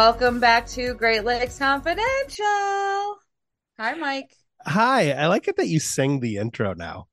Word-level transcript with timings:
Welcome 0.00 0.40
back 0.40 0.66
to 0.68 0.94
Great 0.94 1.24
Lakes 1.24 1.58
Confidential. 1.58 2.46
Hi, 3.78 3.92
Mike. 3.98 4.34
Hi, 4.64 5.12
I 5.12 5.26
like 5.26 5.46
it 5.46 5.56
that 5.56 5.68
you 5.68 5.78
sing 5.78 6.20
the 6.20 6.38
intro 6.38 6.72
now. 6.72 7.08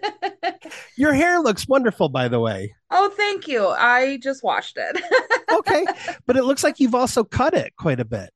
Your 0.96 1.12
hair 1.12 1.40
looks 1.40 1.68
wonderful, 1.68 2.08
by 2.08 2.28
the 2.28 2.40
way. 2.40 2.74
Oh, 2.90 3.10
thank 3.10 3.48
you. 3.48 3.66
I 3.66 4.16
just 4.16 4.42
washed 4.42 4.78
it. 4.78 4.98
okay, 5.52 5.84
but 6.24 6.38
it 6.38 6.44
looks 6.44 6.64
like 6.64 6.80
you've 6.80 6.94
also 6.94 7.22
cut 7.22 7.52
it 7.52 7.76
quite 7.76 8.00
a 8.00 8.04
bit. 8.06 8.30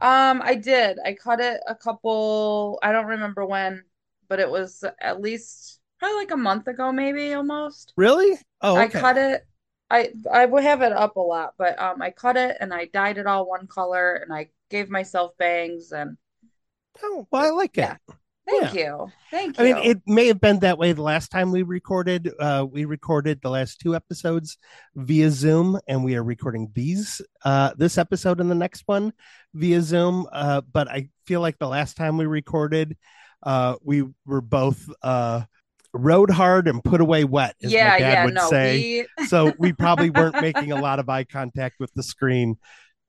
Um, 0.00 0.40
I 0.42 0.54
did. 0.54 0.96
I 1.04 1.12
cut 1.12 1.38
it 1.38 1.60
a 1.68 1.74
couple, 1.74 2.78
I 2.82 2.90
don't 2.90 3.04
remember 3.04 3.44
when, 3.44 3.84
but 4.30 4.40
it 4.40 4.50
was 4.50 4.82
at 4.98 5.20
least 5.20 5.78
probably 5.98 6.16
like 6.16 6.30
a 6.30 6.38
month 6.38 6.68
ago, 6.68 6.90
maybe 6.90 7.34
almost. 7.34 7.92
Really? 7.98 8.38
Oh, 8.62 8.80
okay. 8.80 8.98
I 8.98 9.02
cut 9.02 9.18
it 9.18 9.46
I 9.92 10.08
I 10.32 10.46
would 10.46 10.62
have 10.64 10.80
it 10.80 10.92
up 10.92 11.16
a 11.16 11.20
lot, 11.20 11.52
but 11.58 11.78
um, 11.78 12.00
I 12.00 12.10
cut 12.10 12.38
it 12.38 12.56
and 12.60 12.72
I 12.72 12.86
dyed 12.86 13.18
it 13.18 13.26
all 13.26 13.46
one 13.46 13.66
color, 13.66 14.14
and 14.14 14.32
I 14.32 14.48
gave 14.70 14.88
myself 14.88 15.36
bangs 15.38 15.92
and. 15.92 16.16
Oh 17.02 17.26
well, 17.30 17.44
I 17.44 17.50
like 17.50 17.76
it. 17.76 17.90
Thank 18.48 18.74
yeah. 18.74 18.82
you. 18.82 19.12
Thank 19.30 19.58
you. 19.58 19.64
I 19.64 19.72
mean, 19.72 19.90
it 19.90 20.02
may 20.06 20.26
have 20.26 20.40
been 20.40 20.60
that 20.60 20.78
way 20.78 20.92
the 20.92 21.02
last 21.02 21.30
time 21.30 21.52
we 21.52 21.62
recorded. 21.62 22.30
Uh, 22.40 22.66
we 22.68 22.86
recorded 22.86 23.40
the 23.40 23.50
last 23.50 23.80
two 23.80 23.94
episodes 23.94 24.56
via 24.96 25.30
Zoom, 25.30 25.78
and 25.86 26.02
we 26.02 26.16
are 26.16 26.24
recording 26.24 26.70
these 26.74 27.20
uh, 27.44 27.72
this 27.76 27.98
episode 27.98 28.40
and 28.40 28.50
the 28.50 28.56
next 28.56 28.82
one 28.86 29.12
via 29.54 29.82
Zoom. 29.82 30.26
Uh, 30.32 30.62
but 30.72 30.88
I 30.88 31.10
feel 31.26 31.40
like 31.40 31.58
the 31.58 31.68
last 31.68 31.96
time 31.96 32.16
we 32.16 32.26
recorded, 32.26 32.96
uh, 33.42 33.76
we 33.82 34.04
were 34.26 34.40
both 34.40 34.88
uh, 35.02 35.42
rode 35.92 36.30
hard 36.30 36.68
and 36.68 36.82
put 36.82 37.00
away 37.00 37.24
wet, 37.24 37.56
as 37.62 37.72
yeah, 37.72 37.90
my 37.90 37.98
dad 37.98 38.12
yeah, 38.12 38.24
would 38.24 38.34
no, 38.34 38.48
say. 38.48 39.06
We... 39.18 39.26
so 39.26 39.52
we 39.58 39.72
probably 39.72 40.10
weren't 40.10 40.40
making 40.40 40.72
a 40.72 40.80
lot 40.80 40.98
of 40.98 41.08
eye 41.08 41.24
contact 41.24 41.76
with 41.78 41.92
the 41.94 42.02
screen. 42.02 42.56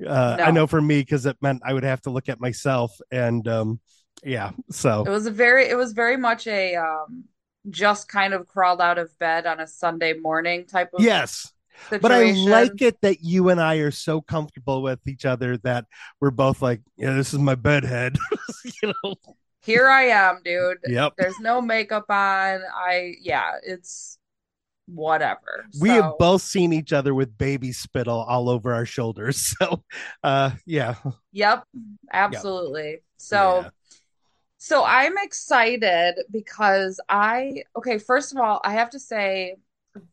Uh, 0.05 0.35
no. 0.38 0.44
I 0.44 0.51
know 0.51 0.67
for 0.67 0.81
me 0.81 0.99
because 0.99 1.25
it 1.25 1.38
meant 1.41 1.61
I 1.66 1.73
would 1.73 1.83
have 1.83 2.01
to 2.01 2.09
look 2.09 2.29
at 2.29 2.39
myself, 2.39 2.97
and 3.11 3.47
um, 3.47 3.79
yeah, 4.23 4.51
so 4.69 5.03
it 5.05 5.09
was 5.09 5.25
a 5.25 5.31
very, 5.31 5.69
it 5.69 5.75
was 5.75 5.94
very 5.94 6.17
much 6.17 6.47
a 6.47 6.75
um, 6.75 7.25
just 7.69 8.07
kind 8.07 8.33
of 8.33 8.47
crawled 8.47 8.81
out 8.81 8.97
of 8.97 9.17
bed 9.19 9.45
on 9.45 9.59
a 9.59 9.67
Sunday 9.67 10.13
morning 10.13 10.65
type 10.65 10.89
of 10.94 11.01
yes. 11.03 11.51
Situation. 11.89 12.01
But 12.01 12.11
I 12.11 12.31
like 12.31 12.81
it 12.81 13.01
that 13.01 13.21
you 13.21 13.50
and 13.50 13.59
I 13.59 13.75
are 13.77 13.91
so 13.91 14.21
comfortable 14.21 14.83
with 14.83 15.00
each 15.07 15.25
other 15.25 15.57
that 15.59 15.85
we're 16.21 16.31
both 16.31 16.61
like, 16.61 16.81
yeah, 16.97 17.13
this 17.13 17.33
is 17.33 17.39
my 17.39 17.55
bedhead. 17.55 18.17
you 18.83 18.94
know, 19.03 19.15
here 19.63 19.88
I 19.88 20.03
am, 20.03 20.40
dude. 20.44 20.79
Yep. 20.85 21.13
There's 21.18 21.40
no 21.40 21.62
makeup 21.62 22.06
on. 22.09 22.62
I 22.75 23.16
yeah, 23.22 23.53
it's 23.63 24.18
whatever. 24.88 25.66
We 25.79 25.90
so, 25.90 26.01
have 26.01 26.12
both 26.19 26.41
seen 26.41 26.74
each 26.74 26.91
other 26.91 27.13
with 27.13 27.38
baby 27.38 27.72
spittle 27.72 28.19
all 28.28 28.50
over 28.50 28.74
our 28.74 28.85
shoulders. 28.85 29.56
So 29.63 29.84
uh 30.24 30.51
yeah. 30.66 30.96
Yep. 31.31 31.63
Absolutely. 32.12 32.91
Yep. 32.91 33.01
So 33.18 33.62
yeah. 33.62 33.69
so 34.57 34.84
I'm 34.84 35.18
excited 35.18 36.16
because 36.31 37.00
I 37.07 37.63
okay, 37.78 37.97
first 37.97 38.34
of 38.34 38.40
all, 38.40 38.59
I 38.63 38.74
have 38.74 38.90
to 38.91 39.00
say 39.00 39.56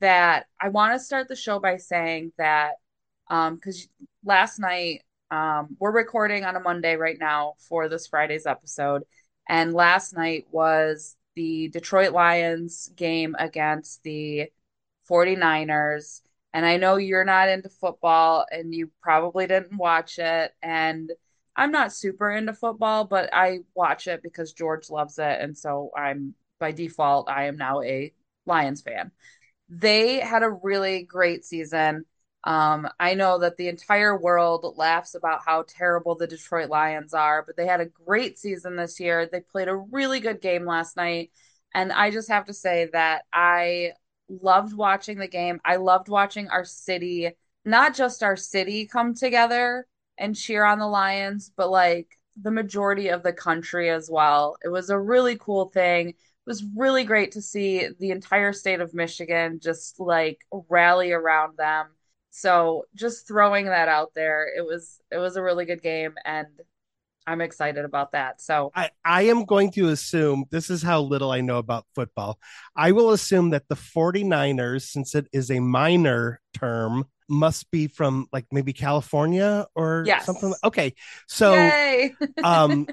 that 0.01 0.47
I 0.61 0.69
want 0.69 0.95
to 0.95 1.05
start 1.05 1.27
the 1.29 1.37
show 1.37 1.59
by 1.59 1.77
saying 1.77 2.33
that 2.39 2.75
um 3.29 3.59
cuz 3.59 3.89
last 4.25 4.61
night 4.61 5.03
um 5.31 5.77
we're 5.81 5.91
recording 5.91 6.45
on 6.45 6.55
a 6.57 6.61
Monday 6.61 6.97
right 6.97 7.19
now 7.19 7.55
for 7.59 7.89
this 7.89 8.07
Friday's 8.07 8.47
episode 8.47 9.03
and 9.51 9.75
last 9.75 10.17
night 10.17 10.47
was 10.53 11.17
the 11.35 11.67
Detroit 11.71 12.13
Lions 12.13 12.89
game 12.95 13.35
against 13.37 14.01
the 14.05 14.49
49ers. 15.11 16.21
And 16.55 16.65
I 16.65 16.77
know 16.77 16.99
you're 16.99 17.25
not 17.25 17.49
into 17.49 17.69
football 17.69 18.47
and 18.53 18.73
you 18.73 18.93
probably 19.03 19.49
didn't 19.49 19.77
watch 19.77 20.21
it. 20.21 20.53
And 20.63 21.11
I'm 21.57 21.73
not 21.73 21.93
super 21.93 22.31
into 22.31 22.53
football, 22.53 23.05
but 23.05 23.29
I 23.33 23.59
watch 23.75 24.07
it 24.07 24.23
because 24.23 24.53
George 24.53 24.89
loves 24.89 25.19
it. 25.19 25.41
And 25.41 25.59
so 25.59 25.91
I'm 25.97 26.35
by 26.61 26.71
default, 26.71 27.29
I 27.29 27.47
am 27.47 27.57
now 27.57 27.83
a 27.83 28.13
Lions 28.47 28.83
fan. 28.83 29.11
They 29.69 30.21
had 30.21 30.45
a 30.45 30.51
really 30.51 31.03
great 31.03 31.45
season. 31.45 32.05
Um, 32.45 32.89
I 32.99 33.15
know 33.15 33.39
that 33.41 33.57
the 33.57 33.69
entire 33.69 34.19
world 34.19 34.75
laughs 34.77 35.15
about 35.15 35.43
how 35.45 35.65
terrible 35.69 36.15
the 36.15 36.27
Detroit 36.27 36.71
Lions 36.71 37.13
are, 37.13 37.45
but 37.47 37.57
they 37.57 37.67
had 37.67 37.81
a 37.81 37.87
great 37.87 38.39
season 38.39 38.77
this 38.77 38.99
year. 38.99 39.27
They 39.27 39.41
played 39.41 39.69
a 39.69 39.77
really 39.77 40.21
good 40.21 40.41
game 40.41 40.65
last 40.65 40.97
night. 40.97 41.33
And 41.75 41.93
I 41.93 42.11
just 42.11 42.31
have 42.31 42.47
to 42.47 42.55
say 42.55 42.89
that 42.93 43.25
I 43.33 43.93
loved 44.29 44.75
watching 44.75 45.19
the 45.19 45.29
game. 45.29 45.61
I 45.65 45.77
loved 45.77 46.09
watching 46.09 46.49
our 46.49 46.65
city, 46.65 47.31
not 47.65 47.95
just 47.95 48.23
our 48.23 48.37
city 48.37 48.87
come 48.87 49.15
together 49.15 49.87
and 50.17 50.35
cheer 50.35 50.65
on 50.65 50.79
the 50.79 50.87
Lions, 50.87 51.53
but 51.57 51.71
like 51.71 52.19
the 52.41 52.51
majority 52.51 53.09
of 53.09 53.23
the 53.23 53.33
country 53.33 53.91
as 53.91 54.09
well. 54.11 54.57
It 54.65 54.69
was 54.69 54.89
a 54.89 54.99
really 54.99 55.37
cool 55.37 55.67
thing. 55.67 56.11
It 56.11 56.17
was 56.47 56.65
really 56.75 57.05
great 57.05 57.33
to 57.33 57.43
see 57.43 57.89
the 57.99 58.11
entire 58.13 58.55
state 58.55 58.81
of 58.81 58.95
Michigan 58.95 59.61
just 59.63 60.01
like 60.01 60.39
rally 60.69 61.13
around 61.13 61.59
them 61.59 61.89
so 62.31 62.85
just 62.95 63.27
throwing 63.27 63.67
that 63.67 63.89
out 63.89 64.13
there, 64.15 64.49
it 64.57 64.65
was 64.65 65.01
it 65.11 65.19
was 65.19 65.37
a 65.37 65.43
really 65.43 65.65
good 65.65 65.83
game 65.83 66.15
and 66.25 66.47
I'm 67.27 67.41
excited 67.41 67.85
about 67.85 68.13
that. 68.13 68.41
So 68.41 68.73
I, 68.75 68.91
I 69.05 69.23
am 69.23 69.45
going 69.45 69.71
to 69.73 69.89
assume 69.89 70.47
this 70.51 70.71
is 70.71 70.83
how 70.83 71.01
little 71.01 71.31
I 71.31 71.43
know 71.43 71.59
about 71.59 71.87
football. 71.95 72.39
I 72.75 72.93
will 72.93 73.11
assume 73.11 73.51
that 73.51 73.69
the 73.69 73.77
49ers, 73.77 74.83
since 74.83 75.15
it 75.15 75.29
is 75.33 75.51
a 75.51 75.61
minor 75.61 76.41
term, 76.55 77.07
must 77.29 77.71
be 77.71 77.87
from 77.87 78.27
like 78.33 78.47
maybe 78.51 78.73
California 78.73 79.67
or 79.77 80.03
yes. 80.07 80.27
something. 80.27 80.53
Okay. 80.65 80.95
So 81.29 81.55
um 82.45 82.89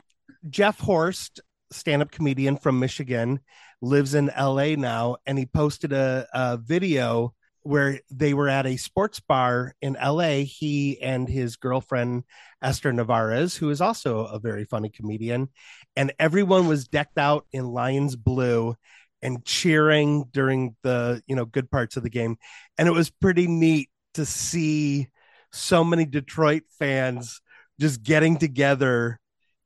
Jeff 0.49 0.79
Horst, 0.79 1.41
stand-up 1.71 2.11
comedian 2.11 2.57
from 2.57 2.79
Michigan, 2.79 3.39
lives 3.81 4.13
in 4.13 4.31
LA 4.37 4.75
now, 4.75 5.17
and 5.25 5.37
he 5.37 5.45
posted 5.45 5.91
a, 5.93 6.27
a 6.33 6.57
video 6.57 7.33
where 7.67 7.99
they 8.09 8.33
were 8.33 8.47
at 8.47 8.65
a 8.65 8.77
sports 8.77 9.19
bar 9.19 9.75
in 9.81 9.97
LA. 10.01 10.43
He 10.45 11.01
and 11.01 11.27
his 11.27 11.57
girlfriend, 11.57 12.23
Esther 12.61 12.93
Navarez, 12.93 13.55
who 13.55 13.69
is 13.69 13.81
also 13.81 14.25
a 14.25 14.39
very 14.39 14.63
funny 14.63 14.89
comedian, 14.89 15.49
and 15.95 16.13
everyone 16.17 16.67
was 16.67 16.87
decked 16.87 17.17
out 17.17 17.45
in 17.51 17.65
Lions 17.65 18.15
blue 18.15 18.75
and 19.21 19.43
cheering 19.43 20.25
during 20.31 20.75
the 20.83 21.21
you 21.27 21.35
know 21.35 21.45
good 21.45 21.69
parts 21.71 21.97
of 21.97 22.03
the 22.03 22.09
game 22.09 22.37
and 22.77 22.87
it 22.87 22.91
was 22.91 23.09
pretty 23.09 23.47
neat 23.47 23.89
to 24.13 24.25
see 24.25 25.07
so 25.51 25.83
many 25.83 26.05
detroit 26.05 26.63
fans 26.77 27.41
just 27.79 28.03
getting 28.03 28.37
together 28.37 29.19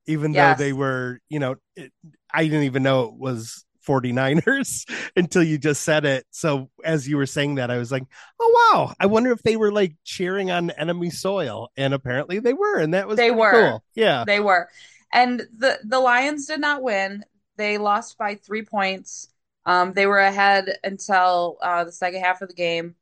even 0.07 0.33
yes. 0.33 0.57
though 0.57 0.63
they 0.63 0.73
were 0.73 1.19
you 1.29 1.39
know 1.39 1.55
it, 1.75 1.91
i 2.33 2.43
didn't 2.43 2.63
even 2.63 2.81
know 2.81 3.03
it 3.03 3.15
was 3.15 3.65
49ers 3.87 4.89
until 5.15 5.43
you 5.43 5.57
just 5.57 5.83
said 5.83 6.05
it. 6.05 6.25
So 6.31 6.69
as 6.83 7.07
you 7.07 7.17
were 7.17 7.25
saying 7.25 7.55
that, 7.55 7.71
I 7.71 7.77
was 7.77 7.91
like, 7.91 8.03
oh 8.39 8.71
wow, 8.71 8.93
I 8.99 9.05
wonder 9.05 9.31
if 9.31 9.41
they 9.43 9.55
were 9.55 9.71
like 9.71 9.95
cheering 10.03 10.51
on 10.51 10.71
enemy 10.71 11.09
soil. 11.09 11.69
And 11.77 11.93
apparently 11.93 12.39
they 12.39 12.53
were, 12.53 12.79
and 12.79 12.93
that 12.93 13.07
was 13.07 13.17
they 13.17 13.31
were. 13.31 13.51
Cool. 13.51 13.83
Yeah. 13.95 14.23
They 14.25 14.39
were. 14.39 14.69
And 15.13 15.41
the 15.57 15.79
the 15.83 15.99
Lions 15.99 16.47
did 16.47 16.61
not 16.61 16.81
win. 16.81 17.23
They 17.57 17.77
lost 17.77 18.17
by 18.17 18.35
three 18.35 18.63
points. 18.63 19.27
Um, 19.65 19.93
they 19.93 20.07
were 20.07 20.19
ahead 20.19 20.77
until 20.83 21.57
uh, 21.61 21.83
the 21.83 21.91
second 21.91 22.21
half 22.21 22.41
of 22.41 22.49
the 22.49 22.55
game. 22.55 22.95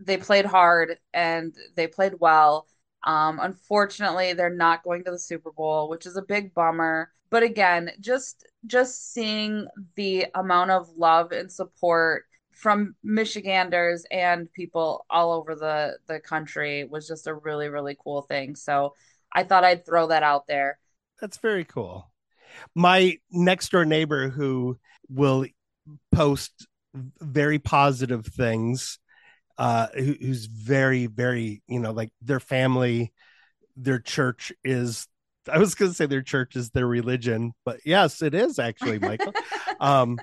They 0.00 0.16
played 0.16 0.44
hard 0.44 0.98
and 1.14 1.54
they 1.76 1.86
played 1.86 2.14
well. 2.18 2.66
Um, 3.04 3.38
unfortunately, 3.40 4.32
they're 4.32 4.50
not 4.50 4.84
going 4.84 5.04
to 5.04 5.10
the 5.10 5.18
Super 5.18 5.50
Bowl, 5.52 5.88
which 5.88 6.06
is 6.06 6.16
a 6.16 6.22
big 6.22 6.54
bummer. 6.54 7.10
But 7.32 7.42
again, 7.42 7.90
just 7.98 8.46
just 8.66 9.14
seeing 9.14 9.66
the 9.96 10.26
amount 10.34 10.70
of 10.70 10.86
love 10.98 11.32
and 11.32 11.50
support 11.50 12.26
from 12.52 12.94
Michiganders 13.02 14.04
and 14.10 14.52
people 14.52 15.06
all 15.08 15.32
over 15.32 15.54
the 15.54 15.96
the 16.06 16.20
country 16.20 16.84
was 16.84 17.08
just 17.08 17.26
a 17.26 17.34
really 17.34 17.68
really 17.68 17.96
cool 17.98 18.20
thing. 18.20 18.54
So 18.54 18.94
I 19.32 19.44
thought 19.44 19.64
I'd 19.64 19.86
throw 19.86 20.08
that 20.08 20.22
out 20.22 20.46
there. 20.46 20.78
That's 21.22 21.38
very 21.38 21.64
cool. 21.64 22.12
My 22.74 23.16
next 23.30 23.70
door 23.70 23.86
neighbor 23.86 24.28
who 24.28 24.78
will 25.08 25.46
post 26.12 26.66
very 26.94 27.58
positive 27.58 28.26
things 28.26 28.98
uh 29.56 29.86
who, 29.94 30.14
who's 30.20 30.44
very 30.44 31.06
very 31.06 31.62
you 31.66 31.80
know 31.80 31.92
like 31.92 32.10
their 32.20 32.40
family 32.40 33.10
their 33.76 33.98
church 33.98 34.52
is 34.62 35.08
i 35.50 35.58
was 35.58 35.74
going 35.74 35.90
to 35.90 35.96
say 35.96 36.06
their 36.06 36.22
church 36.22 36.56
is 36.56 36.70
their 36.70 36.86
religion 36.86 37.52
but 37.64 37.78
yes 37.84 38.22
it 38.22 38.34
is 38.34 38.58
actually 38.58 38.98
michael 38.98 39.32
um 39.80 40.18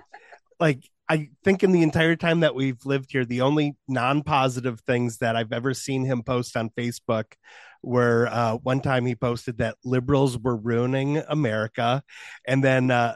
like 0.60 0.84
i 1.08 1.30
think 1.44 1.64
in 1.64 1.72
the 1.72 1.82
entire 1.82 2.16
time 2.16 2.42
that 2.42 2.56
we've 2.56 2.86
lived 2.86 3.12
here 3.12 3.26
the 3.26 3.42
only 3.42 3.76
non-positive 3.88 4.80
things 4.82 5.18
that 5.18 5.36
i've 5.36 5.54
ever 5.54 5.74
seen 5.74 6.06
him 6.06 6.24
post 6.24 6.56
on 6.56 6.70
facebook 6.72 7.34
were 7.82 8.28
uh 8.32 8.56
one 8.58 8.82
time 8.82 9.06
he 9.06 9.16
posted 9.16 9.58
that 9.58 9.76
liberals 9.84 10.38
were 10.38 10.56
ruining 10.56 11.18
america 11.30 12.04
and 12.46 12.64
then 12.64 12.92
uh 12.92 13.16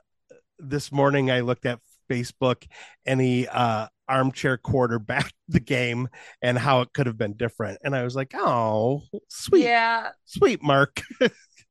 this 0.59 0.91
morning 0.91 1.29
i 1.29 1.41
looked 1.41 1.65
at 1.65 1.79
facebook 2.09 2.65
and 3.05 3.19
he 3.19 3.47
uh 3.47 3.87
armchair 4.07 4.57
quarterback 4.57 5.31
the 5.47 5.59
game 5.59 6.07
and 6.41 6.57
how 6.57 6.81
it 6.81 6.93
could 6.93 7.07
have 7.07 7.17
been 7.17 7.33
different. 7.33 7.79
And 7.83 7.95
I 7.95 8.03
was 8.03 8.15
like, 8.15 8.33
oh, 8.35 9.03
sweet. 9.27 9.63
Yeah. 9.63 10.09
Sweet 10.25 10.61
Mark. 10.63 11.01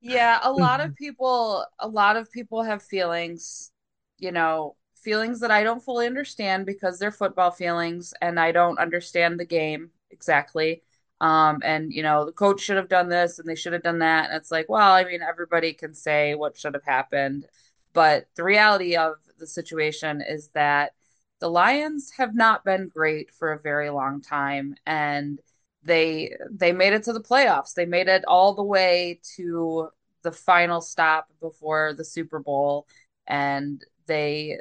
yeah, 0.03 0.41
a 0.43 0.53
lot 0.53 0.81
of 0.81 0.95
people 0.97 1.65
a 1.79 1.89
lot 1.89 2.17
of 2.17 2.31
people 2.31 2.63
have 2.63 2.83
feelings, 2.83 3.71
you 4.19 4.33
know, 4.33 4.77
feelings 4.97 5.41
that 5.41 5.53
I 5.53 5.63
don't 5.63 5.83
fully 5.83 6.07
understand 6.07 6.67
because 6.67 6.99
they're 6.99 7.13
football 7.13 7.53
feelings 7.53 8.13
and 8.21 8.39
I 8.39 8.53
don't 8.53 8.79
understand 8.81 9.39
the 9.39 9.45
game 9.45 9.91
exactly. 10.11 10.83
Um, 11.21 11.61
and 11.65 11.93
you 11.93 12.03
know, 12.03 12.25
the 12.27 12.33
coach 12.33 12.61
should 12.61 12.77
have 12.77 12.89
done 12.89 13.09
this 13.09 13.39
and 13.39 13.49
they 13.49 13.55
should 13.55 13.73
have 13.75 13.85
done 13.85 14.01
that. 14.01 14.31
And 14.31 14.37
it's 14.39 14.51
like, 14.51 14.69
well, 14.69 14.93
I 14.93 15.05
mean, 15.05 15.23
everybody 15.23 15.73
can 15.73 15.95
say 15.95 16.35
what 16.35 16.57
should 16.59 16.75
have 16.75 16.85
happened, 16.85 17.47
but 17.93 18.27
the 18.35 18.45
reality 18.45 18.97
of 18.97 19.15
the 19.39 19.47
situation 19.47 20.21
is 20.21 20.49
that 20.55 20.95
the 21.41 21.49
Lions 21.49 22.11
have 22.17 22.35
not 22.35 22.65
been 22.65 22.89
great 22.89 23.31
for 23.33 23.53
a 23.53 23.61
very 23.61 23.91
long 23.91 24.21
time 24.21 24.75
and 24.87 25.41
they 25.85 26.37
they 26.51 26.73
made 26.73 26.93
it 26.93 27.05
to 27.05 27.13
the 27.13 27.21
playoffs. 27.21 27.75
They 27.75 27.87
made 27.87 28.09
it 28.09 28.25
all 28.27 28.55
the 28.55 28.63
way 28.63 29.21
to 29.37 29.89
the 30.23 30.33
final 30.33 30.81
stop 30.81 31.29
before 31.41 31.95
the 31.95 32.05
Super 32.05 32.39
Bowl 32.39 32.87
and 33.27 33.85
they 34.07 34.61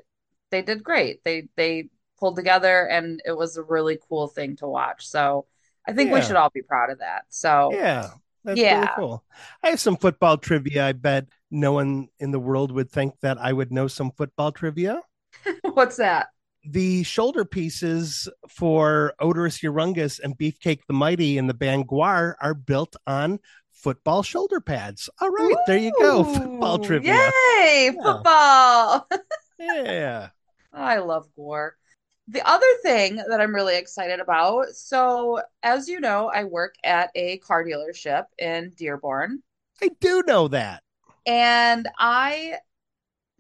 they 0.50 0.62
did 0.62 0.84
great. 0.84 1.24
They 1.24 1.48
they 1.56 1.90
pulled 2.20 2.36
together 2.36 2.88
and 2.88 3.22
it 3.26 3.36
was 3.36 3.58
a 3.58 3.64
really 3.64 4.00
cool 4.10 4.28
thing 4.28 4.56
to 4.58 4.68
watch. 4.68 5.08
So 5.08 5.46
I 5.88 5.94
think 5.94 6.10
yeah. 6.10 6.16
we 6.16 6.22
should 6.22 6.36
all 6.36 6.50
be 6.50 6.62
proud 6.62 6.90
of 6.90 7.00
that. 7.00 7.26
So 7.30 7.72
Yeah. 7.74 8.10
That's 8.44 8.60
yeah. 8.60 8.76
really 8.76 8.90
cool. 8.96 9.24
I 9.64 9.70
have 9.70 9.80
some 9.80 9.98
football 9.98 10.38
trivia. 10.38 10.88
I 10.88 10.94
bet 10.94 11.28
no 11.52 11.74
one 11.74 12.08
in 12.20 12.32
the 12.32 12.40
world 12.40 12.72
would 12.72 12.90
think 12.90 13.20
that 13.22 13.38
I 13.38 13.54
would 13.54 13.72
know 13.72 13.88
some 13.88 14.12
football 14.12 14.52
trivia. 14.52 15.02
What's 15.74 15.98
that? 15.98 16.28
The 16.64 17.04
shoulder 17.04 17.44
pieces 17.44 18.30
for 18.48 19.14
Oderus 19.20 19.64
Urungus 19.64 20.20
and 20.20 20.38
Beefcake 20.38 20.82
the 20.88 20.94
Mighty 20.94 21.38
in 21.38 21.48
the 21.48 21.56
band 21.56 21.88
GWAR 21.88 22.36
are 22.40 22.54
built 22.54 22.96
on 23.08 23.40
football 23.72 24.22
shoulder 24.22 24.62
pads. 24.62 25.10
All 25.20 25.30
right, 25.30 25.52
Ooh, 25.52 25.58
there 25.66 25.78
you 25.78 25.92
go. 26.00 26.24
Football 26.24 26.80
trivia. 26.80 27.16
Yay, 27.16 27.92
yeah. 27.96 28.04
football. 28.04 29.08
yeah. 29.60 30.30
I 30.72 31.00
love 31.00 31.28
GWAR. 31.38 31.72
The 32.28 32.48
other 32.48 32.68
thing 32.84 33.16
that 33.16 33.42
I'm 33.42 33.54
really 33.54 33.78
excited 33.78 34.20
about 34.20 34.68
so, 34.70 35.42
as 35.64 35.90
you 35.90 36.00
know, 36.00 36.32
I 36.34 36.44
work 36.44 36.76
at 36.84 37.10
a 37.16 37.40
car 37.40 37.66
dealership 37.66 38.26
in 38.38 38.72
Dearborn. 38.78 39.42
I 39.82 39.90
do 40.00 40.24
know 40.28 40.48
that. 40.50 40.84
And 41.26 41.90
I 41.98 42.58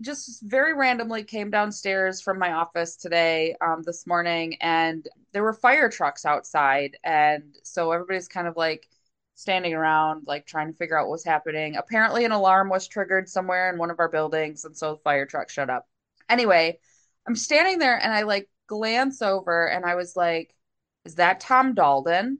just 0.01 0.42
very 0.44 0.74
randomly 0.74 1.24
came 1.24 1.50
downstairs 1.50 2.21
from 2.21 2.39
my 2.39 2.53
office 2.53 2.95
today, 2.95 3.56
um, 3.62 3.83
this 3.83 4.06
morning, 4.07 4.57
and 4.62 5.07
there 5.31 5.44
were 5.44 5.53
fire 5.53 5.89
trucks 5.89 6.25
outside. 6.25 6.98
And 7.03 7.56
so 7.63 7.92
everybody's 7.92 8.27
kind 8.27 8.48
of 8.48 8.57
like 8.57 8.88
standing 9.36 9.74
around, 9.74 10.24
like 10.27 10.45
trying 10.45 10.71
to 10.71 10.77
figure 10.77 11.00
out 11.00 11.07
what's 11.07 11.24
happening. 11.25 11.75
Apparently, 11.75 12.25
an 12.25 12.31
alarm 12.31 12.69
was 12.69 12.88
triggered 12.88 13.30
somewhere 13.30 13.71
in 13.71 13.77
one 13.77 13.92
of 13.92 14.00
our 14.00 14.09
buildings. 14.09 14.65
And 14.65 14.75
so 14.75 14.94
the 14.94 15.01
fire 15.01 15.25
truck 15.25 15.50
showed 15.50 15.69
up. 15.69 15.88
Anyway, 16.30 16.80
I'm 17.27 17.36
standing 17.36 17.80
there 17.80 17.98
and 17.98 18.13
I 18.13 18.24
like 18.24 18.50
glance 18.68 19.21
over 19.21 19.68
and 19.68 19.86
I 19.86 19.95
was 19.95 20.15
like, 20.15 20.56
is 21.06 21.15
that 21.15 21.39
Tom 21.39 21.75
Daldin? 21.75 22.38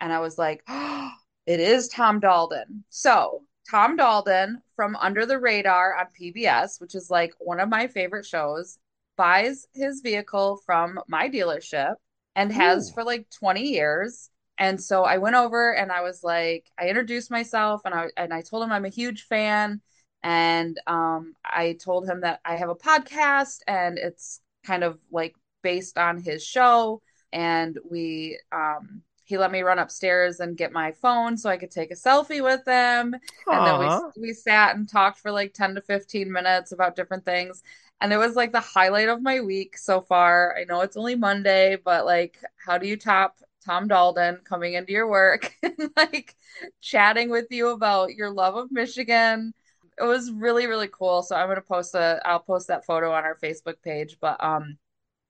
And 0.00 0.12
I 0.12 0.20
was 0.20 0.38
like, 0.38 0.62
oh, 0.68 1.10
it 1.46 1.60
is 1.60 1.88
Tom 1.88 2.20
Daldin. 2.20 2.82
So 2.90 3.42
Tom 3.70 3.96
Daldin 3.96 4.56
from 4.76 4.96
Under 4.96 5.26
the 5.26 5.38
Radar 5.38 5.94
on 5.96 6.06
PBS, 6.18 6.80
which 6.80 6.94
is 6.94 7.10
like 7.10 7.34
one 7.38 7.60
of 7.60 7.68
my 7.68 7.86
favorite 7.86 8.24
shows, 8.24 8.78
buys 9.16 9.66
his 9.74 10.00
vehicle 10.00 10.60
from 10.64 10.98
my 11.08 11.28
dealership 11.28 11.94
and 12.34 12.52
has 12.52 12.88
Ooh. 12.88 12.94
for 12.94 13.04
like 13.04 13.26
20 13.38 13.62
years. 13.62 14.30
And 14.58 14.80
so 14.80 15.04
I 15.04 15.18
went 15.18 15.36
over 15.36 15.74
and 15.74 15.92
I 15.92 16.02
was 16.02 16.22
like, 16.24 16.70
I 16.78 16.88
introduced 16.88 17.30
myself 17.30 17.82
and 17.84 17.94
I 17.94 18.08
and 18.16 18.32
I 18.32 18.42
told 18.42 18.64
him 18.64 18.72
I'm 18.72 18.84
a 18.84 18.90
huge 18.90 19.24
fan. 19.24 19.80
And 20.22 20.80
um, 20.86 21.34
I 21.44 21.76
told 21.84 22.08
him 22.08 22.22
that 22.22 22.40
I 22.44 22.56
have 22.56 22.70
a 22.70 22.74
podcast 22.74 23.58
and 23.66 23.98
it's 23.98 24.40
kind 24.64 24.82
of 24.82 24.98
like 25.12 25.34
based 25.62 25.98
on 25.98 26.20
his 26.20 26.44
show. 26.44 27.02
And 27.32 27.78
we 27.88 28.40
um, 28.50 29.02
he 29.28 29.36
let 29.36 29.52
me 29.52 29.60
run 29.60 29.78
upstairs 29.78 30.40
and 30.40 30.56
get 30.56 30.72
my 30.72 30.90
phone 30.90 31.36
so 31.36 31.50
I 31.50 31.58
could 31.58 31.70
take 31.70 31.90
a 31.90 31.94
selfie 31.94 32.42
with 32.42 32.66
him. 32.66 33.14
Aww. 33.46 33.52
And 33.52 33.66
then 33.66 33.78
we 34.16 34.28
we 34.28 34.32
sat 34.32 34.74
and 34.74 34.88
talked 34.88 35.18
for 35.18 35.30
like 35.30 35.52
10 35.52 35.74
to 35.74 35.82
15 35.82 36.32
minutes 36.32 36.72
about 36.72 36.96
different 36.96 37.26
things. 37.26 37.62
And 38.00 38.10
it 38.10 38.16
was 38.16 38.36
like 38.36 38.52
the 38.52 38.60
highlight 38.60 39.10
of 39.10 39.20
my 39.20 39.40
week 39.40 39.76
so 39.76 40.00
far. 40.00 40.56
I 40.56 40.64
know 40.64 40.80
it's 40.80 40.96
only 40.96 41.14
Monday, 41.14 41.76
but 41.76 42.06
like 42.06 42.38
how 42.56 42.78
do 42.78 42.88
you 42.88 42.96
top 42.96 43.36
Tom 43.66 43.86
Daldin 43.86 44.42
coming 44.44 44.72
into 44.72 44.92
your 44.92 45.08
work 45.08 45.52
and 45.62 45.90
like 45.94 46.34
chatting 46.80 47.28
with 47.28 47.48
you 47.50 47.68
about 47.68 48.14
your 48.14 48.30
love 48.30 48.56
of 48.56 48.72
Michigan? 48.72 49.52
It 49.98 50.04
was 50.04 50.32
really 50.32 50.66
really 50.66 50.88
cool. 50.88 51.22
So 51.22 51.36
I'm 51.36 51.48
going 51.48 51.56
to 51.56 51.62
post 51.62 51.94
a 51.94 52.22
I'll 52.24 52.40
post 52.40 52.68
that 52.68 52.86
photo 52.86 53.12
on 53.12 53.24
our 53.24 53.36
Facebook 53.36 53.82
page, 53.84 54.16
but 54.22 54.42
um 54.42 54.78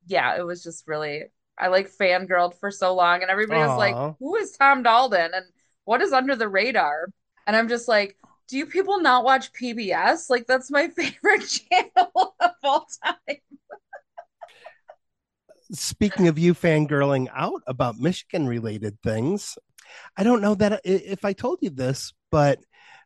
yeah, 0.06 0.36
it 0.36 0.46
was 0.46 0.62
just 0.62 0.86
really 0.86 1.24
I 1.58 1.68
like 1.68 1.90
fangirled 1.90 2.58
for 2.58 2.70
so 2.70 2.94
long, 2.94 3.22
and 3.22 3.30
everybody 3.30 3.60
Aww. 3.60 3.68
was 3.68 3.78
like, 3.78 4.16
"Who 4.18 4.36
is 4.36 4.52
Tom 4.52 4.82
Daldin?" 4.84 5.30
and 5.34 5.46
"What 5.84 6.02
is 6.02 6.12
Under 6.12 6.36
the 6.36 6.48
Radar?" 6.48 7.08
And 7.46 7.56
I'm 7.56 7.68
just 7.68 7.88
like, 7.88 8.16
"Do 8.48 8.56
you 8.56 8.66
people 8.66 9.00
not 9.00 9.24
watch 9.24 9.52
PBS? 9.52 10.30
Like 10.30 10.46
that's 10.46 10.70
my 10.70 10.88
favorite 10.96 11.46
channel 11.48 12.34
of 12.40 12.50
all 12.62 12.86
time." 13.04 13.36
Speaking 15.70 16.28
of 16.28 16.38
you 16.38 16.54
fangirling 16.54 17.28
out 17.34 17.62
about 17.66 17.98
Michigan 17.98 18.46
related 18.46 19.00
things, 19.02 19.58
I 20.16 20.24
don't 20.24 20.40
know 20.40 20.54
that 20.54 20.80
if 20.84 21.24
I 21.24 21.32
told 21.34 21.58
you 21.60 21.70
this, 21.70 22.14
but 22.30 22.58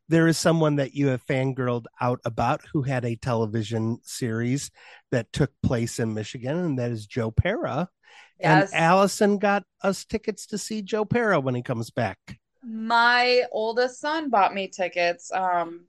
there 0.08 0.28
is 0.28 0.36
someone 0.36 0.76
that 0.76 0.94
you 0.94 1.08
have 1.08 1.24
fangirled 1.24 1.86
out 2.00 2.20
about 2.24 2.60
who 2.72 2.82
had 2.82 3.04
a 3.04 3.16
television 3.16 3.98
series 4.02 4.70
that 5.10 5.32
took 5.32 5.50
place 5.62 5.98
in 5.98 6.14
Michigan, 6.14 6.58
and 6.58 6.78
that 6.78 6.90
is 6.90 7.06
Joe 7.06 7.30
Pera. 7.30 7.88
Yes. 8.42 8.72
And 8.72 8.82
Allison 8.82 9.38
got 9.38 9.64
us 9.82 10.04
tickets 10.04 10.46
to 10.48 10.58
see 10.58 10.82
Joe 10.82 11.04
Pera 11.04 11.40
when 11.40 11.54
he 11.54 11.62
comes 11.62 11.90
back. 11.90 12.18
My 12.64 13.44
oldest 13.50 14.00
son 14.00 14.30
bought 14.30 14.54
me 14.54 14.68
tickets. 14.68 15.32
Um 15.32 15.86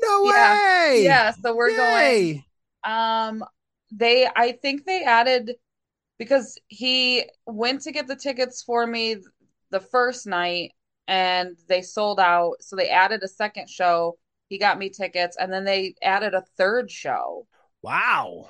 No 0.00 0.24
yeah, 0.24 0.54
way. 0.54 1.04
Yeah, 1.04 1.30
so 1.32 1.54
we're 1.54 1.70
Yay. 1.70 2.44
going. 2.84 2.92
Um 2.94 3.44
they 3.90 4.28
I 4.34 4.52
think 4.52 4.84
they 4.84 5.04
added 5.04 5.56
because 6.18 6.58
he 6.68 7.24
went 7.46 7.82
to 7.82 7.92
get 7.92 8.06
the 8.06 8.16
tickets 8.16 8.62
for 8.62 8.86
me 8.86 9.16
the 9.70 9.80
first 9.80 10.26
night 10.26 10.72
and 11.08 11.56
they 11.68 11.82
sold 11.82 12.20
out. 12.20 12.56
So 12.62 12.76
they 12.76 12.88
added 12.88 13.22
a 13.22 13.28
second 13.28 13.68
show. 13.68 14.18
He 14.48 14.58
got 14.58 14.78
me 14.78 14.90
tickets 14.90 15.36
and 15.38 15.52
then 15.52 15.64
they 15.64 15.94
added 16.02 16.34
a 16.34 16.44
third 16.56 16.90
show. 16.90 17.46
Wow. 17.82 18.48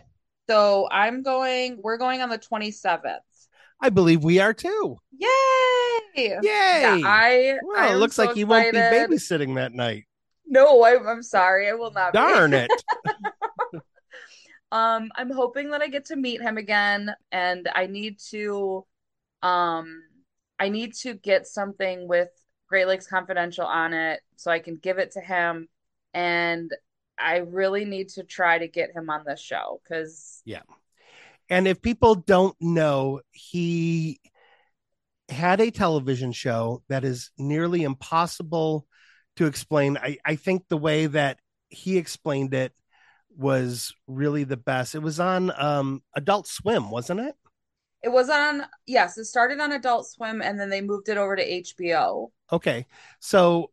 So 0.48 0.88
I'm 0.90 1.22
going, 1.22 1.80
we're 1.82 1.96
going 1.98 2.20
on 2.20 2.28
the 2.28 2.38
27th. 2.38 3.20
I 3.82 3.90
believe 3.90 4.24
we 4.24 4.38
are 4.38 4.54
too. 4.54 4.96
Yay! 5.10 5.28
Yay! 6.14 6.38
Yeah, 6.42 7.00
I 7.04 7.58
well, 7.62 7.76
I 7.76 7.92
it 7.92 7.96
looks 7.96 8.16
so 8.16 8.24
like 8.24 8.36
you 8.36 8.46
won't 8.46 8.72
be 8.72 8.78
babysitting 8.78 9.56
that 9.56 9.72
night. 9.72 10.04
No, 10.46 10.82
I, 10.82 10.96
I'm 11.10 11.22
sorry, 11.22 11.68
I 11.68 11.72
will 11.74 11.90
not. 11.90 12.12
be. 12.12 12.18
Darn 12.18 12.54
it. 12.54 12.70
Um, 14.72 15.10
I'm 15.16 15.30
hoping 15.30 15.70
that 15.72 15.82
I 15.82 15.88
get 15.88 16.06
to 16.06 16.16
meet 16.16 16.40
him 16.40 16.56
again, 16.56 17.14
and 17.30 17.68
I 17.74 17.86
need 17.86 18.18
to, 18.30 18.86
um, 19.42 20.02
I 20.58 20.70
need 20.70 20.94
to 21.02 21.12
get 21.12 21.46
something 21.46 22.08
with 22.08 22.30
Great 22.68 22.86
Lakes 22.86 23.06
Confidential 23.06 23.66
on 23.66 23.92
it 23.92 24.20
so 24.36 24.50
I 24.50 24.60
can 24.60 24.76
give 24.76 24.96
it 24.96 25.10
to 25.10 25.20
him, 25.20 25.68
and 26.14 26.74
I 27.18 27.38
really 27.40 27.84
need 27.84 28.08
to 28.10 28.22
try 28.22 28.56
to 28.56 28.66
get 28.66 28.96
him 28.96 29.10
on 29.10 29.24
this 29.26 29.40
show 29.40 29.82
because 29.84 30.40
And 31.50 31.68
if 31.68 31.82
people 31.82 32.14
don't 32.14 32.56
know, 32.60 33.20
he 33.30 34.20
had 35.28 35.60
a 35.60 35.70
television 35.70 36.32
show 36.32 36.82
that 36.88 37.04
is 37.04 37.30
nearly 37.38 37.82
impossible 37.82 38.86
to 39.36 39.46
explain. 39.46 39.96
I, 39.96 40.18
I 40.24 40.36
think 40.36 40.64
the 40.68 40.76
way 40.76 41.06
that 41.06 41.38
he 41.68 41.98
explained 41.98 42.54
it 42.54 42.72
was 43.36 43.94
really 44.06 44.44
the 44.44 44.56
best. 44.56 44.94
It 44.94 45.02
was 45.02 45.20
on 45.20 45.52
um, 45.56 46.02
Adult 46.14 46.46
Swim, 46.46 46.90
wasn't 46.90 47.20
it? 47.20 47.34
it 48.02 48.10
was 48.10 48.28
on. 48.28 48.64
Yes, 48.86 49.16
it 49.16 49.26
started 49.26 49.60
on 49.60 49.72
Adult 49.72 50.08
Swim, 50.08 50.42
and 50.42 50.58
then 50.58 50.70
they 50.70 50.80
moved 50.80 51.08
it 51.08 51.16
over 51.16 51.36
to 51.36 51.62
HBO. 51.62 52.30
Okay. 52.50 52.86
So, 53.20 53.70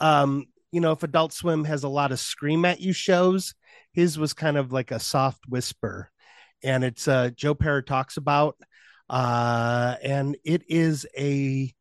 um, 0.00 0.46
you 0.70 0.80
know, 0.80 0.92
if 0.92 1.02
Adult 1.02 1.32
Swim 1.32 1.64
has 1.64 1.82
a 1.82 1.88
lot 1.88 2.12
of 2.12 2.20
scream 2.20 2.64
at 2.64 2.80
you 2.80 2.92
shows, 2.92 3.54
his 3.92 4.18
was 4.18 4.32
kind 4.32 4.56
of 4.56 4.72
like 4.72 4.90
a 4.92 5.00
soft 5.00 5.48
whisper. 5.48 6.10
And 6.62 6.84
it's 6.84 7.08
uh 7.08 7.30
Joe 7.34 7.54
Pera 7.54 7.82
talks 7.82 8.16
about 8.16 8.56
uh 9.08 9.96
and 10.02 10.36
it 10.44 10.62
is 10.68 11.06
a 11.16 11.72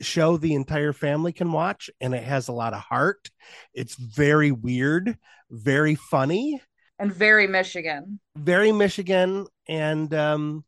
show 0.00 0.36
the 0.36 0.54
entire 0.54 0.92
family 0.92 1.32
can 1.32 1.52
watch 1.52 1.90
and 2.00 2.14
it 2.14 2.22
has 2.22 2.48
a 2.48 2.52
lot 2.52 2.74
of 2.74 2.80
heart. 2.80 3.30
It's 3.72 3.94
very 3.94 4.50
weird, 4.52 5.16
very 5.50 5.94
funny, 5.94 6.60
And 6.98 7.12
very 7.12 7.46
Michigan. 7.46 8.20
very 8.36 8.72
Michigan 8.72 9.46
and 9.68 10.12
um 10.14 10.64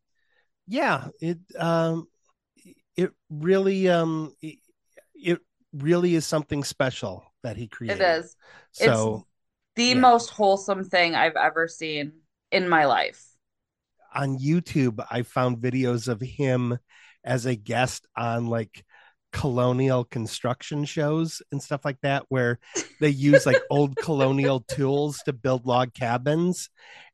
yeah, 0.67 1.07
it 1.21 1.39
um 1.57 2.07
it 2.95 3.11
really 3.29 3.89
um 3.89 4.33
it, 4.41 5.39
really 5.71 6.15
is 6.15 6.25
something 6.25 6.63
special 6.63 7.23
that 7.43 7.55
he 7.55 7.67
created. 7.67 8.01
It 8.01 8.19
is 8.19 8.35
So 8.71 9.25
the 9.75 9.85
yeah. 9.85 9.93
most 9.93 10.31
wholesome 10.31 10.83
thing 10.83 11.15
I've 11.15 11.35
ever 11.35 11.67
seen 11.67 12.13
in 12.51 12.67
my 12.67 12.85
life. 12.85 13.23
On 14.13 14.39
YouTube, 14.39 15.03
I 15.09 15.23
found 15.23 15.57
videos 15.57 16.07
of 16.07 16.21
him 16.21 16.77
as 17.23 17.45
a 17.45 17.55
guest 17.55 18.07
on 18.15 18.47
like 18.47 18.83
colonial 19.31 20.03
construction 20.03 20.85
shows 20.85 21.41
and 21.51 21.61
stuff 21.61 21.85
like 21.85 21.99
that, 22.01 22.25
where 22.29 22.59
they 22.99 23.09
use 23.09 23.45
like 23.45 23.61
old 23.69 23.95
colonial 23.95 24.61
tools 24.61 25.19
to 25.25 25.33
build 25.33 25.65
log 25.65 25.93
cabins. 25.93 26.69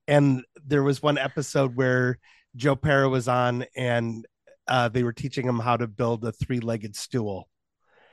And 0.08 0.44
there 0.66 0.84
was 0.84 1.02
one 1.02 1.18
episode 1.18 1.76
where 1.76 2.20
Joe 2.56 2.76
Pera 2.76 3.10
was 3.10 3.28
on 3.28 3.66
and 3.76 4.26
uh, 4.68 4.90
they 4.90 5.04
were 5.04 5.14
teaching 5.14 5.48
him 5.48 5.60
how 5.60 5.78
to 5.78 5.88
build 5.88 6.24
a 6.24 6.32
three 6.32 6.60
legged 6.60 6.96
stool. 6.96 7.50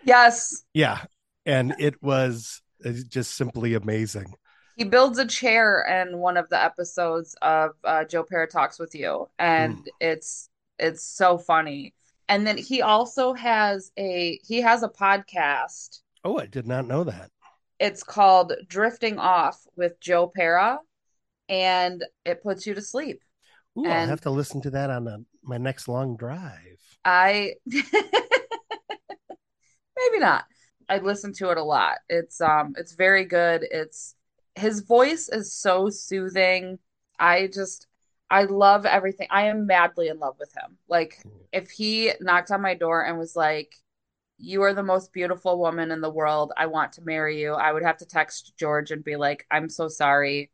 Yes, 0.04 0.64
Yeah. 0.74 1.00
And 1.46 1.74
it 1.78 2.02
was 2.02 2.60
uh, 2.84 2.92
just 3.08 3.34
simply 3.36 3.74
amazing. 3.74 4.34
He 4.76 4.84
builds 4.84 5.18
a 5.18 5.26
chair 5.26 5.82
in 5.82 6.18
one 6.18 6.36
of 6.36 6.48
the 6.48 6.62
episodes 6.62 7.36
of 7.42 7.72
uh, 7.84 8.04
Joe 8.04 8.24
Pera 8.24 8.46
Talks 8.46 8.78
with 8.78 8.94
You, 8.94 9.28
and 9.38 9.76
Mm. 9.76 9.88
it's 10.00 10.48
it's 10.78 11.02
so 11.02 11.38
funny. 11.38 11.94
And 12.28 12.46
then 12.46 12.56
he 12.56 12.82
also 12.82 13.34
has 13.34 13.92
a 13.98 14.38
he 14.44 14.60
has 14.62 14.82
a 14.82 14.88
podcast. 14.88 16.00
Oh, 16.24 16.38
I 16.38 16.46
did 16.46 16.66
not 16.66 16.86
know 16.86 17.04
that. 17.04 17.30
It's 17.78 18.02
called 18.02 18.52
Drifting 18.68 19.18
Off 19.18 19.66
with 19.76 20.00
Joe 20.00 20.28
Pera, 20.28 20.78
and 21.48 22.04
it 22.24 22.42
puts 22.42 22.66
you 22.66 22.74
to 22.74 22.80
sleep. 22.80 23.22
Ooh, 23.78 23.86
I'll 23.86 24.06
have 24.06 24.20
to 24.22 24.30
listen 24.30 24.60
to 24.62 24.70
that 24.70 24.90
on 24.90 25.08
a, 25.08 25.18
my 25.42 25.58
next 25.58 25.88
long 25.88 26.16
drive. 26.16 26.78
I 27.04 27.54
maybe 27.66 27.82
not. 30.18 30.44
I 30.88 30.98
listen 30.98 31.32
to 31.34 31.50
it 31.50 31.58
a 31.58 31.64
lot. 31.64 31.98
It's 32.08 32.40
um 32.40 32.74
it's 32.76 32.92
very 32.92 33.24
good. 33.24 33.66
It's 33.70 34.14
his 34.54 34.80
voice 34.80 35.28
is 35.28 35.52
so 35.52 35.90
soothing. 35.90 36.78
I 37.18 37.48
just 37.52 37.86
I 38.30 38.44
love 38.44 38.86
everything. 38.86 39.28
I 39.30 39.44
am 39.44 39.66
madly 39.66 40.08
in 40.08 40.18
love 40.18 40.36
with 40.38 40.52
him. 40.54 40.78
Like 40.88 41.22
if 41.52 41.70
he 41.70 42.12
knocked 42.20 42.50
on 42.50 42.62
my 42.62 42.74
door 42.74 43.04
and 43.04 43.18
was 43.18 43.36
like 43.36 43.74
you 44.38 44.62
are 44.62 44.74
the 44.74 44.82
most 44.82 45.12
beautiful 45.12 45.58
woman 45.58 45.92
in 45.92 46.00
the 46.00 46.10
world. 46.10 46.52
I 46.56 46.66
want 46.66 46.94
to 46.94 47.02
marry 47.02 47.40
you. 47.40 47.52
I 47.52 47.72
would 47.72 47.84
have 47.84 47.98
to 47.98 48.06
text 48.06 48.54
George 48.58 48.90
and 48.90 49.04
be 49.04 49.14
like, 49.14 49.46
I'm 49.52 49.68
so 49.68 49.86
sorry, 49.86 50.50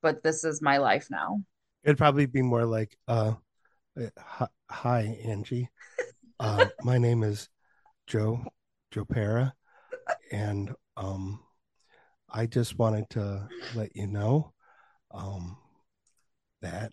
but 0.00 0.22
this 0.22 0.44
is 0.44 0.62
my 0.62 0.78
life 0.78 1.08
now. 1.10 1.42
It'd 1.84 1.98
probably 1.98 2.24
be 2.24 2.40
more 2.40 2.64
like, 2.64 2.96
uh, 3.06 3.34
uh, 4.00 4.06
hi, 4.16 4.46
hi, 4.70 5.18
Angie. 5.24 5.68
Uh, 6.40 6.68
my 6.84 6.96
name 6.96 7.22
is 7.22 7.50
Joe, 8.06 8.42
Joe 8.92 9.04
Pera, 9.04 9.52
and 10.32 10.74
um, 10.96 11.40
I 12.38 12.46
just 12.46 12.78
wanted 12.78 13.10
to 13.10 13.48
let 13.74 13.96
you 13.96 14.06
know 14.06 14.52
um, 15.10 15.56
that 16.62 16.92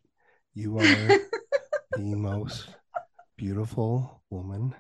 you 0.56 0.80
are 0.80 0.82
the 1.92 2.16
most 2.16 2.68
beautiful 3.38 4.24
woman 4.32 4.74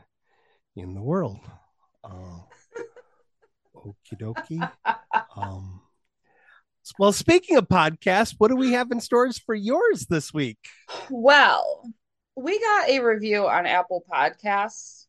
in 0.75 0.95
the 0.95 1.03
world. 1.03 1.37
Uh, 2.03 2.39
okie 3.75 4.19
dokie. 4.19 4.71
Um, 5.37 5.81
well, 6.97 7.13
speaking 7.13 7.57
of 7.57 7.67
podcasts, 7.67 8.33
what 8.39 8.47
do 8.47 8.55
we 8.55 8.71
have 8.71 8.89
in 8.89 8.99
stores 8.99 9.37
for 9.37 9.53
yours 9.53 10.07
this 10.07 10.33
week? 10.33 10.57
Well, 11.11 11.83
we 12.35 12.59
got 12.59 12.89
a 12.89 13.01
review 13.01 13.45
on 13.45 13.67
Apple 13.67 14.03
Podcasts 14.11 15.05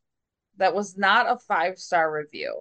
that 0.58 0.74
was 0.74 0.98
not 0.98 1.30
a 1.30 1.38
five 1.38 1.78
star 1.78 2.12
review. 2.12 2.60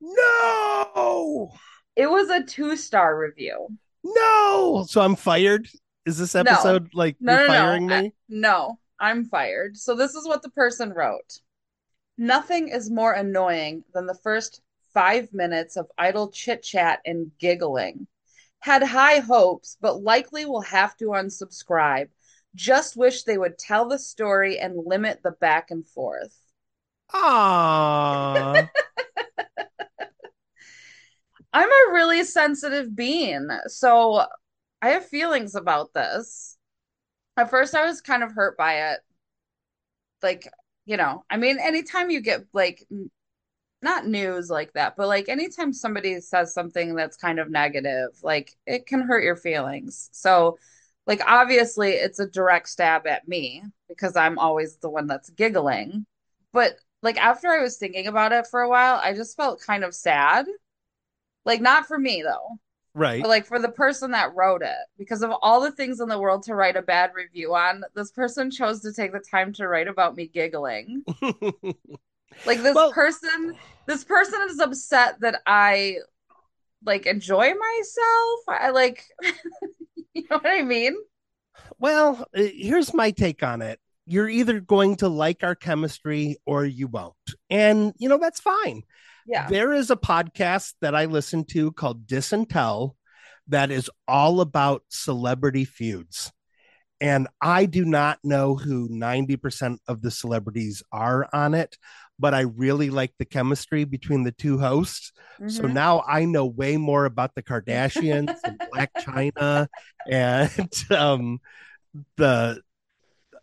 No, 0.00 1.50
It 1.98 2.08
was 2.08 2.30
a 2.30 2.42
two 2.44 2.76
star 2.76 3.18
review. 3.18 3.68
no. 4.04 4.86
So 4.88 5.00
I'm 5.02 5.16
fired. 5.16 5.68
Is 6.06 6.16
this 6.16 6.34
episode 6.34 6.94
like 6.94 7.16
No, 7.20 7.32
you're 7.32 7.40
no, 7.42 7.46
no. 7.46 7.52
firing 7.58 7.92
I- 7.92 8.02
me? 8.02 8.12
no, 8.30 8.78
I'm 8.98 9.24
fired. 9.26 9.76
So 9.76 9.94
this 9.94 10.14
is 10.14 10.26
what 10.26 10.40
the 10.42 10.48
person 10.50 10.90
wrote. 10.94 11.40
Nothing 12.16 12.68
is 12.68 12.90
more 12.90 13.12
annoying 13.12 13.84
than 13.92 14.06
the 14.06 14.14
first 14.22 14.62
five 14.94 15.32
minutes 15.34 15.76
of 15.76 15.86
idle 15.98 16.30
chit 16.30 16.62
chat 16.62 17.00
and 17.04 17.30
giggling. 17.38 18.06
Had 18.60 18.82
high 18.82 19.18
hopes, 19.18 19.76
but 19.80 20.02
likely 20.02 20.44
will 20.46 20.62
have 20.62 20.96
to 20.98 21.06
unsubscribe. 21.06 22.08
Just 22.54 22.96
wish 22.96 23.22
they 23.24 23.38
would 23.38 23.58
tell 23.58 23.88
the 23.88 23.98
story 23.98 24.58
and 24.58 24.86
limit 24.86 25.20
the 25.22 25.32
back 25.32 25.70
and 25.70 25.86
forth. 25.86 26.34
Ah, 27.12 28.68
I'm 31.52 31.68
a 31.68 31.92
really 31.92 32.24
sensitive 32.24 32.94
being, 32.94 33.48
so 33.66 34.24
I 34.82 34.90
have 34.90 35.06
feelings 35.06 35.54
about 35.54 35.94
this. 35.94 36.56
At 37.36 37.50
first, 37.50 37.74
I 37.74 37.86
was 37.86 38.00
kind 38.00 38.22
of 38.22 38.32
hurt 38.32 38.56
by 38.56 38.92
it. 38.92 39.00
Like, 40.22 40.48
you 40.84 40.96
know, 40.96 41.24
I 41.30 41.36
mean, 41.36 41.58
anytime 41.58 42.10
you 42.10 42.20
get 42.20 42.44
like 42.52 42.84
not 43.82 44.06
news 44.06 44.50
like 44.50 44.72
that, 44.74 44.94
but 44.96 45.08
like 45.08 45.28
anytime 45.28 45.72
somebody 45.72 46.20
says 46.20 46.52
something 46.52 46.94
that's 46.94 47.16
kind 47.16 47.38
of 47.38 47.50
negative, 47.50 48.10
like 48.22 48.56
it 48.66 48.86
can 48.86 49.00
hurt 49.02 49.24
your 49.24 49.36
feelings. 49.36 50.10
So, 50.12 50.58
like, 51.06 51.22
obviously, 51.26 51.92
it's 51.92 52.18
a 52.18 52.28
direct 52.28 52.68
stab 52.68 53.06
at 53.06 53.26
me 53.28 53.62
because 53.88 54.16
I'm 54.16 54.38
always 54.38 54.76
the 54.76 54.90
one 54.90 55.06
that's 55.06 55.30
giggling. 55.30 56.04
But 56.52 56.76
like, 57.02 57.18
after 57.18 57.48
I 57.48 57.62
was 57.62 57.78
thinking 57.78 58.06
about 58.08 58.32
it 58.32 58.46
for 58.48 58.60
a 58.60 58.68
while, 58.68 59.00
I 59.02 59.14
just 59.14 59.36
felt 59.36 59.62
kind 59.62 59.84
of 59.84 59.94
sad. 59.94 60.46
Like, 61.48 61.60
not 61.60 61.86
for 61.86 61.98
me 61.98 62.22
though, 62.22 62.58
right. 62.94 63.20
but 63.20 63.28
like 63.28 63.46
for 63.46 63.58
the 63.58 63.70
person 63.70 64.12
that 64.12 64.34
wrote 64.36 64.62
it, 64.62 64.76
because 64.98 65.22
of 65.22 65.32
all 65.42 65.60
the 65.60 65.72
things 65.72 65.98
in 65.98 66.08
the 66.08 66.18
world 66.20 66.44
to 66.44 66.54
write 66.54 66.76
a 66.76 66.82
bad 66.82 67.10
review 67.14 67.54
on, 67.56 67.82
this 67.96 68.12
person 68.12 68.50
chose 68.50 68.82
to 68.82 68.92
take 68.92 69.12
the 69.12 69.18
time 69.18 69.52
to 69.54 69.66
write 69.66 69.88
about 69.88 70.14
me 70.14 70.28
giggling. 70.28 71.02
Like 72.46 72.62
this 72.62 72.74
Well- 72.74 72.92
person, 72.92 73.56
this 73.86 74.04
person 74.04 74.40
is 74.48 74.60
upset 74.60 75.20
that 75.22 75.40
I 75.46 75.96
like 76.84 77.06
enjoy 77.06 77.52
myself. 77.54 78.40
I 78.48 78.70
like, 78.70 79.04
you 80.14 80.22
know 80.30 80.38
what 80.38 80.46
I 80.46 80.62
mean? 80.62 80.96
well, 81.78 82.24
uh, 82.36 82.42
here's 82.54 82.94
my 82.94 83.10
take 83.10 83.42
on 83.42 83.62
it. 83.62 83.80
You're 84.06 84.28
either 84.28 84.60
going 84.60 84.96
to 84.96 85.08
like 85.08 85.42
our 85.42 85.54
chemistry 85.54 86.36
or 86.46 86.64
you 86.64 86.86
won't. 86.86 87.14
And, 87.50 87.92
you 87.98 88.08
know, 88.08 88.18
that's 88.18 88.40
fine. 88.40 88.82
Yeah. 89.28 89.48
There 89.48 89.72
is 89.74 89.90
a 89.90 89.96
podcast 89.96 90.72
that 90.80 90.94
I 90.94 91.04
listen 91.04 91.44
to 91.50 91.70
called 91.72 92.06
Dis 92.06 92.32
and 92.32 92.48
Tell 92.48 92.96
that 93.48 93.70
is 93.70 93.90
all 94.06 94.40
about 94.40 94.82
celebrity 94.88 95.64
feuds. 95.66 96.32
and 97.00 97.28
I 97.40 97.66
do 97.66 97.84
not 97.84 98.18
know 98.24 98.56
who 98.56 98.88
90% 98.88 99.78
of 99.86 100.02
the 100.02 100.10
celebrities 100.10 100.82
are 100.90 101.28
on 101.32 101.54
it, 101.54 101.78
but 102.18 102.34
I 102.34 102.40
really 102.40 102.90
like 102.90 103.12
the 103.18 103.24
chemistry 103.24 103.84
between 103.84 104.24
the 104.24 104.32
two 104.32 104.58
hosts. 104.58 105.12
Mm-hmm. 105.40 105.48
So 105.48 105.62
now 105.68 106.02
I 106.06 106.24
know 106.24 106.46
way 106.46 106.76
more 106.76 107.04
about 107.04 107.34
the 107.34 107.42
Kardashians 107.48 108.36
and 108.44 108.58
Blac 108.58 108.88
Chyna 108.98 109.68
and 110.10 110.72
um, 110.90 111.38
the 112.16 112.62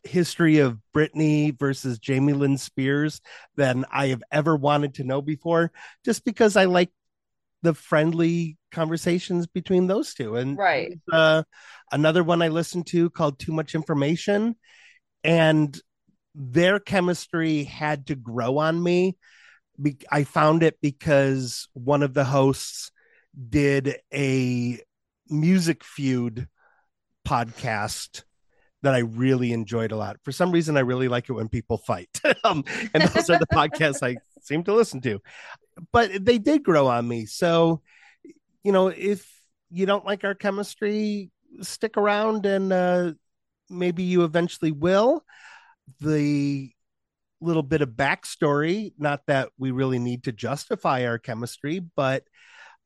history 0.05 0.59
of 0.59 0.79
Britney 0.95 1.57
versus 1.57 1.99
Jamie 1.99 2.33
Lynn 2.33 2.57
Spears 2.57 3.21
than 3.55 3.85
I 3.91 4.07
have 4.07 4.23
ever 4.31 4.55
wanted 4.55 4.95
to 4.95 5.03
know 5.03 5.21
before, 5.21 5.71
just 6.03 6.23
because 6.23 6.55
I 6.55 6.65
like 6.65 6.91
the 7.61 7.73
friendly 7.73 8.57
conversations 8.71 9.47
between 9.47 9.87
those 9.87 10.13
two. 10.13 10.35
And 10.35 10.57
right. 10.57 10.99
Uh, 11.11 11.43
another 11.91 12.23
one 12.23 12.41
I 12.41 12.49
listened 12.49 12.87
to 12.87 13.09
called 13.09 13.39
Too 13.39 13.51
Much 13.51 13.75
Information. 13.75 14.55
And 15.23 15.79
their 16.35 16.79
chemistry 16.79 17.63
had 17.63 18.07
to 18.07 18.15
grow 18.15 18.57
on 18.59 18.81
me. 18.81 19.17
I 20.11 20.23
found 20.23 20.63
it 20.63 20.77
because 20.81 21.67
one 21.73 22.03
of 22.03 22.13
the 22.13 22.23
hosts 22.23 22.91
did 23.49 23.97
a 24.13 24.79
music 25.29 25.83
feud 25.83 26.47
podcast 27.27 28.23
that 28.85 28.93
I 28.93 28.99
really 28.99 29.51
enjoyed 29.51 29.91
a 29.91 29.97
lot. 29.97 30.17
For 30.21 30.31
some 30.31 30.51
reason, 30.51 30.77
I 30.77 30.81
really 30.81 31.07
like 31.07 31.27
it 31.27 31.33
when 31.33 31.49
people 31.49 31.79
fight. 31.79 32.21
um, 32.43 32.63
and 32.93 33.01
those 33.01 33.31
are 33.31 33.39
the 33.39 33.47
podcasts 33.47 34.03
I 34.03 34.17
seem 34.41 34.63
to 34.65 34.75
listen 34.75 35.01
to. 35.01 35.19
But 35.91 36.23
they 36.23 36.37
did 36.37 36.63
grow 36.63 36.85
on 36.85 37.07
me. 37.07 37.25
So, 37.25 37.81
you 38.63 38.71
know, 38.71 38.89
if 38.89 39.27
you 39.71 39.87
don't 39.87 40.05
like 40.05 40.23
our 40.23 40.35
chemistry, 40.35 41.31
stick 41.61 41.97
around 41.97 42.45
and 42.45 42.71
uh, 42.71 43.13
maybe 43.71 44.03
you 44.03 44.23
eventually 44.23 44.71
will. 44.71 45.25
The 45.99 46.71
little 47.41 47.63
bit 47.63 47.81
of 47.81 47.89
backstory, 47.89 48.93
not 48.99 49.21
that 49.25 49.49
we 49.57 49.71
really 49.71 49.97
need 49.97 50.25
to 50.25 50.31
justify 50.31 51.07
our 51.07 51.17
chemistry, 51.17 51.79
but 51.79 52.21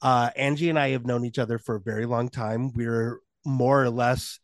uh, 0.02 0.30
Angie 0.38 0.70
and 0.70 0.80
I 0.80 0.92
have 0.92 1.06
known 1.06 1.26
each 1.26 1.40
other 1.40 1.60
for 1.60 1.76
a 1.76 1.82
very 1.82 2.06
long 2.06 2.30
time. 2.30 2.72
We're 2.74 3.20
more 3.46 3.84
or 3.84 3.90
less 3.90 4.40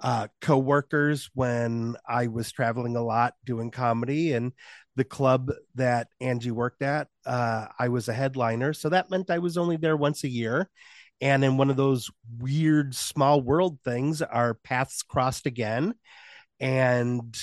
uh, 0.00 0.28
co-workers 0.40 1.30
when 1.34 1.96
I 2.06 2.26
was 2.26 2.52
traveling 2.52 2.96
a 2.96 3.02
lot 3.02 3.34
doing 3.44 3.70
comedy 3.70 4.32
and 4.32 4.52
the 4.96 5.04
club 5.04 5.52
that 5.74 6.08
Angie 6.20 6.50
worked 6.50 6.82
at, 6.82 7.08
uh, 7.24 7.66
I 7.78 7.88
was 7.88 8.08
a 8.08 8.14
headliner. 8.14 8.72
So 8.72 8.88
that 8.90 9.10
meant 9.10 9.30
I 9.30 9.38
was 9.38 9.56
only 9.56 9.76
there 9.76 9.96
once 9.96 10.24
a 10.24 10.28
year. 10.28 10.70
And 11.20 11.44
in 11.44 11.56
one 11.56 11.70
of 11.70 11.76
those 11.76 12.10
weird 12.38 12.94
small 12.94 13.40
world 13.40 13.78
things, 13.84 14.20
our 14.20 14.54
paths 14.54 15.02
crossed 15.02 15.46
again. 15.46 15.94
And 16.60 17.36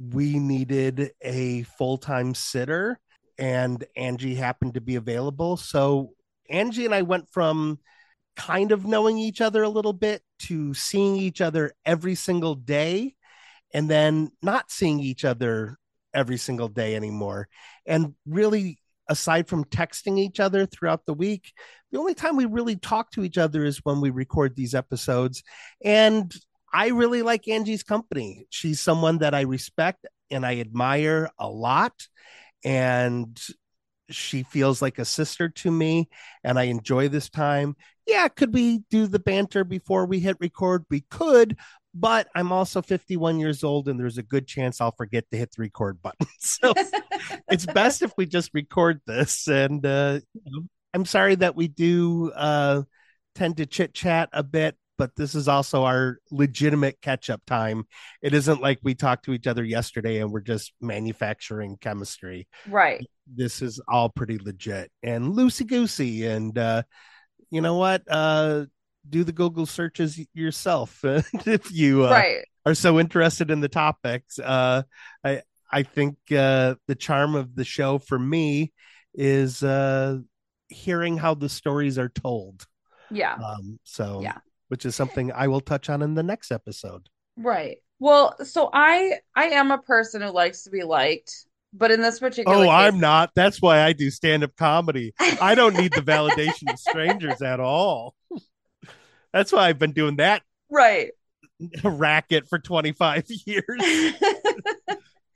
we 0.00 0.38
needed 0.38 1.10
a 1.20 1.62
full 1.62 1.98
time 1.98 2.34
sitter, 2.34 2.98
and 3.38 3.84
Angie 3.96 4.34
happened 4.34 4.74
to 4.74 4.80
be 4.80 4.96
available. 4.96 5.56
So 5.56 6.14
Angie 6.48 6.86
and 6.86 6.94
I 6.94 7.02
went 7.02 7.28
from 7.30 7.78
kind 8.36 8.72
of 8.72 8.84
knowing 8.86 9.18
each 9.18 9.40
other 9.40 9.62
a 9.62 9.68
little 9.68 9.92
bit 9.92 10.22
to 10.40 10.72
seeing 10.74 11.16
each 11.16 11.40
other 11.40 11.72
every 11.84 12.14
single 12.14 12.54
day 12.54 13.14
and 13.72 13.88
then 13.90 14.30
not 14.42 14.70
seeing 14.70 15.00
each 15.00 15.24
other 15.24 15.76
every 16.14 16.36
single 16.36 16.68
day 16.68 16.96
anymore. 16.96 17.48
And 17.86 18.14
really, 18.26 18.78
aside 19.08 19.48
from 19.48 19.64
texting 19.64 20.18
each 20.18 20.40
other 20.40 20.66
throughout 20.66 21.04
the 21.06 21.14
week, 21.14 21.52
the 21.92 21.98
only 21.98 22.14
time 22.14 22.36
we 22.36 22.46
really 22.46 22.76
talk 22.76 23.10
to 23.12 23.24
each 23.24 23.38
other 23.38 23.64
is 23.64 23.84
when 23.84 24.00
we 24.00 24.10
record 24.10 24.54
these 24.54 24.74
episodes. 24.74 25.42
And 25.84 26.32
I 26.72 26.88
really 26.88 27.22
like 27.22 27.48
Angie's 27.48 27.82
company. 27.82 28.46
She's 28.50 28.80
someone 28.80 29.18
that 29.18 29.34
I 29.34 29.42
respect 29.42 30.06
and 30.30 30.46
I 30.46 30.60
admire 30.60 31.30
a 31.38 31.48
lot. 31.48 31.92
And 32.64 33.38
she 34.10 34.42
feels 34.42 34.82
like 34.82 34.98
a 34.98 35.04
sister 35.04 35.48
to 35.48 35.70
me 35.70 36.08
and 36.44 36.58
I 36.58 36.64
enjoy 36.64 37.08
this 37.08 37.28
time. 37.28 37.76
Yeah, 38.10 38.26
could 38.26 38.52
we 38.52 38.78
do 38.90 39.06
the 39.06 39.20
banter 39.20 39.62
before 39.62 40.04
we 40.04 40.18
hit 40.18 40.36
record? 40.40 40.84
We 40.90 41.02
could, 41.10 41.56
but 41.94 42.26
I'm 42.34 42.50
also 42.50 42.82
51 42.82 43.38
years 43.38 43.62
old 43.62 43.86
and 43.86 44.00
there's 44.00 44.18
a 44.18 44.22
good 44.24 44.48
chance 44.48 44.80
I'll 44.80 44.90
forget 44.90 45.30
to 45.30 45.36
hit 45.36 45.52
the 45.52 45.62
record 45.62 46.02
button. 46.02 46.26
So 46.40 46.74
it's 47.48 47.66
best 47.66 48.02
if 48.02 48.12
we 48.16 48.26
just 48.26 48.50
record 48.52 49.00
this. 49.06 49.46
And 49.46 49.86
uh, 49.86 50.18
I'm 50.92 51.04
sorry 51.04 51.36
that 51.36 51.54
we 51.54 51.68
do 51.68 52.32
uh, 52.34 52.82
tend 53.36 53.58
to 53.58 53.66
chit 53.66 53.94
chat 53.94 54.28
a 54.32 54.42
bit, 54.42 54.76
but 54.98 55.14
this 55.14 55.36
is 55.36 55.46
also 55.46 55.84
our 55.84 56.18
legitimate 56.32 57.00
catch 57.00 57.30
up 57.30 57.42
time. 57.46 57.84
It 58.22 58.34
isn't 58.34 58.60
like 58.60 58.80
we 58.82 58.96
talked 58.96 59.26
to 59.26 59.32
each 59.32 59.46
other 59.46 59.62
yesterday 59.62 60.20
and 60.20 60.32
we're 60.32 60.40
just 60.40 60.72
manufacturing 60.80 61.76
chemistry. 61.80 62.48
Right. 62.68 63.06
This 63.32 63.62
is 63.62 63.80
all 63.86 64.08
pretty 64.08 64.38
legit 64.38 64.90
and 65.04 65.34
loosey 65.34 65.66
goosey. 65.68 66.26
And 66.26 66.58
uh, 66.58 66.82
you 67.50 67.60
know 67.60 67.76
what? 67.76 68.02
Uh, 68.08 68.66
do 69.08 69.24
the 69.24 69.32
Google 69.32 69.66
searches 69.66 70.20
yourself 70.34 71.00
if 71.04 71.72
you 71.72 72.06
uh, 72.06 72.10
right. 72.10 72.44
are 72.66 72.74
so 72.74 73.00
interested 73.00 73.50
in 73.50 73.60
the 73.60 73.68
topics. 73.68 74.38
Uh, 74.38 74.82
I 75.24 75.42
I 75.72 75.82
think 75.82 76.16
uh, 76.30 76.74
the 76.86 76.94
charm 76.94 77.34
of 77.34 77.54
the 77.54 77.64
show 77.64 77.98
for 77.98 78.18
me 78.18 78.72
is 79.14 79.62
uh, 79.62 80.18
hearing 80.68 81.16
how 81.16 81.34
the 81.34 81.48
stories 81.48 81.98
are 81.98 82.08
told. 82.08 82.66
Yeah. 83.10 83.34
Um, 83.34 83.80
so 83.84 84.20
yeah 84.22 84.38
which 84.70 84.86
is 84.86 84.94
something 84.94 85.32
I 85.32 85.48
will 85.48 85.60
touch 85.60 85.90
on 85.90 86.00
in 86.00 86.14
the 86.14 86.22
next 86.22 86.52
episode. 86.52 87.08
Right. 87.36 87.78
Well, 87.98 88.36
so 88.44 88.70
I 88.72 89.18
I 89.34 89.46
am 89.46 89.72
a 89.72 89.78
person 89.78 90.22
who 90.22 90.30
likes 90.30 90.62
to 90.62 90.70
be 90.70 90.84
liked, 90.84 91.44
but 91.72 91.90
in 91.90 92.00
this 92.00 92.18
particular 92.18 92.56
Oh, 92.56 92.62
case, 92.62 92.70
I'm 92.70 93.00
not. 93.00 93.30
That's 93.34 93.60
why 93.60 93.82
I 93.82 93.92
do 93.92 94.10
stand-up 94.10 94.56
comedy. 94.56 95.14
I 95.40 95.54
don't 95.54 95.76
need 95.76 95.92
the 95.92 96.02
validation 96.02 96.72
of 96.72 96.78
strangers 96.78 97.42
at 97.42 97.60
all. 97.60 98.14
That's 99.32 99.52
why 99.52 99.68
I've 99.68 99.78
been 99.78 99.92
doing 99.92 100.16
that 100.16 100.42
right 100.70 101.10
racket 101.84 102.48
for 102.48 102.58
25 102.58 103.26
years. 103.46 104.14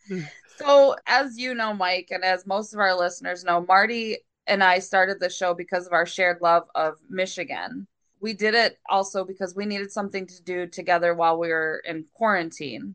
so, 0.57 0.97
as 1.07 1.39
you 1.39 1.55
know, 1.55 1.75
Mike, 1.75 2.09
and 2.11 2.25
as 2.25 2.47
most 2.47 2.73
of 2.75 2.81
our 2.81 2.97
listeners 2.97 3.45
know, 3.45 3.65
Marty 3.67 4.19
and 4.47 4.63
I 4.63 4.79
started 4.79 5.21
the 5.21 5.31
show 5.31 5.55
because 5.55 5.87
of 5.87 5.93
our 5.93 6.07
shared 6.07 6.39
love 6.41 6.65
of 6.75 6.95
Michigan 7.09 7.87
we 8.25 8.33
did 8.33 8.55
it 8.55 8.79
also 8.89 9.23
because 9.23 9.55
we 9.55 9.67
needed 9.67 9.93
something 9.93 10.27
to 10.27 10.43
do 10.43 10.67
together 10.67 11.15
while 11.15 11.39
we 11.39 11.49
were 11.49 11.83
in 11.85 12.07
quarantine. 12.15 12.95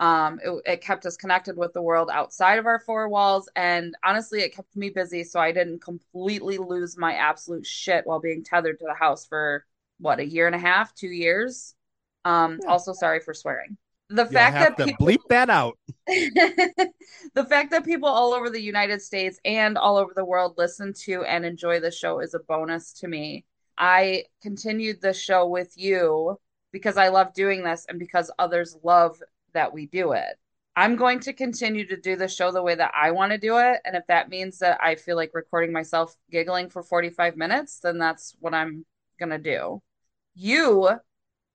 Um, 0.00 0.40
it, 0.42 0.62
it, 0.64 0.80
kept 0.80 1.04
us 1.04 1.18
connected 1.18 1.58
with 1.58 1.74
the 1.74 1.82
world 1.82 2.08
outside 2.10 2.58
of 2.58 2.64
our 2.64 2.80
four 2.80 3.10
walls. 3.10 3.50
And 3.54 3.94
honestly, 4.02 4.40
it 4.40 4.56
kept 4.56 4.74
me 4.74 4.88
busy. 4.88 5.24
So 5.24 5.38
I 5.38 5.52
didn't 5.52 5.82
completely 5.82 6.56
lose 6.56 6.96
my 6.96 7.12
absolute 7.12 7.66
shit 7.66 8.06
while 8.06 8.18
being 8.18 8.42
tethered 8.42 8.78
to 8.78 8.86
the 8.86 8.94
house 8.94 9.26
for 9.26 9.66
what, 9.98 10.18
a 10.18 10.26
year 10.26 10.46
and 10.46 10.56
a 10.56 10.58
half, 10.58 10.94
two 10.94 11.10
years. 11.10 11.74
Um, 12.24 12.58
yeah. 12.62 12.70
Also, 12.70 12.94
sorry 12.94 13.20
for 13.20 13.34
swearing. 13.34 13.76
The 14.08 14.22
You'll 14.22 14.32
fact 14.32 14.78
that 14.78 14.86
people, 14.86 15.06
bleep 15.06 15.28
that 15.28 15.50
out. 15.50 15.78
the 16.06 17.46
fact 17.48 17.70
that 17.70 17.84
people 17.84 18.08
all 18.08 18.32
over 18.32 18.50
the 18.50 18.60
United 18.60 19.02
States 19.02 19.38
and 19.44 19.78
all 19.78 19.96
over 19.96 20.12
the 20.16 20.24
world 20.24 20.54
listen 20.58 20.92
to 21.04 21.22
and 21.24 21.44
enjoy 21.44 21.78
the 21.78 21.92
show 21.92 22.18
is 22.20 22.34
a 22.34 22.40
bonus 22.40 22.92
to 22.94 23.08
me. 23.08 23.44
I 23.78 24.24
continued 24.42 25.00
the 25.00 25.12
show 25.12 25.46
with 25.46 25.72
you 25.76 26.40
because 26.72 26.96
I 26.96 27.08
love 27.08 27.34
doing 27.34 27.62
this 27.62 27.86
and 27.88 27.98
because 27.98 28.30
others 28.38 28.76
love 28.82 29.20
that 29.52 29.72
we 29.72 29.86
do 29.86 30.12
it. 30.12 30.38
I'm 30.76 30.96
going 30.96 31.20
to 31.20 31.32
continue 31.32 31.86
to 31.86 31.96
do 31.96 32.16
the 32.16 32.28
show 32.28 32.52
the 32.52 32.62
way 32.62 32.74
that 32.74 32.92
I 32.94 33.10
want 33.10 33.32
to 33.32 33.38
do 33.38 33.58
it. 33.58 33.80
And 33.84 33.96
if 33.96 34.06
that 34.06 34.28
means 34.28 34.58
that 34.60 34.78
I 34.82 34.94
feel 34.94 35.16
like 35.16 35.32
recording 35.34 35.72
myself 35.72 36.16
giggling 36.30 36.70
for 36.70 36.82
45 36.82 37.36
minutes, 37.36 37.80
then 37.80 37.98
that's 37.98 38.34
what 38.40 38.54
I'm 38.54 38.86
going 39.18 39.30
to 39.30 39.38
do. 39.38 39.82
You, 40.34 40.90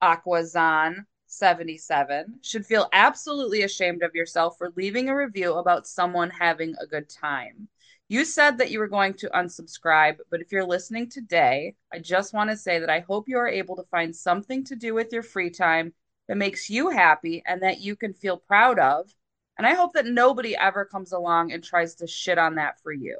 Aquazan 0.03 1.05
77, 1.27 2.39
should 2.41 2.65
feel 2.65 2.87
absolutely 2.93 3.63
ashamed 3.63 4.03
of 4.03 4.13
yourself 4.13 4.57
for 4.57 4.73
leaving 4.75 5.09
a 5.09 5.15
review 5.15 5.53
about 5.53 5.87
someone 5.87 6.29
having 6.29 6.75
a 6.79 6.85
good 6.85 7.09
time. 7.09 7.67
You 8.07 8.25
said 8.25 8.59
that 8.59 8.69
you 8.69 8.79
were 8.79 8.87
going 8.87 9.15
to 9.15 9.29
unsubscribe, 9.29 10.17
but 10.29 10.39
if 10.39 10.51
you're 10.51 10.65
listening 10.65 11.09
today, 11.09 11.73
I 11.91 11.97
just 11.97 12.33
want 12.33 12.51
to 12.51 12.57
say 12.57 12.77
that 12.79 12.89
I 12.89 12.99
hope 12.99 13.27
you 13.27 13.37
are 13.37 13.47
able 13.47 13.75
to 13.77 13.89
find 13.89 14.15
something 14.15 14.63
to 14.65 14.75
do 14.75 14.93
with 14.93 15.11
your 15.11 15.23
free 15.23 15.49
time 15.49 15.93
that 16.27 16.37
makes 16.37 16.69
you 16.69 16.89
happy 16.89 17.43
and 17.45 17.61
that 17.61 17.81
you 17.81 17.95
can 17.95 18.13
feel 18.13 18.37
proud 18.37 18.79
of. 18.79 19.09
And 19.57 19.65
I 19.65 19.73
hope 19.73 19.93
that 19.93 20.05
nobody 20.05 20.55
ever 20.55 20.85
comes 20.85 21.11
along 21.11 21.51
and 21.51 21.63
tries 21.63 21.95
to 21.95 22.07
shit 22.07 22.37
on 22.37 22.55
that 22.55 22.81
for 22.81 22.91
you. 22.91 23.17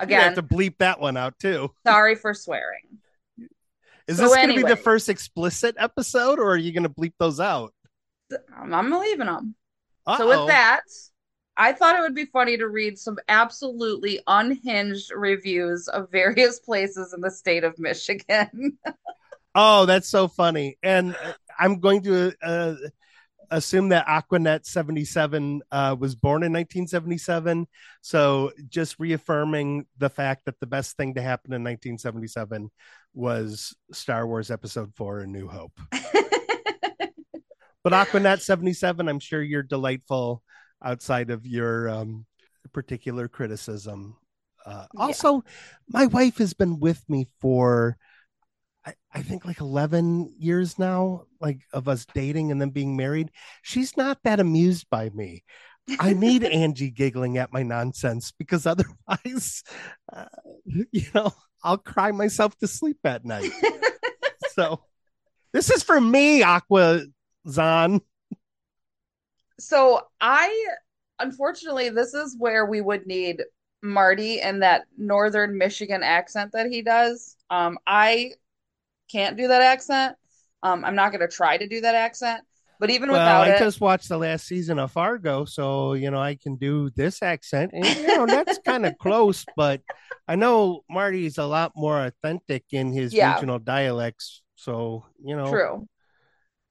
Again, 0.00 0.18
you 0.18 0.24
have 0.24 0.34
to 0.34 0.42
bleep 0.42 0.78
that 0.78 1.00
one 1.00 1.16
out 1.16 1.38
too. 1.38 1.70
Sorry 1.86 2.14
for 2.14 2.34
swearing. 2.34 2.98
Is 4.08 4.16
so 4.16 4.24
this 4.24 4.34
going 4.34 4.48
to 4.48 4.56
be 4.56 4.62
the 4.62 4.76
first 4.76 5.08
explicit 5.08 5.76
episode, 5.78 6.38
or 6.38 6.50
are 6.52 6.56
you 6.56 6.72
going 6.72 6.82
to 6.82 6.88
bleep 6.88 7.12
those 7.18 7.38
out? 7.38 7.72
I'm, 8.56 8.74
I'm 8.74 8.90
leaving 8.90 9.26
them. 9.26 9.54
Uh-oh. 10.06 10.18
So 10.18 10.28
with 10.28 10.48
that, 10.48 10.82
I 11.56 11.72
thought 11.72 11.96
it 11.96 12.00
would 12.00 12.14
be 12.14 12.24
funny 12.24 12.56
to 12.56 12.66
read 12.68 12.98
some 12.98 13.18
absolutely 13.28 14.20
unhinged 14.26 15.12
reviews 15.14 15.86
of 15.88 16.10
various 16.10 16.58
places 16.58 17.12
in 17.12 17.20
the 17.20 17.30
state 17.30 17.62
of 17.62 17.78
Michigan. 17.78 18.78
oh, 19.54 19.86
that's 19.86 20.08
so 20.08 20.28
funny. 20.28 20.78
And 20.82 21.14
uh, 21.14 21.32
I'm 21.58 21.80
going 21.80 22.02
to 22.02 22.32
uh, 22.42 22.74
assume 23.50 23.90
that 23.90 24.06
Aquanet 24.06 24.64
77 24.66 25.62
uh, 25.70 25.96
was 25.98 26.14
born 26.14 26.42
in 26.42 26.52
1977. 26.52 27.66
So 28.00 28.52
just 28.68 28.98
reaffirming 28.98 29.86
the 29.98 30.08
fact 30.08 30.46
that 30.46 30.58
the 30.58 30.66
best 30.66 30.96
thing 30.96 31.14
to 31.14 31.22
happen 31.22 31.52
in 31.52 31.62
1977 31.62 32.70
was 33.14 33.76
Star 33.92 34.26
Wars 34.26 34.50
Episode 34.50 34.94
4 34.94 35.20
A 35.20 35.26
New 35.26 35.48
Hope. 35.48 35.78
but 37.84 37.92
Aquanet 37.92 38.40
77, 38.40 39.08
I'm 39.08 39.20
sure 39.20 39.42
you're 39.42 39.62
delightful 39.62 40.42
outside 40.82 41.30
of 41.30 41.46
your 41.46 41.88
um, 41.90 42.26
particular 42.72 43.28
criticism. 43.28 44.16
Uh, 44.64 44.86
yeah. 44.94 45.00
Also, 45.00 45.44
my 45.88 46.06
wife 46.06 46.38
has 46.38 46.54
been 46.54 46.80
with 46.80 47.04
me 47.08 47.28
for 47.40 47.98
I, 48.84 48.94
I 49.12 49.22
think 49.22 49.44
like 49.44 49.60
11 49.60 50.34
years 50.38 50.78
now, 50.78 51.24
like 51.40 51.60
of 51.72 51.88
us 51.88 52.06
dating 52.14 52.50
and 52.50 52.60
then 52.60 52.70
being 52.70 52.96
married. 52.96 53.30
She's 53.62 53.96
not 53.96 54.18
that 54.24 54.40
amused 54.40 54.88
by 54.90 55.10
me. 55.10 55.44
I 56.00 56.12
need 56.12 56.44
Angie 56.44 56.90
giggling 56.90 57.38
at 57.38 57.52
my 57.52 57.62
nonsense 57.62 58.32
because 58.32 58.66
otherwise, 58.66 59.62
uh, 60.12 60.26
you 60.64 61.06
know, 61.14 61.32
I'll 61.62 61.78
cry 61.78 62.10
myself 62.10 62.56
to 62.58 62.66
sleep 62.66 62.98
at 63.04 63.24
night. 63.24 63.50
so 64.52 64.82
this 65.52 65.70
is 65.70 65.82
for 65.82 66.00
me, 66.00 66.42
Aqua 66.42 67.02
Zon. 67.48 68.00
So 69.60 70.00
I, 70.20 70.66
unfortunately, 71.20 71.90
this 71.90 72.14
is 72.14 72.36
where 72.36 72.66
we 72.66 72.80
would 72.80 73.06
need 73.06 73.42
Marty 73.82 74.40
and 74.40 74.62
that 74.62 74.86
northern 74.96 75.56
Michigan 75.56 76.02
accent 76.02 76.52
that 76.52 76.66
he 76.66 76.82
does. 76.82 77.36
Um, 77.50 77.78
I 77.86 78.32
can't 79.12 79.36
do 79.36 79.48
that 79.48 79.62
accent. 79.62 80.16
Um, 80.62 80.84
I'm 80.84 80.94
not 80.94 81.12
going 81.12 81.20
to 81.20 81.28
try 81.28 81.58
to 81.58 81.68
do 81.68 81.80
that 81.82 81.94
accent. 81.94 82.42
But 82.80 82.90
even 82.90 83.10
well, 83.10 83.20
without 83.20 83.48
I 83.48 83.54
it, 83.54 83.58
just 83.60 83.80
watched 83.80 84.08
the 84.08 84.18
last 84.18 84.44
season 84.44 84.80
of 84.80 84.90
Fargo, 84.90 85.44
so 85.44 85.92
you 85.92 86.10
know 86.10 86.20
I 86.20 86.34
can 86.34 86.56
do 86.56 86.90
this 86.96 87.22
accent, 87.22 87.70
and 87.72 87.86
you 87.86 88.08
know 88.08 88.26
that's 88.26 88.58
kind 88.58 88.84
of 88.84 88.98
close. 89.00 89.44
But 89.56 89.82
I 90.26 90.34
know 90.34 90.80
Marty's 90.90 91.38
a 91.38 91.44
lot 91.44 91.70
more 91.76 92.04
authentic 92.04 92.64
in 92.72 92.90
his 92.90 93.14
yeah. 93.14 93.34
regional 93.34 93.60
dialects, 93.60 94.42
so 94.56 95.06
you 95.22 95.36
know. 95.36 95.48
True. 95.48 95.86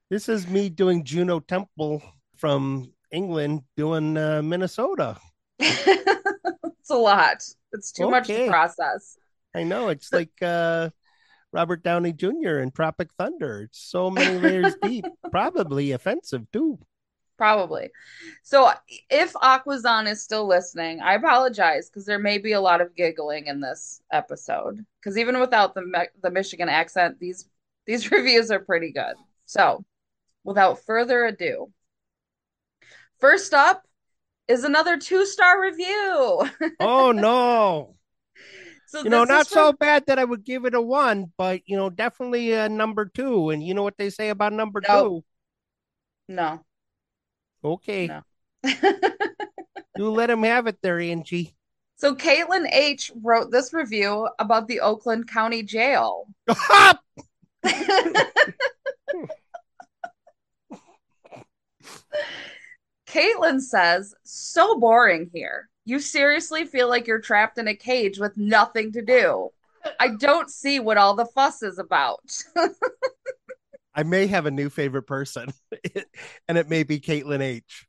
This 0.10 0.28
is 0.28 0.48
me 0.48 0.68
doing 0.68 1.06
Juno 1.06 1.40
Temple 1.40 2.04
from 2.36 2.92
England 3.12 3.62
doing 3.78 4.18
uh, 4.18 4.42
Minnesota. 4.42 5.16
it's 5.60 6.90
a 6.90 6.96
lot. 6.96 7.38
It's 7.72 7.94
too 7.94 8.04
okay. 8.04 8.12
much 8.12 8.28
to 8.28 8.48
process. 8.48 9.16
I 9.56 9.64
know. 9.64 9.88
It's 9.88 10.12
like 10.12 10.32
uh 10.42 10.90
Robert 11.52 11.84
Downey 11.84 12.14
Jr. 12.14 12.60
in 12.60 12.72
Tropic 12.72 13.10
Thunder. 13.18 13.64
It's 13.64 13.80
so 13.80 14.10
many 14.10 14.38
layers 14.40 14.76
deep. 14.82 15.06
Probably 15.30 15.92
offensive 15.92 16.50
too. 16.52 16.80
Probably. 17.38 17.90
So 18.44 18.72
if 19.10 19.34
Aquazon 19.34 20.08
is 20.08 20.22
still 20.22 20.48
listening, 20.48 21.02
I 21.02 21.16
apologize 21.16 21.90
because 21.90 22.06
there 22.06 22.20
may 22.20 22.38
be 22.38 22.52
a 22.52 22.62
lot 22.62 22.82
of 22.82 22.96
giggling 22.96 23.48
in 23.48 23.60
this 23.60 24.00
episode. 24.12 24.86
Because 25.00 25.18
even 25.18 25.40
without 25.40 25.74
the 25.74 26.08
the 26.22 26.30
Michigan 26.30 26.70
accent, 26.70 27.20
these 27.20 27.50
these 27.88 28.12
reviews 28.12 28.52
are 28.52 28.60
pretty 28.60 28.92
good. 28.92 29.16
So, 29.46 29.84
without 30.44 30.84
further 30.86 31.26
ado, 31.26 31.72
first 33.20 33.54
up 33.54 33.88
is 34.48 34.64
another 34.64 34.98
two 34.98 35.26
star 35.26 35.60
review. 35.60 36.48
oh 36.80 37.12
no! 37.12 37.96
So 38.92 39.04
you 39.04 39.10
know, 39.10 39.24
not 39.24 39.48
from... 39.48 39.56
so 39.56 39.72
bad 39.72 40.08
that 40.08 40.20
I 40.20 40.26
would 40.26 40.44
give 40.44 40.66
it 40.66 40.74
a 40.74 40.82
one, 40.82 41.32
but 41.38 41.62
you 41.66 41.78
know, 41.78 41.90
definitely 41.90 42.52
a 42.52 42.68
number 42.68 43.06
two. 43.06 43.50
And 43.50 43.66
you 43.66 43.74
know 43.74 43.84
what 43.84 43.98
they 43.98 44.10
say 44.10 44.28
about 44.28 44.52
number 44.52 44.82
no. 44.86 45.04
two? 45.08 45.24
No. 46.28 46.66
Okay. 47.64 48.08
No. 48.08 48.22
you 49.96 50.12
let 50.12 50.30
him 50.30 50.44
have 50.44 50.68
it 50.68 50.80
there, 50.82 51.00
Angie. 51.00 51.56
So 51.96 52.14
Caitlin 52.16 52.70
H 52.70 53.14
wrote 53.22 53.50
this 53.50 53.74
review 53.74 54.28
about 54.40 54.68
the 54.68 54.82
Oakland 54.82 55.30
County 55.30 55.64
Jail. 55.64 56.28
Caitlin 63.08 63.62
says, 63.62 64.14
so 64.24 64.78
boring 64.78 65.30
here. 65.34 65.70
You 65.86 66.00
seriously 66.00 66.66
feel 66.66 66.88
like 66.88 67.08
you're 67.08 67.22
trapped 67.22 67.58
in 67.58 67.68
a 67.68 67.76
cage 67.76 68.20
with 68.20 68.38
nothing 68.38 68.92
to 68.94 69.02
do. 69.02 69.50
I 70.00 70.10
don't 70.10 70.50
see 70.50 70.80
what 70.80 70.98
all 70.98 71.16
the 71.16 71.26
fuss 71.26 71.64
is 71.64 71.80
about. 71.80 72.44
I 73.96 74.04
may 74.04 74.28
have 74.28 74.46
a 74.46 74.52
new 74.52 74.70
favorite 74.70 75.04
person, 75.04 75.52
and 76.48 76.58
it 76.58 76.70
may 76.70 76.84
be 76.84 77.00
Caitlin 77.00 77.42
H. 77.42 77.88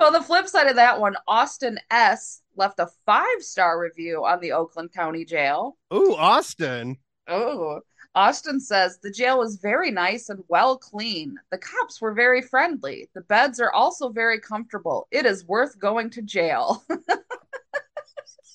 So, 0.00 0.10
the 0.10 0.22
flip 0.22 0.48
side 0.48 0.68
of 0.68 0.76
that 0.76 1.00
one, 1.00 1.16
Austin 1.26 1.78
S 1.90 2.42
left 2.56 2.78
a 2.78 2.88
five 3.04 3.40
star 3.40 3.80
review 3.80 4.24
on 4.24 4.40
the 4.40 4.52
Oakland 4.52 4.92
County 4.92 5.24
Jail. 5.24 5.76
Ooh, 5.92 6.14
Austin. 6.16 6.96
Oh, 7.26 7.80
Austin 8.14 8.58
says 8.58 8.98
the 8.98 9.10
jail 9.10 9.38
was 9.38 9.56
very 9.56 9.90
nice 9.90 10.28
and 10.28 10.42
well 10.48 10.76
clean. 10.76 11.36
The 11.50 11.58
cops 11.58 12.00
were 12.00 12.12
very 12.12 12.42
friendly. 12.42 13.08
The 13.14 13.20
beds 13.22 13.60
are 13.60 13.72
also 13.72 14.08
very 14.08 14.40
comfortable. 14.40 15.06
It 15.10 15.26
is 15.26 15.46
worth 15.46 15.78
going 15.78 16.10
to 16.10 16.22
jail. 16.22 16.84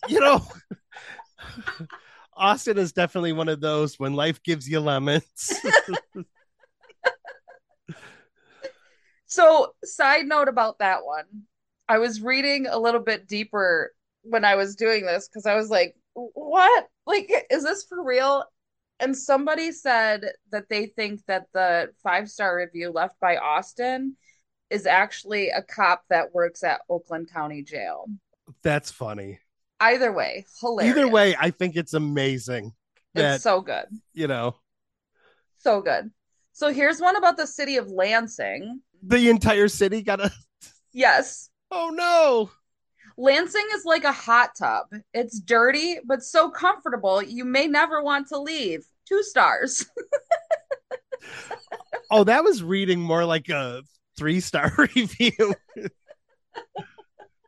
you 0.07 0.19
know, 0.19 0.45
Austin 2.35 2.77
is 2.77 2.91
definitely 2.91 3.33
one 3.33 3.49
of 3.49 3.61
those 3.61 3.99
when 3.99 4.13
life 4.13 4.41
gives 4.43 4.67
you 4.67 4.79
lemons. 4.79 5.53
so, 9.25 9.73
side 9.83 10.25
note 10.25 10.47
about 10.47 10.79
that 10.79 11.05
one, 11.05 11.25
I 11.87 11.99
was 11.99 12.21
reading 12.21 12.67
a 12.67 12.77
little 12.77 13.01
bit 13.01 13.27
deeper 13.27 13.93
when 14.23 14.45
I 14.45 14.55
was 14.55 14.75
doing 14.75 15.05
this 15.05 15.27
because 15.27 15.45
I 15.45 15.55
was 15.55 15.69
like, 15.69 15.95
what? 16.13 16.87
Like, 17.05 17.31
is 17.51 17.63
this 17.63 17.83
for 17.83 18.03
real? 18.03 18.43
And 19.03 19.15
somebody 19.17 19.71
said 19.71 20.31
that 20.51 20.69
they 20.69 20.87
think 20.87 21.25
that 21.27 21.47
the 21.53 21.91
five 22.01 22.29
star 22.29 22.55
review 22.57 22.91
left 22.91 23.19
by 23.19 23.37
Austin 23.37 24.15
is 24.69 24.85
actually 24.85 25.49
a 25.49 25.61
cop 25.61 26.03
that 26.09 26.33
works 26.33 26.63
at 26.63 26.81
Oakland 26.89 27.29
County 27.31 27.63
Jail. 27.63 28.05
That's 28.63 28.91
funny. 28.91 29.39
Either 29.79 30.13
way, 30.13 30.45
hilarious. 30.61 30.95
Either 30.95 31.07
way, 31.09 31.35
I 31.37 31.51
think 31.51 31.75
it's 31.75 31.93
amazing. 31.93 32.71
That, 33.13 33.35
it's 33.35 33.43
so 33.43 33.59
good. 33.59 33.85
You 34.13 34.27
know, 34.27 34.55
so 35.57 35.81
good. 35.81 36.09
So 36.53 36.71
here's 36.71 37.01
one 37.01 37.17
about 37.17 37.35
the 37.35 37.47
city 37.47 37.77
of 37.77 37.89
Lansing. 37.89 38.81
The 39.01 39.29
entire 39.29 39.67
city 39.67 40.01
got 40.01 40.21
a. 40.21 40.31
Yes. 40.95 41.49
Oh 41.71 41.89
no. 41.91 42.51
Lansing 43.17 43.65
is 43.73 43.83
like 43.83 44.03
a 44.03 44.11
hot 44.11 44.51
tub. 44.55 44.85
It's 45.11 45.39
dirty, 45.39 45.97
but 46.05 46.21
so 46.21 46.51
comfortable 46.51 47.19
you 47.21 47.45
may 47.45 47.65
never 47.65 48.03
want 48.03 48.27
to 48.27 48.39
leave. 48.39 48.85
Two 49.07 49.23
stars. 49.23 49.85
oh, 52.11 52.23
that 52.23 52.43
was 52.43 52.63
reading 52.63 52.99
more 52.99 53.25
like 53.25 53.49
a 53.49 53.83
three 54.17 54.39
star 54.39 54.71
review. 54.77 55.55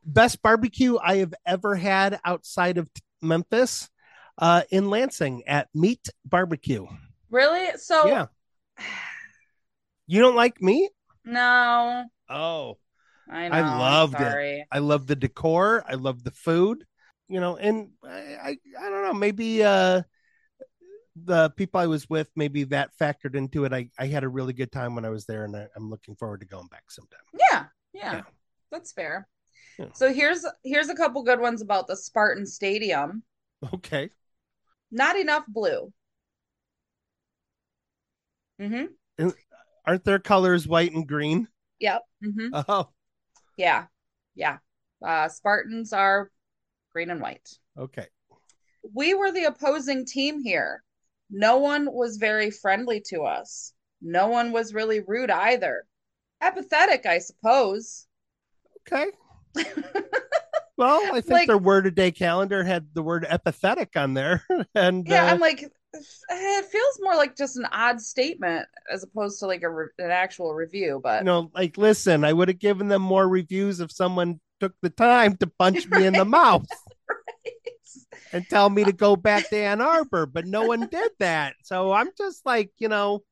Best 0.05 0.41
barbecue 0.41 0.97
I 1.01 1.17
have 1.17 1.33
ever 1.45 1.75
had 1.75 2.19
outside 2.23 2.77
of 2.77 2.89
Memphis 3.21 3.89
uh, 4.37 4.63
in 4.69 4.89
Lansing 4.89 5.43
at 5.47 5.69
Meat 5.73 6.09
Barbecue. 6.25 6.85
Really? 7.29 7.77
So, 7.77 8.07
yeah. 8.07 8.25
You 10.07 10.21
don't 10.21 10.35
like 10.35 10.61
meat? 10.61 10.91
No. 11.23 12.05
Oh. 12.29 12.77
I 13.29 13.47
know. 13.49 13.55
I 13.55 13.77
loved 13.79 14.15
it. 14.19 14.67
I 14.71 14.79
love 14.79 15.07
the 15.07 15.15
decor. 15.15 15.83
I 15.87 15.95
love 15.95 16.23
the 16.23 16.31
food. 16.31 16.85
You 17.27 17.39
know, 17.39 17.57
and 17.57 17.89
I, 18.03 18.09
I, 18.09 18.57
I 18.79 18.89
don't 18.89 19.03
know. 19.03 19.13
Maybe 19.13 19.63
uh, 19.63 20.03
the 21.15 21.49
people 21.51 21.79
I 21.79 21.87
was 21.87 22.09
with, 22.09 22.29
maybe 22.35 22.63
that 22.65 22.91
factored 22.99 23.35
into 23.35 23.65
it. 23.65 23.73
I, 23.73 23.89
I 23.97 24.07
had 24.07 24.23
a 24.23 24.29
really 24.29 24.53
good 24.53 24.71
time 24.71 24.95
when 24.95 25.05
I 25.05 25.09
was 25.09 25.25
there, 25.25 25.45
and 25.45 25.55
I, 25.55 25.67
am 25.75 25.89
looking 25.89 26.15
forward 26.15 26.41
to 26.41 26.45
going 26.45 26.67
back 26.67 26.83
sometime. 26.89 27.19
Yeah, 27.33 27.65
yeah, 27.93 28.13
yeah. 28.13 28.21
that's 28.71 28.91
fair. 28.91 29.27
Yeah. 29.79 29.87
So 29.93 30.13
here's 30.13 30.45
here's 30.63 30.89
a 30.89 30.95
couple 30.95 31.23
good 31.23 31.39
ones 31.39 31.61
about 31.61 31.87
the 31.87 31.95
Spartan 31.95 32.45
Stadium. 32.45 33.23
Okay. 33.73 34.09
Not 34.91 35.17
enough 35.17 35.43
blue. 35.47 35.91
Mm-hmm. 38.61 39.29
aren't 39.85 40.03
their 40.05 40.19
colors 40.19 40.67
white 40.67 40.93
and 40.93 41.07
green? 41.07 41.47
Yep. 41.79 42.01
Mm-hmm. 42.23 42.63
Oh. 42.69 42.89
Yeah. 43.57 43.85
Yeah. 44.35 44.57
Uh, 45.05 45.27
Spartans 45.27 45.91
are 45.91 46.31
green 46.93 47.09
and 47.09 47.21
white. 47.21 47.49
Okay. 47.77 48.07
We 48.93 49.13
were 49.13 49.31
the 49.31 49.45
opposing 49.45 50.05
team 50.05 50.41
here. 50.41 50.83
No 51.29 51.57
one 51.57 51.91
was 51.91 52.17
very 52.17 52.51
friendly 52.51 53.01
to 53.07 53.23
us. 53.23 53.73
No 54.01 54.27
one 54.27 54.51
was 54.51 54.73
really 54.73 54.99
rude 54.99 55.31
either. 55.31 55.85
Apathetic, 56.41 57.05
I 57.05 57.19
suppose. 57.19 58.05
Okay. 58.87 59.11
well, 60.77 61.01
I 61.07 61.21
think 61.21 61.31
like, 61.31 61.47
their 61.47 61.57
word 61.57 61.87
a 61.87 61.91
day 61.91 62.11
calendar 62.11 62.63
had 62.63 62.87
the 62.93 63.01
word 63.01 63.25
empathetic 63.29 63.99
on 63.99 64.13
there. 64.13 64.43
And 64.75 65.07
yeah, 65.07 65.25
uh, 65.25 65.31
I'm 65.31 65.39
like, 65.39 65.71
it 65.93 66.65
feels 66.65 66.99
more 67.01 67.15
like 67.15 67.35
just 67.35 67.57
an 67.57 67.65
odd 67.71 68.01
statement 68.01 68.67
as 68.91 69.03
opposed 69.03 69.39
to 69.39 69.47
like 69.47 69.63
a 69.63 69.69
re- 69.69 69.87
an 69.97 70.11
actual 70.11 70.53
review. 70.53 70.99
But 71.01 71.21
you 71.21 71.25
know, 71.25 71.51
like 71.53 71.77
listen, 71.77 72.23
I 72.23 72.33
would 72.33 72.49
have 72.49 72.59
given 72.59 72.87
them 72.87 73.01
more 73.01 73.27
reviews 73.27 73.79
if 73.79 73.91
someone 73.91 74.39
took 74.59 74.73
the 74.81 74.89
time 74.89 75.37
to 75.37 75.47
punch 75.47 75.87
me 75.87 76.05
in 76.05 76.13
the 76.13 76.25
mouth. 76.39 76.65
And 78.31 78.47
tell 78.49 78.69
me 78.69 78.83
to 78.83 78.93
go 78.93 79.15
back 79.15 79.49
to 79.49 79.57
Ann 79.57 79.81
Arbor, 79.81 80.25
but 80.25 80.45
no 80.45 80.63
one 80.63 80.87
did 80.87 81.11
that. 81.19 81.55
So 81.63 81.91
I'm 81.91 82.09
just 82.17 82.45
like, 82.45 82.71
you 82.77 82.87
know, 82.87 83.23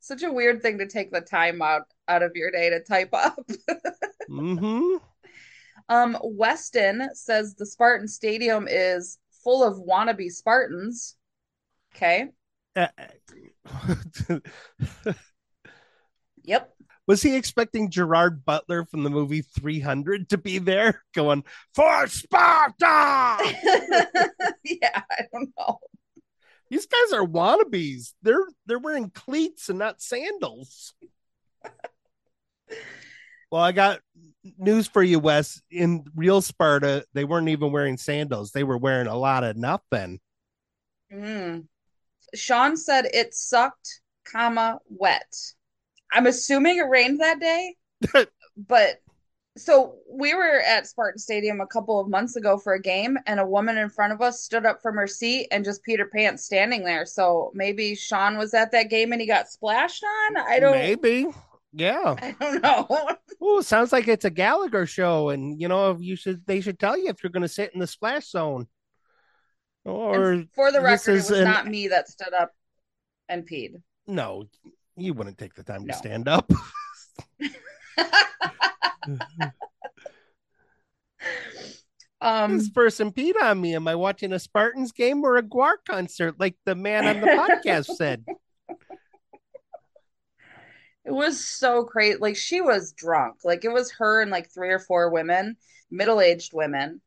such 0.00 0.22
a 0.22 0.32
weird 0.32 0.62
thing 0.62 0.78
to 0.78 0.86
take 0.86 1.10
the 1.10 1.20
time 1.20 1.60
out 1.60 1.82
out 2.08 2.22
of 2.22 2.32
your 2.34 2.50
day 2.50 2.70
to 2.70 2.80
type 2.80 3.10
up. 3.12 3.38
mm-hmm. 4.30 4.96
Um, 5.88 6.16
Weston 6.22 7.08
says 7.14 7.54
the 7.54 7.66
Spartan 7.66 8.08
Stadium 8.08 8.66
is 8.68 9.18
full 9.42 9.62
of 9.64 9.78
wannabe 9.78 10.30
Spartans. 10.30 11.16
Okay. 11.94 12.28
Uh, 12.74 12.88
yep. 16.42 16.75
Was 17.06 17.22
he 17.22 17.36
expecting 17.36 17.90
Gerard 17.90 18.44
Butler 18.44 18.84
from 18.84 19.04
the 19.04 19.10
movie 19.10 19.42
300 19.42 20.30
to 20.30 20.38
be 20.38 20.58
there 20.58 21.04
going, 21.14 21.44
for 21.74 22.06
Sparta? 22.08 22.74
yeah, 24.64 25.02
I 25.10 25.24
don't 25.32 25.50
know. 25.56 25.78
These 26.68 26.86
guys 26.86 27.12
are 27.12 27.24
wannabes. 27.24 28.14
They're 28.22 28.44
they're 28.66 28.80
wearing 28.80 29.10
cleats 29.10 29.68
and 29.68 29.78
not 29.78 30.02
sandals. 30.02 30.94
well, 33.50 33.62
I 33.62 33.70
got 33.70 34.00
news 34.58 34.88
for 34.88 35.02
you, 35.02 35.20
Wes. 35.20 35.62
In 35.70 36.04
real 36.16 36.40
Sparta, 36.40 37.04
they 37.14 37.24
weren't 37.24 37.48
even 37.48 37.70
wearing 37.70 37.96
sandals. 37.96 38.50
They 38.50 38.64
were 38.64 38.78
wearing 38.78 39.06
a 39.06 39.16
lot 39.16 39.44
of 39.44 39.56
nothing. 39.56 40.18
Mm. 41.12 41.66
Sean 42.34 42.76
said 42.76 43.06
it 43.12 43.32
sucked, 43.32 44.00
comma, 44.24 44.78
wet. 44.88 45.32
I'm 46.12 46.26
assuming 46.26 46.78
it 46.78 46.88
rained 46.88 47.20
that 47.20 47.40
day. 47.40 47.76
but 48.56 49.00
so 49.56 49.96
we 50.10 50.34
were 50.34 50.60
at 50.60 50.86
Spartan 50.86 51.18
Stadium 51.18 51.60
a 51.60 51.66
couple 51.66 51.98
of 51.98 52.08
months 52.08 52.36
ago 52.36 52.58
for 52.58 52.74
a 52.74 52.80
game, 52.80 53.16
and 53.26 53.40
a 53.40 53.46
woman 53.46 53.78
in 53.78 53.88
front 53.88 54.12
of 54.12 54.20
us 54.20 54.42
stood 54.42 54.66
up 54.66 54.82
from 54.82 54.96
her 54.96 55.06
seat 55.06 55.48
and 55.50 55.64
just 55.64 55.82
Peter 55.82 56.06
pants 56.06 56.44
standing 56.44 56.84
there. 56.84 57.06
So 57.06 57.50
maybe 57.54 57.94
Sean 57.94 58.36
was 58.36 58.52
at 58.54 58.70
that 58.72 58.90
game 58.90 59.12
and 59.12 59.20
he 59.20 59.26
got 59.26 59.48
splashed 59.48 60.04
on. 60.04 60.36
I 60.36 60.60
don't. 60.60 60.72
Maybe. 60.72 61.26
Yeah. 61.72 62.16
I 62.22 62.34
don't 62.38 62.62
know. 62.62 62.86
oh, 63.40 63.60
sounds 63.62 63.92
like 63.92 64.08
it's 64.08 64.24
a 64.24 64.30
Gallagher 64.30 64.86
show, 64.86 65.30
and 65.30 65.60
you 65.60 65.68
know 65.68 65.96
you 65.98 66.16
should 66.16 66.44
they 66.46 66.60
should 66.60 66.78
tell 66.78 66.96
you 66.96 67.08
if 67.08 67.22
you're 67.22 67.30
going 67.30 67.42
to 67.42 67.48
sit 67.48 67.72
in 67.72 67.80
the 67.80 67.86
splash 67.86 68.26
zone. 68.26 68.66
Or 69.84 70.32
and 70.32 70.48
for 70.52 70.72
the 70.72 70.80
record, 70.80 71.12
it 71.12 71.14
was 71.14 71.30
an... 71.30 71.44
not 71.44 71.66
me 71.66 71.88
that 71.88 72.08
stood 72.08 72.34
up 72.34 72.52
and 73.28 73.48
peed. 73.48 73.80
No, 74.06 74.48
you 74.96 75.14
wouldn't 75.14 75.38
take 75.38 75.54
the 75.54 75.62
time 75.62 75.84
no. 75.84 75.92
to 75.92 75.98
stand 75.98 76.28
up. 76.28 76.50
um, 82.20 82.58
this 82.58 82.70
person 82.70 83.12
peed 83.12 83.34
on 83.40 83.60
me. 83.60 83.74
Am 83.74 83.86
I 83.88 83.94
watching 83.94 84.32
a 84.32 84.38
Spartans 84.38 84.92
game 84.92 85.24
or 85.24 85.36
a 85.36 85.42
GWAR 85.42 85.76
concert, 85.88 86.40
like 86.40 86.56
the 86.64 86.74
man 86.74 87.06
on 87.06 87.20
the 87.20 87.26
podcast 87.26 87.86
said? 87.96 88.24
It 91.06 91.14
was 91.14 91.44
so 91.44 91.84
crazy. 91.84 92.18
Like 92.18 92.34
she 92.34 92.60
was 92.60 92.90
drunk. 92.90 93.36
Like 93.44 93.64
it 93.64 93.72
was 93.72 93.92
her 93.92 94.22
and 94.22 94.30
like 94.32 94.50
three 94.50 94.70
or 94.70 94.80
four 94.80 95.08
women, 95.08 95.56
middle-aged 95.88 96.52
women, 96.52 97.00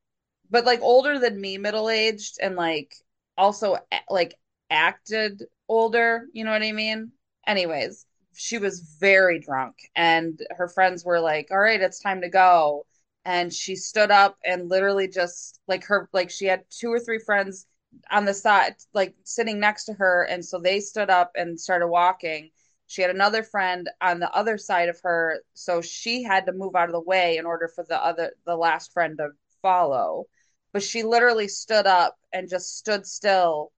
but 0.49 0.63
like 0.63 0.79
older 0.81 1.19
than 1.19 1.39
me, 1.39 1.57
middle-aged, 1.57 2.37
and 2.41 2.55
like 2.55 2.95
also 3.37 3.77
like 4.09 4.35
acted 4.69 5.43
older. 5.67 6.27
You 6.31 6.45
know 6.45 6.51
what 6.51 6.63
I 6.63 6.71
mean? 6.71 7.11
Anyways, 7.49 8.05
she 8.35 8.59
was 8.59 8.81
very 8.99 9.39
drunk 9.39 9.75
and 9.95 10.39
her 10.51 10.67
friends 10.67 11.03
were 11.03 11.19
like, 11.19 11.47
"All 11.49 11.57
right, 11.57 11.81
it's 11.81 11.99
time 11.99 12.21
to 12.21 12.29
go." 12.29 12.85
And 13.25 13.51
she 13.51 13.75
stood 13.75 14.11
up 14.11 14.37
and 14.45 14.69
literally 14.69 15.07
just 15.07 15.59
like 15.67 15.83
her 15.85 16.07
like 16.13 16.29
she 16.29 16.45
had 16.45 16.63
two 16.69 16.93
or 16.93 16.99
three 16.99 17.17
friends 17.17 17.65
on 18.11 18.25
the 18.25 18.35
side 18.35 18.75
like 18.93 19.15
sitting 19.23 19.59
next 19.59 19.85
to 19.85 19.93
her 19.93 20.25
and 20.25 20.45
so 20.45 20.59
they 20.59 20.79
stood 20.79 21.09
up 21.09 21.31
and 21.35 21.59
started 21.59 21.87
walking. 21.87 22.51
She 22.85 23.01
had 23.01 23.09
another 23.09 23.41
friend 23.41 23.89
on 23.99 24.19
the 24.19 24.31
other 24.31 24.59
side 24.59 24.89
of 24.89 24.99
her, 25.01 25.41
so 25.55 25.81
she 25.81 26.21
had 26.21 26.45
to 26.45 26.51
move 26.53 26.75
out 26.75 26.89
of 26.89 26.93
the 26.93 27.01
way 27.01 27.37
in 27.37 27.47
order 27.47 27.67
for 27.67 27.83
the 27.83 27.97
other 27.97 28.33
the 28.45 28.55
last 28.57 28.93
friend 28.93 29.17
to 29.17 29.29
follow. 29.63 30.25
But 30.71 30.83
she 30.83 31.01
literally 31.01 31.47
stood 31.47 31.87
up 31.87 32.15
and 32.31 32.47
just 32.47 32.77
stood 32.77 33.07
still, 33.07 33.71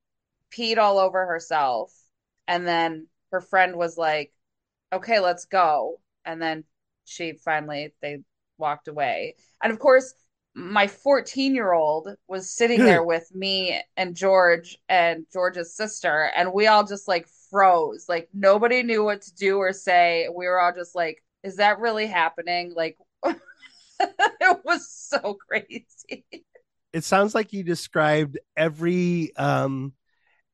peed 0.51 0.77
all 0.77 0.97
over 0.99 1.25
herself, 1.25 1.93
and 2.47 2.67
then 2.67 3.07
her 3.31 3.41
friend 3.41 3.75
was 3.75 3.97
like, 3.97 4.33
okay, 4.93 5.19
let's 5.19 5.45
go. 5.45 5.99
And 6.25 6.41
then 6.41 6.63
she 7.05 7.33
finally, 7.33 7.93
they 8.01 8.19
walked 8.57 8.87
away. 8.87 9.35
And 9.63 9.71
of 9.71 9.79
course, 9.79 10.13
my 10.53 10.87
14 10.87 11.55
year 11.55 11.71
old 11.71 12.09
was 12.27 12.49
sitting 12.49 12.79
there 12.79 13.03
with 13.03 13.33
me 13.33 13.81
and 13.95 14.15
George 14.15 14.77
and 14.89 15.25
George's 15.31 15.75
sister, 15.75 16.29
and 16.35 16.53
we 16.53 16.67
all 16.67 16.85
just 16.85 17.07
like 17.07 17.27
froze. 17.49 18.07
Like 18.09 18.29
nobody 18.33 18.83
knew 18.83 19.03
what 19.03 19.21
to 19.23 19.33
do 19.35 19.57
or 19.57 19.71
say. 19.73 20.27
We 20.33 20.47
were 20.47 20.59
all 20.59 20.73
just 20.73 20.95
like, 20.95 21.23
is 21.43 21.55
that 21.57 21.79
really 21.79 22.05
happening? 22.05 22.73
Like, 22.75 22.97
it 23.25 24.59
was 24.65 24.89
so 24.91 25.37
crazy. 25.49 26.25
It 26.91 27.05
sounds 27.05 27.33
like 27.33 27.53
you 27.53 27.63
described 27.63 28.37
every 28.57 29.33
um 29.37 29.93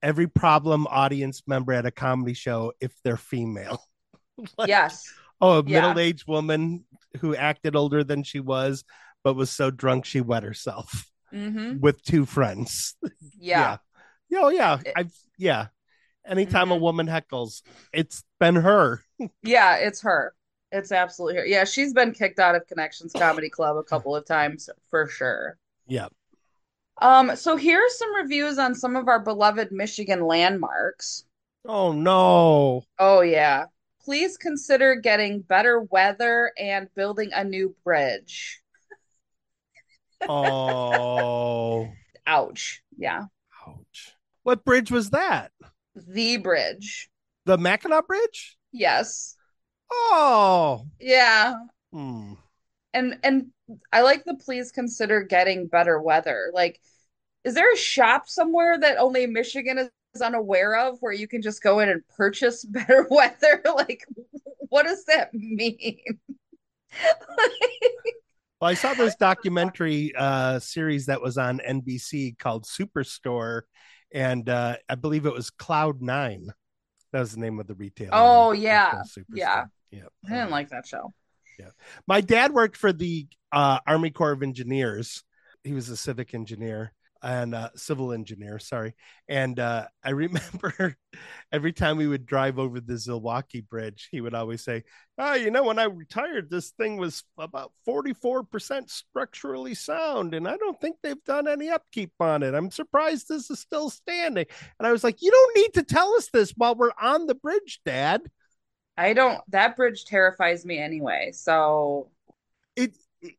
every 0.07 0.27
problem 0.27 0.87
audience 0.89 1.43
member 1.47 1.73
at 1.73 1.85
a 1.85 1.91
comedy 1.91 2.33
show 2.33 2.71
if 2.79 2.93
they're 3.03 3.17
female. 3.17 3.83
like, 4.57 4.69
yes. 4.69 5.03
Oh, 5.41 5.59
a 5.59 5.63
yeah. 5.65 5.81
middle 5.81 5.99
aged 5.99 6.25
woman 6.29 6.85
who 7.19 7.35
acted 7.35 7.75
older 7.75 8.05
than 8.05 8.23
she 8.23 8.39
was, 8.39 8.85
but 9.21 9.33
was 9.33 9.51
so 9.51 9.69
drunk 9.69 10.05
she 10.05 10.21
wet 10.21 10.43
herself 10.43 11.11
mm-hmm. 11.33 11.79
with 11.81 12.01
two 12.03 12.25
friends. 12.25 12.95
Yeah. 13.39 13.77
yeah. 14.29 14.39
Oh, 14.41 14.49
yeah. 14.49 14.79
I've, 14.95 15.13
yeah. 15.37 15.67
Anytime 16.25 16.63
mm-hmm. 16.63 16.71
a 16.71 16.77
woman 16.77 17.07
heckles, 17.07 17.61
it's 17.93 18.23
been 18.39 18.55
her. 18.55 19.01
yeah, 19.43 19.75
it's 19.75 20.01
her. 20.01 20.33
It's 20.71 20.91
absolutely 20.91 21.39
her. 21.39 21.45
Yeah, 21.45 21.65
she's 21.65 21.93
been 21.93 22.13
kicked 22.13 22.39
out 22.39 22.55
of 22.55 22.65
Connections 22.65 23.13
Comedy 23.13 23.49
Club 23.49 23.77
a 23.77 23.83
couple 23.83 24.15
of 24.15 24.25
times 24.25 24.69
for 24.89 25.07
sure. 25.07 25.59
Yeah. 25.85 26.07
Um, 27.01 27.35
so 27.35 27.55
here's 27.55 27.97
some 27.97 28.15
reviews 28.15 28.57
on 28.57 28.73
some 28.75 28.95
of 28.95 29.07
our 29.07 29.19
beloved 29.19 29.71
Michigan 29.71 30.21
landmarks. 30.25 31.25
Oh 31.65 31.91
no. 31.91 32.83
Oh 32.97 33.21
yeah 33.21 33.65
please 34.07 34.37
consider 34.37 34.95
getting 34.95 35.41
better 35.41 35.81
weather 35.81 36.53
and 36.57 36.87
building 36.95 37.29
a 37.33 37.43
new 37.43 37.75
bridge. 37.83 38.61
oh. 40.21 41.89
Ouch. 42.25 42.81
Yeah. 42.97 43.23
Ouch. 43.67 44.13
What 44.43 44.63
bridge 44.63 44.91
was 44.91 45.09
that? 45.09 45.51
The 45.93 46.37
bridge. 46.37 47.09
The 47.45 47.57
Mackinac 47.57 48.07
Bridge? 48.07 48.57
Yes. 48.71 49.35
Oh. 49.91 50.87
Yeah. 51.01 51.55
Hmm. 51.91 52.35
And 52.93 53.19
and 53.23 53.47
I 53.91 54.01
like 54.01 54.23
the 54.25 54.35
please 54.35 54.71
consider 54.71 55.23
getting 55.23 55.67
better 55.67 56.01
weather. 56.01 56.51
Like 56.53 56.81
is 57.43 57.53
there 57.53 57.71
a 57.71 57.77
shop 57.77 58.27
somewhere 58.27 58.77
that 58.77 58.97
only 58.97 59.25
Michigan 59.25 59.77
is 59.77 60.21
unaware 60.21 60.75
of 60.75 60.97
where 60.99 61.13
you 61.13 61.27
can 61.27 61.41
just 61.41 61.61
go 61.61 61.79
in 61.79 61.89
and 61.89 62.01
purchase 62.15 62.65
better 62.65 63.07
weather? 63.09 63.61
Like 63.75 64.05
what 64.69 64.83
does 64.83 65.05
that 65.05 65.33
mean? 65.33 65.99
Well 68.59 68.71
i 68.71 68.73
saw 68.73 68.95
this 68.95 69.15
documentary 69.15 70.13
uh 70.17 70.57
series 70.57 71.05
that 71.05 71.21
was 71.21 71.37
on 71.37 71.59
nbc 71.59 72.39
called 72.39 72.65
superstore 72.65 73.61
and 74.11 74.49
uh 74.49 74.77
i 74.89 74.95
believe 74.95 75.27
it 75.27 75.33
was 75.33 75.51
cloud 75.51 76.01
nine. 76.01 76.47
That 77.13 77.19
was 77.19 77.33
the 77.33 77.39
name 77.39 77.59
of 77.59 77.67
the 77.67 77.75
retailer. 77.75 78.09
Oh 78.13 78.53
yeah. 78.53 79.03
yeah. 79.31 79.65
Yeah 79.91 80.05
i 80.25 80.29
didn't 80.29 80.49
like 80.49 80.69
that 80.69 80.87
show 80.87 81.13
yeah 81.57 81.69
my 82.07 82.21
dad 82.21 82.51
worked 82.53 82.77
for 82.77 82.91
the 82.93 83.27
uh 83.51 83.79
army 83.87 84.09
corps 84.09 84.31
of 84.31 84.43
engineers 84.43 85.23
he 85.63 85.73
was 85.73 85.89
a 85.89 85.97
civic 85.97 86.33
engineer 86.33 86.93
and 87.21 87.55
uh, 87.55 87.69
civil 87.75 88.13
engineer, 88.13 88.59
sorry. 88.59 88.93
And 89.27 89.59
uh, 89.59 89.87
I 90.03 90.09
remember 90.11 90.95
every 91.51 91.73
time 91.73 91.97
we 91.97 92.07
would 92.07 92.25
drive 92.25 92.59
over 92.59 92.79
the 92.79 92.93
Zilwaukee 92.93 93.67
Bridge, 93.67 94.07
he 94.11 94.21
would 94.21 94.33
always 94.33 94.63
say, 94.63 94.83
"Ah, 95.17 95.31
oh, 95.31 95.33
you 95.35 95.51
know, 95.51 95.63
when 95.63 95.79
I 95.79 95.85
retired, 95.85 96.49
this 96.49 96.71
thing 96.71 96.97
was 96.97 97.23
about 97.37 97.71
forty-four 97.85 98.43
percent 98.43 98.89
structurally 98.89 99.73
sound, 99.73 100.33
and 100.33 100.47
I 100.47 100.57
don't 100.57 100.79
think 100.79 100.97
they've 101.01 101.23
done 101.25 101.47
any 101.47 101.69
upkeep 101.69 102.13
on 102.19 102.43
it. 102.43 102.53
I'm 102.53 102.71
surprised 102.71 103.27
this 103.27 103.49
is 103.49 103.59
still 103.59 103.89
standing." 103.89 104.45
And 104.79 104.87
I 104.87 104.91
was 104.91 105.03
like, 105.03 105.21
"You 105.21 105.31
don't 105.31 105.57
need 105.57 105.73
to 105.75 105.83
tell 105.83 106.13
us 106.15 106.29
this 106.31 106.51
while 106.51 106.75
we're 106.75 106.91
on 107.01 107.27
the 107.27 107.35
bridge, 107.35 107.81
Dad." 107.85 108.21
I 108.97 109.13
don't. 109.13 109.39
That 109.49 109.75
bridge 109.75 110.05
terrifies 110.05 110.65
me 110.65 110.79
anyway. 110.79 111.31
So 111.33 112.09
it 112.75 112.93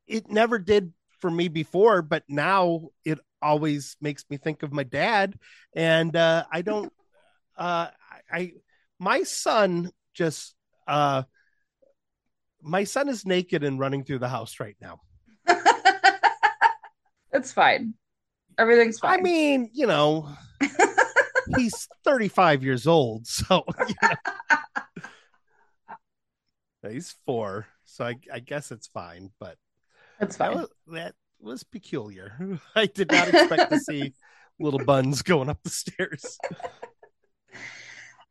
it 0.07 0.31
never 0.31 0.59
did 0.59 0.93
for 1.21 1.31
me 1.31 1.49
before, 1.49 2.03
but 2.03 2.25
now 2.29 2.89
it 3.05 3.19
always 3.43 3.97
makes 4.01 4.25
me 4.31 4.37
think 4.37 4.63
of 4.63 4.73
my 4.73 4.83
dad. 4.83 5.39
And 5.75 6.15
uh, 6.15 6.45
I 6.51 6.63
don't, 6.63 6.93
uh, 7.57 7.89
I, 8.31 8.53
my 8.99 9.23
son 9.23 9.91
just, 10.15 10.55
uh, 10.87 11.23
my 12.63 12.85
son 12.85 13.09
is 13.09 13.25
naked 13.25 13.65
and 13.65 13.79
running 13.79 14.05
through 14.05 14.19
the 14.19 14.29
house 14.29 14.61
right 14.61 14.77
now. 14.81 15.01
it's 17.33 17.53
fine. 17.53 17.95
Everything's 18.59 18.99
fine. 18.99 19.21
I 19.21 19.23
mean, 19.23 19.71
you 19.73 19.87
know, 19.87 20.29
he's 21.57 21.89
35 22.05 22.65
years 22.65 22.87
old, 22.87 23.27
so 23.27 23.65
you 23.89 23.95
know. 24.03 24.09
he's 26.83 27.17
four, 27.27 27.67
so 27.85 28.05
I, 28.05 28.17
I, 28.33 28.39
guess 28.41 28.71
it's 28.71 28.87
fine. 28.87 29.31
But 29.39 29.57
it's 30.21 30.37
fine. 30.37 30.51
That 30.51 30.57
was, 30.57 30.69
that 30.89 31.15
was 31.41 31.65
peculiar. 31.65 32.59
I 32.75 32.87
did 32.87 33.11
not 33.11 33.29
expect 33.29 33.71
to 33.71 33.79
see 33.79 34.13
little 34.61 34.85
buns 34.85 35.23
going 35.23 35.49
up 35.49 35.63
the 35.63 35.71
stairs. 35.71 36.39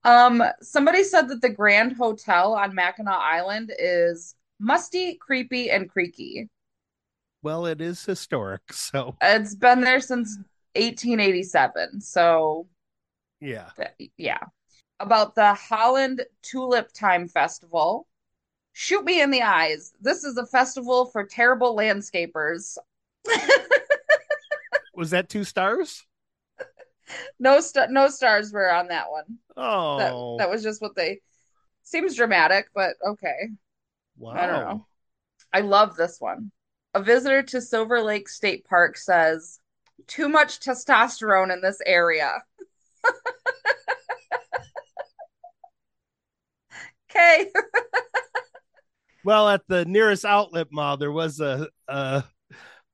Um, 0.03 0.41
somebody 0.62 1.03
said 1.03 1.27
that 1.27 1.41
the 1.41 1.49
Grand 1.49 1.97
Hotel 1.97 2.53
on 2.53 2.73
Mackinac 2.73 3.19
Island 3.19 3.73
is 3.77 4.36
musty, 4.57 5.15
creepy, 5.15 5.69
and 5.69 5.89
creaky. 5.89 6.47
Well, 7.43 7.65
it 7.65 7.81
is 7.81 8.05
historic, 8.05 8.62
so 8.71 9.17
it's 9.21 9.53
been 9.53 9.81
there 9.81 9.99
since 9.99 10.38
1887. 10.75 11.99
So 11.99 12.67
yeah. 13.39 13.69
Yeah. 14.17 14.39
About 14.99 15.36
the 15.36 15.53
Holland 15.53 16.23
Tulip 16.41 16.91
Time 16.93 17.27
Festival. 17.27 18.07
Shoot 18.79 19.05
me 19.05 19.21
in 19.23 19.31
the 19.31 19.41
eyes. 19.41 19.91
This 19.99 20.23
is 20.23 20.37
a 20.37 20.45
festival 20.45 21.07
for 21.07 21.23
terrible 21.23 21.75
landscapers. 21.75 22.77
Was 24.93 25.09
that 25.09 25.29
two 25.29 25.43
stars? 25.43 26.05
No 27.39 27.59
st- 27.59 27.89
no 27.89 28.07
stars 28.07 28.53
were 28.53 28.71
on 28.71 28.89
that 28.89 29.09
one. 29.09 29.39
Oh. 29.57 29.97
That, 30.37 30.43
that 30.43 30.51
was 30.51 30.61
just 30.61 30.79
what 30.79 30.93
they 30.95 31.21
seems 31.81 32.15
dramatic, 32.15 32.67
but 32.75 32.93
okay. 33.03 33.49
Wow. 34.15 34.33
I 34.33 34.45
don't 34.45 34.59
know. 34.59 34.85
I 35.51 35.61
love 35.61 35.95
this 35.95 36.21
one. 36.21 36.51
A 36.93 37.01
visitor 37.01 37.41
to 37.41 37.61
Silver 37.61 38.01
Lake 38.01 38.29
State 38.29 38.63
Park 38.65 38.95
says, 38.95 39.59
too 40.05 40.29
much 40.29 40.59
testosterone 40.59 41.51
in 41.51 41.61
this 41.61 41.81
area. 41.83 42.43
okay. 47.09 47.49
well, 49.23 49.49
at 49.49 49.62
the 49.67 49.86
nearest 49.86 50.25
outlet 50.25 50.67
mall, 50.71 50.97
there 50.97 51.12
was 51.12 51.39
a, 51.39 51.67
a 51.88 52.23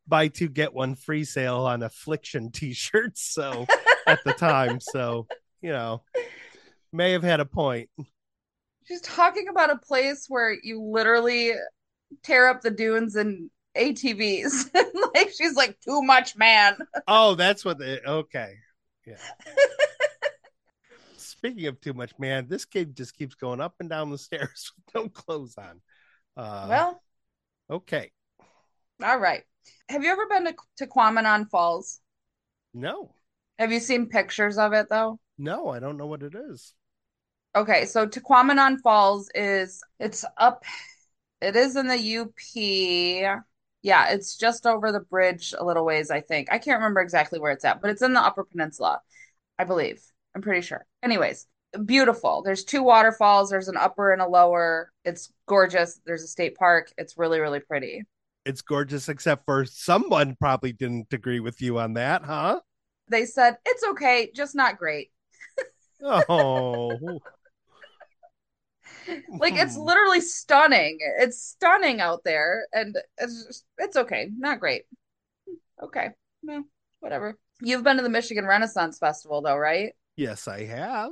buy 0.07 0.27
two 0.27 0.49
get 0.49 0.73
one 0.73 0.95
free 0.95 1.23
sale 1.23 1.61
on 1.61 1.83
affliction 1.83 2.51
t-shirts. 2.51 3.21
So 3.33 3.65
at 4.07 4.19
the 4.23 4.33
time, 4.33 4.79
so 4.79 5.27
you 5.61 5.71
know, 5.71 6.03
may 6.91 7.11
have 7.11 7.23
had 7.23 7.39
a 7.39 7.45
point. 7.45 7.89
She's 8.85 9.01
talking 9.01 9.47
about 9.47 9.69
a 9.69 9.77
place 9.77 10.25
where 10.27 10.55
you 10.61 10.81
literally 10.81 11.53
tear 12.21 12.47
up 12.49 12.61
the 12.61 12.71
dunes 12.71 13.15
and 13.15 13.49
ATVs. 13.77 14.73
like 15.15 15.31
she's 15.35 15.55
like 15.55 15.79
too 15.79 16.01
much, 16.01 16.35
man. 16.35 16.77
Oh, 17.07 17.35
that's 17.35 17.63
what 17.63 17.79
they 17.79 17.99
okay. 18.05 18.55
Yeah. 19.05 19.15
Speaking 21.17 21.67
of 21.67 21.79
too 21.81 21.93
much, 21.93 22.13
man, 22.19 22.47
this 22.47 22.65
kid 22.65 22.95
just 22.95 23.17
keeps 23.17 23.35
going 23.35 23.61
up 23.61 23.75
and 23.79 23.89
down 23.89 24.11
the 24.11 24.17
stairs 24.17 24.71
with 24.93 24.95
no 24.95 25.09
clothes 25.09 25.55
on. 25.57 25.81
Uh, 26.35 26.65
well, 26.69 27.03
okay. 27.69 28.11
All 29.03 29.19
right. 29.19 29.43
Have 29.89 30.03
you 30.03 30.09
ever 30.11 30.27
been 30.27 30.45
to, 30.45 30.55
to 30.77 30.87
Quamanon 30.87 31.49
Falls? 31.49 31.99
No. 32.73 33.13
Have 33.59 33.71
you 33.71 33.79
seen 33.79 34.07
pictures 34.07 34.57
of 34.57 34.73
it 34.73 34.89
though? 34.89 35.19
No, 35.37 35.69
I 35.69 35.79
don't 35.79 35.97
know 35.97 36.07
what 36.07 36.23
it 36.23 36.35
is. 36.35 36.73
Okay, 37.55 37.85
so 37.85 38.07
Tahquamenon 38.07 38.79
Falls 38.81 39.29
is 39.35 39.83
it's 39.99 40.25
up 40.37 40.63
it 41.41 41.55
is 41.55 41.75
in 41.75 41.87
the 41.87 41.97
UP. 41.97 43.41
Yeah, 43.81 44.09
it's 44.09 44.37
just 44.37 44.65
over 44.65 44.91
the 44.91 45.01
bridge 45.01 45.53
a 45.57 45.63
little 45.63 45.85
ways, 45.85 46.09
I 46.09 46.21
think. 46.21 46.47
I 46.51 46.57
can't 46.57 46.79
remember 46.79 47.01
exactly 47.01 47.39
where 47.39 47.51
it's 47.51 47.65
at, 47.65 47.81
but 47.81 47.91
it's 47.91 48.01
in 48.01 48.13
the 48.13 48.21
Upper 48.21 48.45
Peninsula, 48.45 49.01
I 49.59 49.65
believe. 49.65 50.01
I'm 50.33 50.41
pretty 50.41 50.61
sure. 50.61 50.85
Anyways, 51.03 51.45
beautiful. 51.85 52.41
There's 52.41 52.63
two 52.63 52.83
waterfalls, 52.83 53.49
there's 53.49 53.67
an 53.67 53.77
upper 53.77 54.11
and 54.11 54.21
a 54.21 54.27
lower. 54.27 54.91
It's 55.05 55.31
gorgeous. 55.47 55.99
There's 56.05 56.23
a 56.23 56.27
state 56.27 56.55
park. 56.55 56.91
It's 56.97 57.17
really, 57.17 57.39
really 57.39 57.59
pretty. 57.59 58.03
It's 58.45 58.61
gorgeous, 58.61 59.09
except 59.09 59.45
for 59.45 59.65
someone 59.65 60.35
probably 60.39 60.73
didn't 60.73 61.13
agree 61.13 61.39
with 61.39 61.61
you 61.61 61.79
on 61.79 61.93
that, 61.93 62.23
huh? 62.23 62.59
They 63.09 63.25
said, 63.25 63.57
it's 63.65 63.83
okay, 63.91 64.31
just 64.35 64.55
not 64.55 64.77
great. 64.77 65.11
oh. 66.29 66.97
like 69.39 69.55
it's 69.55 69.77
literally 69.77 70.21
stunning. 70.21 70.99
It's 71.19 71.41
stunning 71.41 72.01
out 72.01 72.23
there, 72.23 72.67
and 72.73 72.95
it's 73.17 73.45
just, 73.45 73.65
it's 73.77 73.97
okay, 73.97 74.29
not 74.37 74.59
great. 74.59 74.83
Okay, 75.81 76.09
no, 76.41 76.63
whatever. 76.99 77.37
You've 77.61 77.83
been 77.83 77.97
to 77.97 78.03
the 78.03 78.09
Michigan 78.09 78.45
Renaissance 78.45 78.97
Festival, 78.97 79.41
though, 79.41 79.57
right? 79.57 79.93
Yes, 80.15 80.47
I 80.47 80.65
have. 80.65 81.11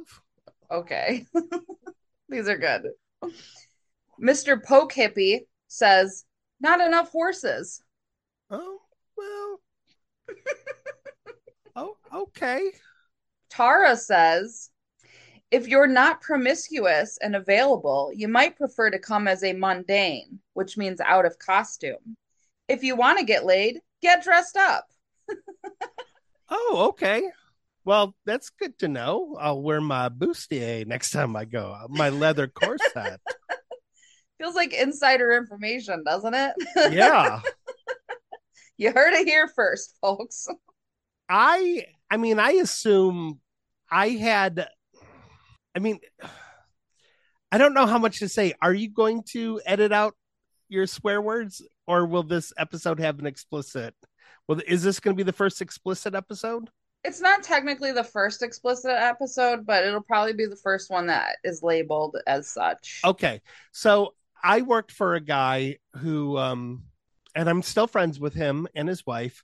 Okay, 0.71 1.25
these 2.29 2.47
are 2.47 2.57
good. 2.57 2.84
Mister 4.17 4.57
Poke 4.57 4.93
Hippie 4.93 5.41
says, 5.67 6.25
"Not 6.60 6.79
enough 6.79 7.12
horses." 7.12 7.81
Oh 8.49 8.79
well. 9.17 9.60
oh, 11.75 11.97
okay. 12.13 12.71
Tara 13.49 13.97
says, 13.97 14.69
if 15.51 15.67
you're 15.67 15.88
not 15.88 16.21
promiscuous 16.21 17.17
and 17.21 17.36
available, 17.36 18.12
you 18.15 18.29
might 18.29 18.55
prefer 18.55 18.89
to 18.89 18.97
come 18.97 19.27
as 19.27 19.43
a 19.43 19.51
mundane, 19.51 20.39
which 20.53 20.77
means 20.77 21.01
out 21.01 21.25
of 21.25 21.38
costume. 21.38 22.15
If 22.69 22.84
you 22.84 22.95
want 22.95 23.19
to 23.19 23.25
get 23.25 23.45
laid, 23.45 23.81
get 24.01 24.23
dressed 24.23 24.55
up. 24.55 24.88
oh, 26.49 26.86
okay. 26.89 27.29
Well, 27.84 28.15
that's 28.26 28.50
good 28.50 28.78
to 28.80 28.88
know. 28.88 29.38
I'll 29.39 29.62
wear 29.62 29.82
my 29.82 30.10
bustier 30.10 30.86
next 30.86 31.12
time 31.12 31.36
I 31.36 31.46
go. 31.46 31.72
Uh, 31.72 31.88
my 31.89 32.10
leather 32.10 32.48
corset. 32.48 33.20
Feels 34.38 34.56
like 34.56 34.74
insider 34.74 35.32
information, 35.34 36.04
doesn't 36.06 36.34
it? 36.34 36.54
yeah. 36.91 37.41
you 38.78 38.91
heard 38.91 39.13
it 39.13 39.28
here 39.28 39.48
first, 39.48 39.96
folks. 40.02 40.48
I 41.30 41.86
I 42.10 42.17
mean, 42.17 42.39
I 42.39 42.52
assume 42.54 43.39
I 43.89 44.10
had 44.10 44.67
I 45.76 45.80
mean, 45.80 46.00
I 47.52 47.58
don't 47.58 47.74
know 47.74 47.86
how 47.86 47.98
much 47.98 48.20
to 48.20 48.30
say. 48.30 48.54
Are 48.62 48.74
you 48.74 48.89
going 48.89 49.24
to 49.32 49.62
edit 49.65 49.91
out 49.91 50.15
your 50.70 50.88
swear 50.88 51.22
words, 51.22 51.62
or 51.88 52.06
will 52.06 52.24
this 52.24 52.54
episode 52.58 53.00
have 53.00 53.20
an 53.20 53.26
explicit? 53.26 53.96
Well, 54.48 54.62
is 54.67 54.84
this 54.84 55.00
going 55.00 55.15
to 55.15 55.24
be 55.24 55.26
the 55.30 55.34
first 55.34 55.62
explicit 55.62 56.15
episode? 56.15 56.70
It's 57.04 57.20
not 57.20 57.44
technically 57.44 57.92
the 57.92 58.04
first 58.04 58.44
explicit 58.44 58.92
episode, 58.92 59.66
but 59.66 59.84
it'll 59.84 60.02
probably 60.02 60.34
be 60.34 60.46
the 60.46 60.56
first 60.56 60.90
one 60.90 61.08
that 61.08 61.38
is 61.44 61.64
labeled 61.64 62.18
as 62.28 62.48
such. 62.48 63.02
Okay, 63.04 63.42
so 63.72 64.14
I 64.44 64.62
worked 64.62 64.92
for 64.92 65.16
a 65.16 65.22
guy 65.22 65.78
who, 65.98 66.38
um, 66.38 66.84
and 67.36 67.50
I'm 67.50 67.64
still 67.64 67.88
friends 67.88 68.20
with 68.20 68.34
him 68.34 68.68
and 68.76 68.88
his 68.88 69.06
wife, 69.06 69.44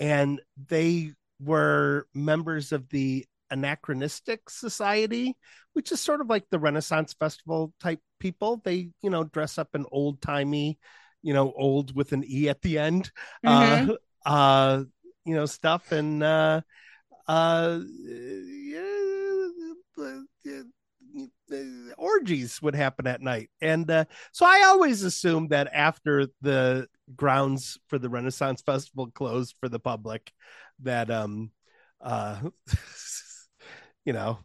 and 0.00 0.40
they 0.68 1.12
were 1.40 2.06
members 2.14 2.72
of 2.72 2.88
the 2.88 3.26
anachronistic 3.50 4.50
society 4.50 5.36
which 5.76 5.92
is 5.92 6.00
sort 6.00 6.22
of 6.22 6.28
like 6.28 6.44
the 6.50 6.58
renaissance 6.58 7.12
festival 7.12 7.72
type 7.78 8.00
people 8.18 8.60
they 8.64 8.88
you 9.02 9.10
know 9.10 9.24
dress 9.24 9.58
up 9.58 9.68
in 9.74 9.84
old 9.92 10.20
timey 10.20 10.78
you 11.22 11.34
know 11.34 11.52
old 11.54 11.94
with 11.94 12.12
an 12.12 12.24
e 12.26 12.48
at 12.48 12.62
the 12.62 12.78
end 12.78 13.10
mm-hmm. 13.44 13.90
uh 13.90 13.94
uh 14.28 14.82
you 15.24 15.34
know 15.34 15.46
stuff 15.46 15.92
and 15.92 16.22
uh 16.22 16.60
uh 17.28 17.80
yeah, 18.04 18.82
orgies 21.96 22.60
would 22.60 22.74
happen 22.74 23.06
at 23.06 23.20
night 23.20 23.48
and 23.60 23.90
uh, 23.90 24.04
so 24.32 24.44
i 24.44 24.64
always 24.66 25.02
assumed 25.02 25.50
that 25.50 25.68
after 25.72 26.26
the 26.42 26.86
grounds 27.14 27.78
for 27.88 27.98
the 27.98 28.08
renaissance 28.08 28.62
festival 28.62 29.06
closed 29.12 29.54
for 29.60 29.68
the 29.68 29.78
public 29.78 30.32
that 30.80 31.10
um 31.10 31.50
uh 32.00 32.40
you 34.06 34.12
know, 34.14 34.38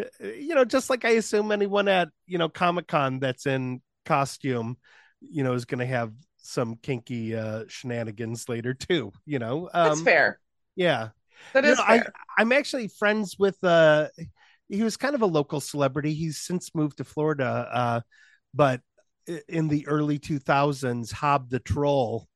uh, 0.00 0.26
you 0.26 0.56
know, 0.56 0.64
just 0.64 0.90
like 0.90 1.04
I 1.04 1.10
assume 1.10 1.52
anyone 1.52 1.86
at 1.86 2.08
you 2.26 2.38
know 2.38 2.48
Comic 2.48 2.88
Con 2.88 3.20
that's 3.20 3.46
in 3.46 3.80
costume, 4.04 4.76
you 5.20 5.44
know, 5.44 5.52
is 5.52 5.66
going 5.66 5.78
to 5.78 5.86
have 5.86 6.12
some 6.38 6.76
kinky 6.82 7.36
uh, 7.36 7.64
shenanigans 7.68 8.48
later 8.48 8.74
too. 8.74 9.12
You 9.24 9.38
know, 9.38 9.68
um, 9.72 9.90
that's 9.90 10.00
fair. 10.00 10.40
Yeah, 10.74 11.10
that 11.54 11.64
is. 11.64 11.78
Know, 11.78 11.84
I, 11.86 12.02
I'm 12.38 12.52
actually 12.52 12.88
friends 12.88 13.36
with. 13.38 13.62
uh 13.64 14.08
He 14.68 14.82
was 14.82 14.96
kind 14.96 15.14
of 15.14 15.22
a 15.22 15.26
local 15.26 15.60
celebrity. 15.60 16.14
He's 16.14 16.38
since 16.38 16.74
moved 16.74 16.98
to 16.98 17.04
Florida, 17.04 17.68
uh, 17.72 18.00
but 18.54 18.80
in 19.48 19.68
the 19.68 19.86
early 19.86 20.18
2000s, 20.18 21.12
Hob 21.12 21.50
the 21.50 21.60
Troll, 21.60 22.28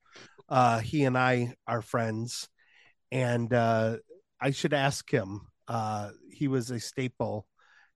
uh, 0.48 0.78
he 0.78 1.04
and 1.04 1.16
I 1.18 1.54
are 1.66 1.82
friends, 1.82 2.48
and 3.10 3.52
uh, 3.52 3.96
I 4.40 4.50
should 4.50 4.72
ask 4.72 5.10
him. 5.10 5.40
Uh, 5.68 6.10
he 6.30 6.48
was 6.48 6.70
a 6.70 6.78
staple 6.78 7.46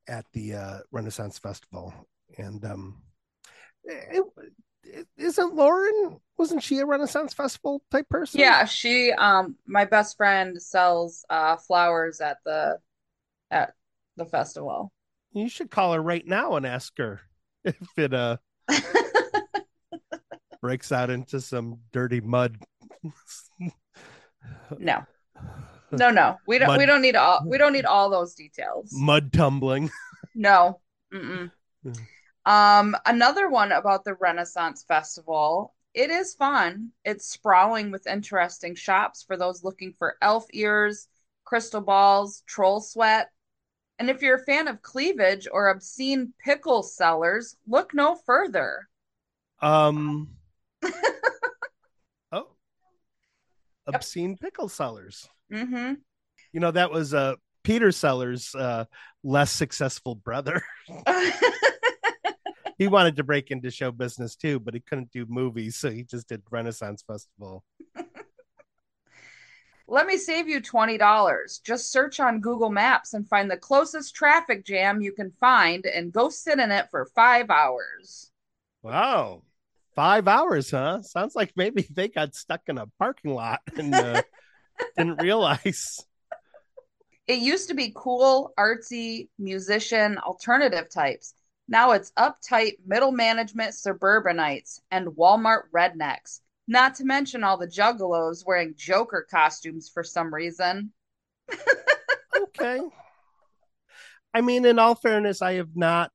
at 0.08 0.26
the 0.32 0.54
uh, 0.54 0.78
Renaissance 0.90 1.38
Festival, 1.38 1.94
and 2.36 2.64
um, 2.64 3.02
it, 3.84 4.24
isn't 5.16 5.54
Lauren? 5.54 6.20
Wasn't 6.38 6.62
she 6.62 6.78
a 6.78 6.86
Renaissance 6.86 7.34
Festival 7.34 7.82
type 7.90 8.08
person? 8.08 8.40
Yeah, 8.40 8.64
she. 8.64 9.12
Um, 9.12 9.56
my 9.66 9.84
best 9.84 10.16
friend 10.16 10.60
sells 10.60 11.24
uh 11.28 11.56
flowers 11.56 12.20
at 12.20 12.38
the 12.44 12.78
at 13.50 13.74
the 14.16 14.24
festival. 14.24 14.92
You 15.32 15.48
should 15.48 15.70
call 15.70 15.92
her 15.92 16.02
right 16.02 16.26
now 16.26 16.56
and 16.56 16.66
ask 16.66 16.96
her 16.98 17.20
if 17.64 17.76
it 17.96 18.14
uh 18.14 18.38
breaks 20.60 20.92
out 20.92 21.10
into 21.10 21.40
some 21.40 21.80
dirty 21.92 22.20
mud. 22.20 22.56
no. 24.78 25.04
No, 25.92 26.10
no. 26.10 26.36
We 26.46 26.58
don't 26.58 26.68
mud. 26.68 26.78
we 26.78 26.86
don't 26.86 27.02
need 27.02 27.16
all 27.16 27.42
we 27.46 27.58
don't 27.58 27.72
need 27.72 27.84
all 27.86 28.10
those 28.10 28.34
details. 28.34 28.90
Mud 28.92 29.32
tumbling. 29.32 29.90
No. 30.34 30.80
Mm-mm. 31.12 31.50
Um 32.46 32.96
another 33.06 33.48
one 33.48 33.72
about 33.72 34.04
the 34.04 34.14
Renaissance 34.14 34.84
Festival. 34.86 35.74
It 35.92 36.10
is 36.10 36.34
fun. 36.34 36.90
It's 37.04 37.28
sprawling 37.28 37.90
with 37.90 38.06
interesting 38.06 38.74
shops 38.76 39.24
for 39.24 39.36
those 39.36 39.64
looking 39.64 39.94
for 39.98 40.16
elf 40.22 40.46
ears, 40.52 41.08
crystal 41.44 41.80
balls, 41.80 42.42
troll 42.46 42.80
sweat, 42.80 43.30
and 44.00 44.08
if 44.08 44.22
you're 44.22 44.36
a 44.36 44.44
fan 44.44 44.66
of 44.66 44.80
cleavage 44.80 45.46
or 45.52 45.68
obscene 45.68 46.32
pickle 46.42 46.82
sellers, 46.82 47.56
look 47.68 47.92
no 47.92 48.14
further. 48.14 48.88
Um. 49.60 50.30
oh, 52.32 52.46
obscene 53.86 54.30
yep. 54.30 54.40
pickle 54.40 54.70
sellers. 54.70 55.28
Mm-hmm. 55.52 55.94
You 56.52 56.60
know 56.60 56.70
that 56.70 56.90
was 56.90 57.12
uh 57.12 57.34
Peter 57.62 57.92
Sellers' 57.92 58.54
uh, 58.54 58.86
less 59.22 59.50
successful 59.50 60.14
brother. 60.14 60.62
he 62.80 62.88
wanted 62.88 63.14
to 63.16 63.22
break 63.22 63.50
into 63.50 63.70
show 63.70 63.92
business 63.92 64.34
too, 64.34 64.58
but 64.58 64.72
he 64.72 64.80
couldn't 64.80 65.12
do 65.12 65.26
movies, 65.28 65.76
so 65.76 65.90
he 65.90 66.02
just 66.02 66.28
did 66.28 66.42
Renaissance 66.50 67.04
Festival. 67.06 67.62
Let 69.86 70.06
me 70.06 70.16
save 70.16 70.48
you 70.48 70.62
$20. 70.62 71.62
Just 71.62 71.92
search 71.92 72.20
on 72.20 72.40
Google 72.40 72.70
Maps 72.70 73.12
and 73.12 73.28
find 73.28 73.50
the 73.50 73.58
closest 73.58 74.14
traffic 74.14 74.64
jam 74.64 75.02
you 75.02 75.12
can 75.12 75.30
find 75.38 75.84
and 75.84 76.10
go 76.10 76.30
sit 76.30 76.58
in 76.58 76.70
it 76.70 76.86
for 76.90 77.04
five 77.14 77.50
hours. 77.50 78.32
Wow. 78.80 79.42
Five 79.94 80.26
hours, 80.26 80.70
huh? 80.70 81.02
Sounds 81.02 81.34
like 81.36 81.52
maybe 81.56 81.86
they 81.90 82.08
got 82.08 82.34
stuck 82.34 82.62
in 82.66 82.78
a 82.78 82.86
parking 82.98 83.34
lot 83.34 83.60
and 83.76 83.94
uh, 83.94 84.22
didn't 84.96 85.20
realize. 85.20 86.00
It 87.26 87.40
used 87.40 87.68
to 87.68 87.74
be 87.74 87.92
cool, 87.94 88.54
artsy, 88.58 89.28
musician, 89.38 90.16
alternative 90.16 90.88
types. 90.88 91.34
Now 91.70 91.92
it's 91.92 92.10
uptight, 92.18 92.74
middle 92.84 93.12
management 93.12 93.74
suburbanites 93.74 94.80
and 94.90 95.06
Walmart 95.08 95.62
rednecks 95.72 96.40
not 96.66 96.96
to 96.96 97.04
mention 97.04 97.44
all 97.44 97.56
the 97.56 97.66
juggalos 97.66 98.44
wearing 98.44 98.74
Joker 98.76 99.26
costumes 99.30 99.88
for 99.88 100.04
some 100.04 100.34
reason. 100.34 100.92
okay. 102.36 102.80
I 104.34 104.40
mean, 104.40 104.64
in 104.64 104.78
all 104.78 104.96
fairness, 104.96 105.42
I 105.42 105.54
have 105.54 105.76
not 105.76 106.10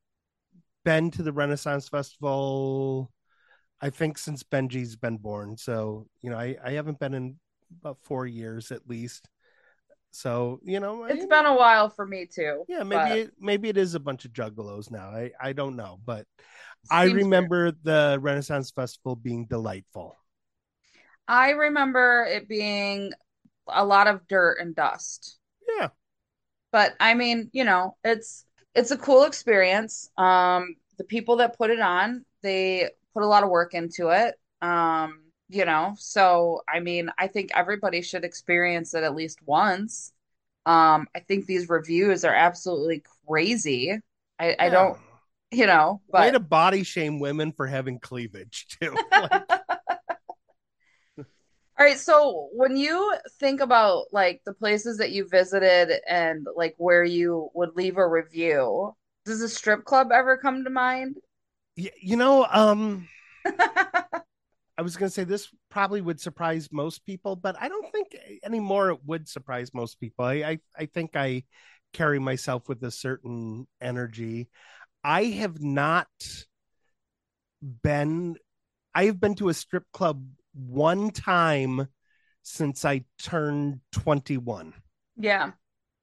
been 0.83 1.09
to 1.11 1.23
the 1.23 1.33
Renaissance 1.33 1.89
Festival, 1.89 3.11
I 3.81 3.89
think, 3.89 4.17
since 4.17 4.43
Benji's 4.43 4.95
been 4.95 5.17
born. 5.17 5.57
So, 5.57 6.07
you 6.21 6.29
know, 6.29 6.37
I, 6.37 6.55
I 6.63 6.71
haven't 6.71 6.99
been 6.99 7.13
in 7.13 7.37
about 7.81 7.97
four 8.03 8.25
years 8.25 8.71
at 8.71 8.87
least. 8.87 9.27
So, 10.15 10.61
you 10.63 10.79
know, 10.79 11.03
it's 11.03 11.23
I, 11.23 11.27
been 11.27 11.45
a 11.45 11.55
while 11.55 11.89
for 11.89 12.05
me 12.05 12.25
too. 12.25 12.63
Yeah, 12.69 12.83
maybe 12.83 13.09
but... 13.09 13.17
it, 13.17 13.31
maybe 13.39 13.67
it 13.67 13.75
is 13.75 13.95
a 13.95 13.99
bunch 13.99 14.23
of 14.23 14.31
juggalos 14.31 14.89
now. 14.89 15.09
I, 15.09 15.31
I 15.41 15.51
don't 15.51 15.75
know, 15.75 15.99
but 16.05 16.25
I 16.89 17.05
remember 17.05 17.63
weird. 17.63 17.75
the 17.83 18.17
Renaissance 18.21 18.71
Festival 18.71 19.17
being 19.17 19.45
delightful. 19.45 20.15
I 21.27 21.49
remember 21.51 22.25
it 22.29 22.47
being 22.47 23.11
a 23.67 23.83
lot 23.83 24.07
of 24.07 24.25
dirt 24.27 24.59
and 24.61 24.73
dust. 24.73 25.37
Yeah. 25.77 25.89
But 26.71 26.95
I 26.99 27.13
mean, 27.13 27.49
you 27.51 27.65
know, 27.65 27.97
it's 28.03 28.45
it's 28.73 28.91
a 28.91 28.97
cool 28.97 29.23
experience. 29.23 30.09
Um 30.17 30.75
the 30.97 31.03
people 31.03 31.35
that 31.37 31.57
put 31.57 31.71
it 31.71 31.81
on, 31.81 32.23
they 32.41 32.89
put 33.13 33.23
a 33.23 33.27
lot 33.27 33.43
of 33.43 33.49
work 33.49 33.73
into 33.73 34.09
it. 34.09 34.35
Um, 34.61 35.24
you 35.49 35.65
know, 35.65 35.95
so 35.97 36.61
I 36.67 36.79
mean, 36.79 37.09
I 37.17 37.27
think 37.27 37.51
everybody 37.53 38.01
should 38.01 38.23
experience 38.23 38.93
it 38.93 39.03
at 39.03 39.15
least 39.15 39.39
once. 39.45 40.11
Um, 40.65 41.07
I 41.15 41.19
think 41.19 41.45
these 41.45 41.69
reviews 41.69 42.25
are 42.25 42.33
absolutely 42.33 43.03
crazy. 43.27 43.99
I, 44.39 44.49
yeah. 44.49 44.55
I 44.59 44.69
don't, 44.69 44.97
you 45.51 45.67
know, 45.67 46.01
but 46.09 46.21
way 46.21 46.31
to 46.31 46.39
body 46.39 46.83
shame 46.83 47.19
women 47.19 47.51
for 47.51 47.67
having 47.67 47.99
cleavage 47.99 48.67
too. 48.81 48.95
Like, 49.11 49.43
all 51.77 51.85
right, 51.85 51.99
so 51.99 52.47
when 52.53 52.77
you 52.77 53.15
think 53.37 53.59
about 53.59 54.05
like 54.13 54.41
the 54.45 54.53
places 54.53 54.97
that 54.99 55.11
you 55.11 55.27
visited 55.27 55.91
and 56.07 56.47
like 56.55 56.73
where 56.77 57.03
you 57.03 57.49
would 57.53 57.75
leave 57.75 57.97
a 57.97 58.07
review, 58.07 58.95
does 59.25 59.41
a 59.41 59.49
strip 59.49 59.83
club 59.83 60.09
ever 60.13 60.37
come 60.37 60.63
to 60.63 60.69
mind? 60.69 61.17
Yeah, 61.75 61.91
you 62.01 62.15
know, 62.15 62.47
um 62.49 63.09
I 64.77 64.81
was 64.81 64.97
going 64.97 65.09
to 65.09 65.13
say 65.13 65.23
this 65.23 65.49
probably 65.69 66.01
would 66.01 66.19
surprise 66.19 66.69
most 66.71 67.05
people, 67.05 67.35
but 67.35 67.55
I 67.59 67.69
don't 67.69 67.91
think 67.91 68.15
anymore 68.43 68.89
it 68.89 68.99
would 69.05 69.29
surprise 69.29 69.73
most 69.73 69.99
people. 69.99 70.25
I, 70.25 70.33
I, 70.33 70.59
I 70.77 70.85
think 70.85 71.15
I 71.15 71.43
carry 71.93 72.19
myself 72.19 72.67
with 72.67 72.83
a 72.83 72.91
certain 72.91 73.67
energy. 73.79 74.49
I 75.03 75.23
have 75.25 75.61
not 75.61 76.07
been 77.61 78.35
I've 78.93 79.19
been 79.19 79.35
to 79.35 79.49
a 79.49 79.53
strip 79.53 79.85
club 79.91 80.25
one 80.53 81.09
time 81.11 81.87
since 82.43 82.85
I 82.85 83.03
turned 83.21 83.79
21. 83.91 84.73
Yeah. 85.17 85.51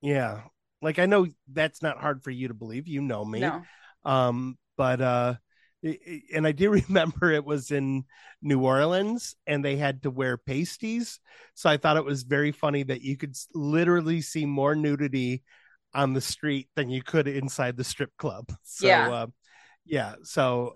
Yeah. 0.00 0.42
Like 0.80 0.98
I 0.98 1.06
know 1.06 1.26
that's 1.50 1.82
not 1.82 1.98
hard 1.98 2.22
for 2.22 2.30
you 2.30 2.48
to 2.48 2.54
believe. 2.54 2.88
You 2.88 3.00
know 3.00 3.24
me. 3.24 3.40
No. 3.40 3.62
Um, 4.04 4.56
but 4.76 5.00
uh 5.00 5.34
and 5.82 6.46
I 6.46 6.52
do 6.52 6.70
remember 6.88 7.30
it 7.30 7.44
was 7.44 7.70
in 7.70 8.04
New 8.40 8.60
Orleans 8.60 9.34
and 9.46 9.64
they 9.64 9.76
had 9.76 10.02
to 10.02 10.10
wear 10.10 10.36
pasties. 10.36 11.20
So 11.54 11.68
I 11.68 11.76
thought 11.76 11.96
it 11.96 12.04
was 12.04 12.22
very 12.22 12.52
funny 12.52 12.82
that 12.84 13.02
you 13.02 13.16
could 13.16 13.36
literally 13.54 14.20
see 14.20 14.46
more 14.46 14.74
nudity 14.74 15.42
on 15.94 16.14
the 16.14 16.20
street 16.20 16.68
than 16.74 16.90
you 16.90 17.02
could 17.02 17.28
inside 17.28 17.76
the 17.76 17.84
strip 17.84 18.16
club. 18.16 18.52
So, 18.64 18.86
yeah. 18.86 19.10
Uh, 19.10 19.26
yeah. 19.84 20.14
So 20.22 20.74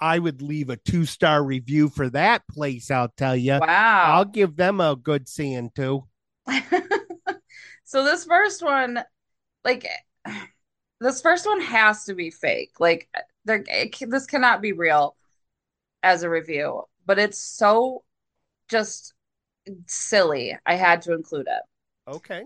I 0.00 0.18
would 0.18 0.42
leave 0.42 0.70
a 0.70 0.76
two 0.76 1.06
star 1.06 1.42
review 1.42 1.88
for 1.88 2.10
that 2.10 2.42
place. 2.48 2.90
I'll 2.90 3.12
tell 3.16 3.36
you. 3.36 3.58
Wow. 3.60 4.04
I'll 4.14 4.24
give 4.24 4.56
them 4.56 4.80
a 4.80 4.96
good 4.96 5.28
seeing 5.28 5.70
too. 5.74 6.04
so 7.84 8.04
this 8.04 8.24
first 8.24 8.62
one, 8.62 9.02
like, 9.64 9.86
this 11.00 11.20
first 11.20 11.46
one 11.46 11.60
has 11.60 12.04
to 12.04 12.14
be 12.14 12.30
fake. 12.30 12.72
Like, 12.78 13.08
there, 13.48 13.64
this 14.06 14.26
cannot 14.26 14.62
be 14.62 14.72
real 14.72 15.16
as 16.02 16.22
a 16.22 16.30
review, 16.30 16.84
but 17.06 17.18
it's 17.18 17.38
so 17.38 18.04
just 18.68 19.14
silly. 19.86 20.56
I 20.64 20.74
had 20.74 21.02
to 21.02 21.14
include 21.14 21.48
it. 21.48 22.10
Okay. 22.10 22.44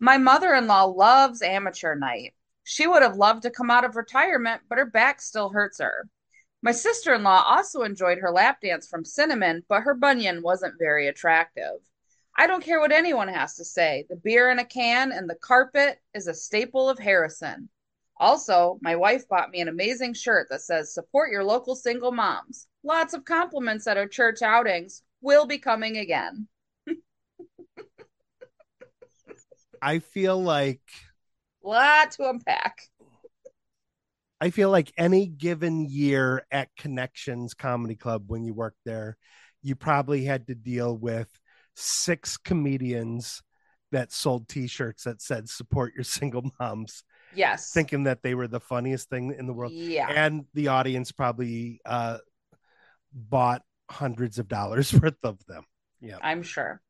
My 0.00 0.18
mother 0.18 0.52
in 0.54 0.66
law 0.66 0.84
loves 0.84 1.42
amateur 1.42 1.94
night. 1.94 2.34
She 2.64 2.86
would 2.86 3.02
have 3.02 3.16
loved 3.16 3.42
to 3.42 3.50
come 3.50 3.70
out 3.70 3.84
of 3.84 3.96
retirement, 3.96 4.62
but 4.68 4.78
her 4.78 4.86
back 4.86 5.20
still 5.20 5.50
hurts 5.50 5.78
her. 5.78 6.08
My 6.62 6.72
sister 6.72 7.14
in 7.14 7.22
law 7.22 7.42
also 7.42 7.82
enjoyed 7.82 8.18
her 8.18 8.30
lap 8.30 8.60
dance 8.60 8.88
from 8.88 9.04
Cinnamon, 9.04 9.64
but 9.68 9.82
her 9.82 9.94
bunion 9.94 10.42
wasn't 10.42 10.78
very 10.78 11.08
attractive. 11.08 11.78
I 12.36 12.46
don't 12.46 12.64
care 12.64 12.80
what 12.80 12.92
anyone 12.92 13.28
has 13.28 13.56
to 13.56 13.64
say. 13.64 14.06
The 14.08 14.16
beer 14.16 14.50
in 14.50 14.58
a 14.58 14.64
can 14.64 15.12
and 15.12 15.28
the 15.28 15.34
carpet 15.34 16.00
is 16.14 16.28
a 16.28 16.34
staple 16.34 16.88
of 16.88 16.98
Harrison. 16.98 17.68
Also, 18.22 18.78
my 18.82 18.94
wife 18.94 19.28
bought 19.28 19.50
me 19.50 19.60
an 19.60 19.66
amazing 19.66 20.14
shirt 20.14 20.46
that 20.48 20.60
says 20.60 20.94
support 20.94 21.32
your 21.32 21.42
local 21.42 21.74
single 21.74 22.12
moms. 22.12 22.68
Lots 22.84 23.14
of 23.14 23.24
compliments 23.24 23.88
at 23.88 23.96
our 23.96 24.06
church 24.06 24.42
outings. 24.42 25.02
Will 25.22 25.44
be 25.44 25.58
coming 25.58 25.96
again. 25.96 26.46
I 29.82 29.98
feel 29.98 30.40
like 30.40 30.80
lot 31.64 32.12
to 32.12 32.28
unpack. 32.30 32.82
I 34.40 34.50
feel 34.50 34.70
like 34.70 34.92
any 34.96 35.26
given 35.26 35.84
year 35.90 36.46
at 36.52 36.68
Connxtions 36.76 37.54
Comedy 37.54 37.96
Club, 37.96 38.24
when 38.28 38.44
you 38.44 38.54
worked 38.54 38.84
there, 38.84 39.16
you 39.62 39.74
probably 39.74 40.24
had 40.24 40.46
to 40.46 40.54
deal 40.54 40.96
with 40.96 41.28
six 41.74 42.36
comedians 42.36 43.42
that 43.90 44.12
sold 44.12 44.46
T-shirts 44.46 45.02
that 45.04 45.20
said 45.20 45.48
"Support 45.48 45.94
your 45.96 46.04
single 46.04 46.52
moms." 46.60 47.02
Yes, 47.34 47.72
thinking 47.72 48.04
that 48.04 48.22
they 48.22 48.34
were 48.34 48.48
the 48.48 48.60
funniest 48.60 49.08
thing 49.08 49.34
in 49.36 49.46
the 49.46 49.52
world. 49.52 49.72
Yeah, 49.72 50.08
and 50.10 50.44
the 50.54 50.68
audience 50.68 51.12
probably 51.12 51.80
uh, 51.84 52.18
bought 53.12 53.62
hundreds 53.90 54.38
of 54.38 54.48
dollars 54.48 54.92
worth 55.00 55.22
of 55.22 55.44
them. 55.46 55.64
Yeah, 56.00 56.18
I'm 56.22 56.42
sure. 56.42 56.80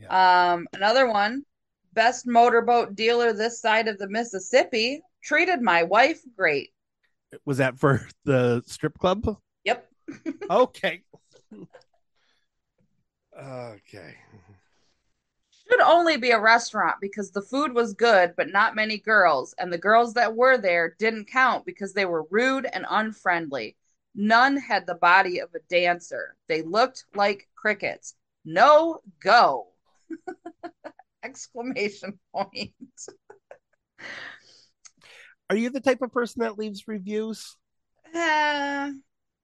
Yeah. 0.00 0.52
Um, 0.52 0.66
another 0.72 1.08
one, 1.08 1.44
best 1.92 2.26
motorboat 2.26 2.94
dealer 2.94 3.32
this 3.32 3.60
side 3.60 3.88
of 3.88 3.98
the 3.98 4.08
Mississippi 4.08 5.00
treated 5.22 5.62
my 5.62 5.82
wife 5.82 6.20
great. 6.36 6.70
Was 7.44 7.58
that 7.58 7.78
for 7.78 8.06
the 8.24 8.62
strip 8.66 8.98
club? 8.98 9.38
Yep. 9.64 9.88
okay. 10.50 11.02
okay. 13.38 14.14
Should 15.70 15.80
only 15.80 16.18
be 16.18 16.30
a 16.30 16.40
restaurant 16.40 16.96
because 17.00 17.30
the 17.30 17.42
food 17.42 17.72
was 17.72 17.94
good, 17.94 18.34
but 18.36 18.50
not 18.50 18.74
many 18.74 18.98
girls, 18.98 19.54
and 19.58 19.72
the 19.72 19.78
girls 19.78 20.14
that 20.14 20.36
were 20.36 20.58
there 20.58 20.94
didn't 20.98 21.26
count 21.26 21.64
because 21.64 21.94
they 21.94 22.04
were 22.04 22.26
rude 22.30 22.66
and 22.66 22.84
unfriendly. 22.88 23.76
None 24.14 24.56
had 24.56 24.86
the 24.86 24.94
body 24.94 25.40
of 25.40 25.54
a 25.54 25.60
dancer. 25.68 26.36
They 26.48 26.62
looked 26.62 27.04
like 27.14 27.48
crickets. 27.56 28.14
No 28.44 29.00
go. 29.22 29.68
Exclamation 31.24 32.18
point. 32.32 32.72
Are 35.50 35.56
you 35.56 35.70
the 35.70 35.80
type 35.80 36.02
of 36.02 36.12
person 36.12 36.42
that 36.42 36.58
leaves 36.58 36.88
reviews? 36.88 37.56
Uh, 38.14 38.90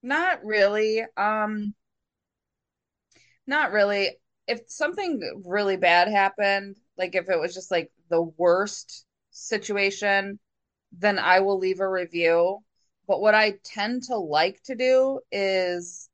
not 0.03 0.45
really. 0.45 1.05
Um 1.17 1.75
not 3.47 3.73
really. 3.73 4.17
If 4.51 4.63
something 4.67 5.43
really 5.47 5.77
bad 5.77 6.09
happened, 6.09 6.77
like 6.99 7.15
if 7.15 7.29
it 7.31 7.39
was 7.39 7.55
just 7.55 7.71
like 7.71 7.93
the 8.09 8.23
worst 8.23 9.07
situation, 9.31 10.41
then 10.91 11.21
I 11.21 11.39
will 11.39 11.57
leave 11.57 11.79
a 11.79 11.89
review. 11.89 12.59
But 13.07 13.21
what 13.21 13.37
I 13.37 13.55
tend 13.65 14.03
to 14.05 14.17
like 14.17 14.61
to 14.65 14.75
do 14.75 15.21
is 15.31 16.09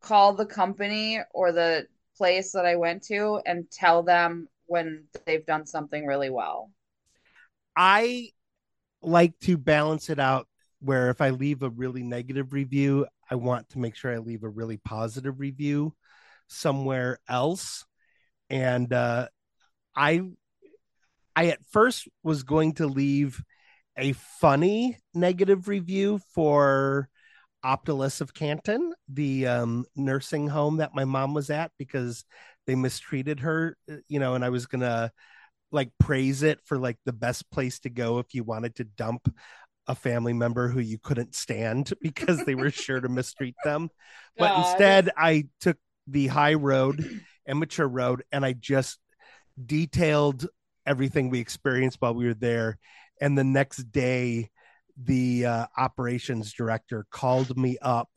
call 0.00 0.32
the 0.32 0.46
company 0.46 1.20
or 1.34 1.52
the 1.52 1.86
place 2.16 2.52
that 2.52 2.64
I 2.64 2.76
went 2.76 3.02
to 3.08 3.42
and 3.44 3.70
tell 3.70 4.02
them 4.02 4.48
when 4.64 5.04
they've 5.26 5.44
done 5.44 5.66
something 5.66 6.06
really 6.06 6.30
well. 6.30 6.70
I 7.76 8.30
like 9.02 9.38
to 9.40 9.58
balance 9.58 10.08
it 10.08 10.18
out 10.18 10.48
where 10.80 11.10
if 11.10 11.20
I 11.20 11.28
leave 11.28 11.62
a 11.62 11.68
really 11.68 12.02
negative 12.02 12.54
review, 12.54 13.06
I 13.30 13.34
want 13.34 13.68
to 13.70 13.78
make 13.78 13.96
sure 13.96 14.14
I 14.14 14.18
leave 14.18 14.44
a 14.44 14.48
really 14.48 14.78
positive 14.78 15.40
review 15.40 15.94
somewhere 16.52 17.18
else. 17.28 17.84
And 18.50 18.92
uh, 18.92 19.28
I, 19.96 20.22
I 21.34 21.46
at 21.48 21.64
first 21.70 22.08
was 22.22 22.42
going 22.42 22.74
to 22.74 22.86
leave 22.86 23.42
a 23.96 24.12
funny 24.12 24.98
negative 25.14 25.68
review 25.68 26.20
for 26.34 27.08
Optalis 27.64 28.20
of 28.20 28.34
Canton, 28.34 28.92
the 29.08 29.46
um, 29.46 29.84
nursing 29.94 30.48
home 30.48 30.78
that 30.78 30.94
my 30.94 31.04
mom 31.04 31.34
was 31.34 31.50
at, 31.50 31.70
because 31.78 32.24
they 32.66 32.74
mistreated 32.74 33.40
her, 33.40 33.76
you 34.08 34.18
know, 34.18 34.34
and 34.34 34.44
I 34.44 34.48
was 34.48 34.66
gonna 34.66 35.12
like 35.70 35.90
praise 35.98 36.42
it 36.42 36.60
for 36.64 36.78
like 36.78 36.98
the 37.04 37.12
best 37.12 37.50
place 37.50 37.80
to 37.80 37.90
go 37.90 38.18
if 38.18 38.34
you 38.34 38.44
wanted 38.44 38.76
to 38.76 38.84
dump 38.84 39.32
a 39.88 39.94
family 39.94 40.32
member 40.32 40.68
who 40.68 40.80
you 40.80 40.98
couldn't 41.02 41.34
stand 41.34 41.92
because 42.02 42.44
they 42.44 42.54
were 42.54 42.70
sure 42.70 43.00
to 43.00 43.08
mistreat 43.08 43.56
them. 43.64 43.90
But 44.38 44.48
God. 44.54 44.58
instead, 44.58 45.10
I 45.16 45.44
took 45.60 45.78
the 46.06 46.26
high 46.26 46.54
road, 46.54 47.04
immature 47.46 47.88
road, 47.88 48.22
and 48.32 48.44
I 48.44 48.52
just 48.52 48.98
detailed 49.64 50.46
everything 50.86 51.30
we 51.30 51.40
experienced 51.40 51.98
while 52.00 52.14
we 52.14 52.26
were 52.26 52.34
there. 52.34 52.78
And 53.20 53.36
the 53.36 53.44
next 53.44 53.92
day, 53.92 54.50
the 54.96 55.46
uh, 55.46 55.66
operations 55.76 56.52
director 56.52 57.06
called 57.10 57.56
me 57.56 57.78
up 57.80 58.10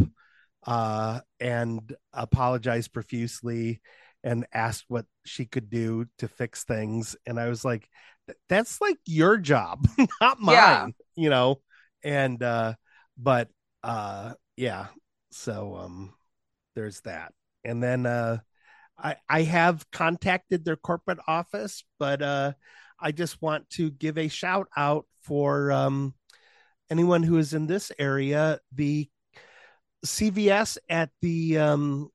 uh, 0.66 1.22
and 1.40 1.96
apologized 2.14 2.92
profusely 2.92 3.82
and 4.24 4.46
asked 4.54 4.86
what 4.88 5.06
she 5.26 5.46
could 5.46 5.70
do 5.70 6.06
to 6.18 6.28
fix 6.28 6.64
things. 6.64 7.16
And 7.26 7.40
I 7.40 7.48
was 7.48 7.64
like, 7.64 7.88
that's 8.50 8.82
like 8.82 8.98
your 9.06 9.38
job, 9.38 9.88
not 10.22 10.40
mine, 10.40 10.56
yeah. 10.56 10.88
you 11.16 11.30
know? 11.30 11.62
And, 12.04 12.42
uh, 12.42 12.74
but, 13.18 13.50
uh, 13.84 14.34
yeah. 14.58 14.88
So, 15.32 15.76
um, 15.76 16.14
there's 16.76 17.02
that. 17.02 17.34
And 17.66 17.82
then, 17.82 18.06
uh, 18.06 18.40
I, 18.98 19.18
I 19.28 19.42
have 19.44 19.90
contacted 19.92 20.64
their 20.64 20.78
corporate 20.78 21.20
office, 21.28 21.84
but, 22.00 22.22
uh, 22.22 22.54
I 23.00 23.12
just 23.12 23.42
want 23.42 23.70
to 23.72 23.92
give 23.92 24.18
a 24.18 24.30
shout 24.30 24.68
out 24.78 25.06
for, 25.24 25.72
um, 25.72 26.14
anyone 26.90 27.24
who 27.24 27.38
is 27.38 27.54
in 27.54 27.68
this 27.68 27.92
area, 28.00 28.60
the 28.74 29.10
CVS 30.06 30.78
at 30.90 31.10
the 31.22 31.58
um, 31.58 32.10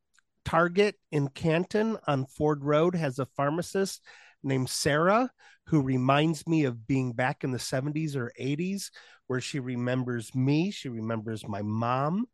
Target 0.44 0.96
in 1.10 1.28
Canton 1.28 1.96
on 2.06 2.26
Ford 2.26 2.64
Road 2.64 2.94
has 2.94 3.18
a 3.18 3.26
pharmacist 3.26 4.02
named 4.42 4.70
Sarah 4.70 5.30
who 5.66 5.80
reminds 5.80 6.46
me 6.46 6.64
of 6.64 6.86
being 6.86 7.12
back 7.12 7.44
in 7.44 7.52
the 7.52 7.58
70s 7.58 8.16
or 8.16 8.32
80s, 8.40 8.90
where 9.26 9.40
she 9.40 9.60
remembers 9.60 10.34
me, 10.34 10.70
she 10.70 10.88
remembers 10.88 11.46
my 11.46 11.62
mom, 11.62 12.26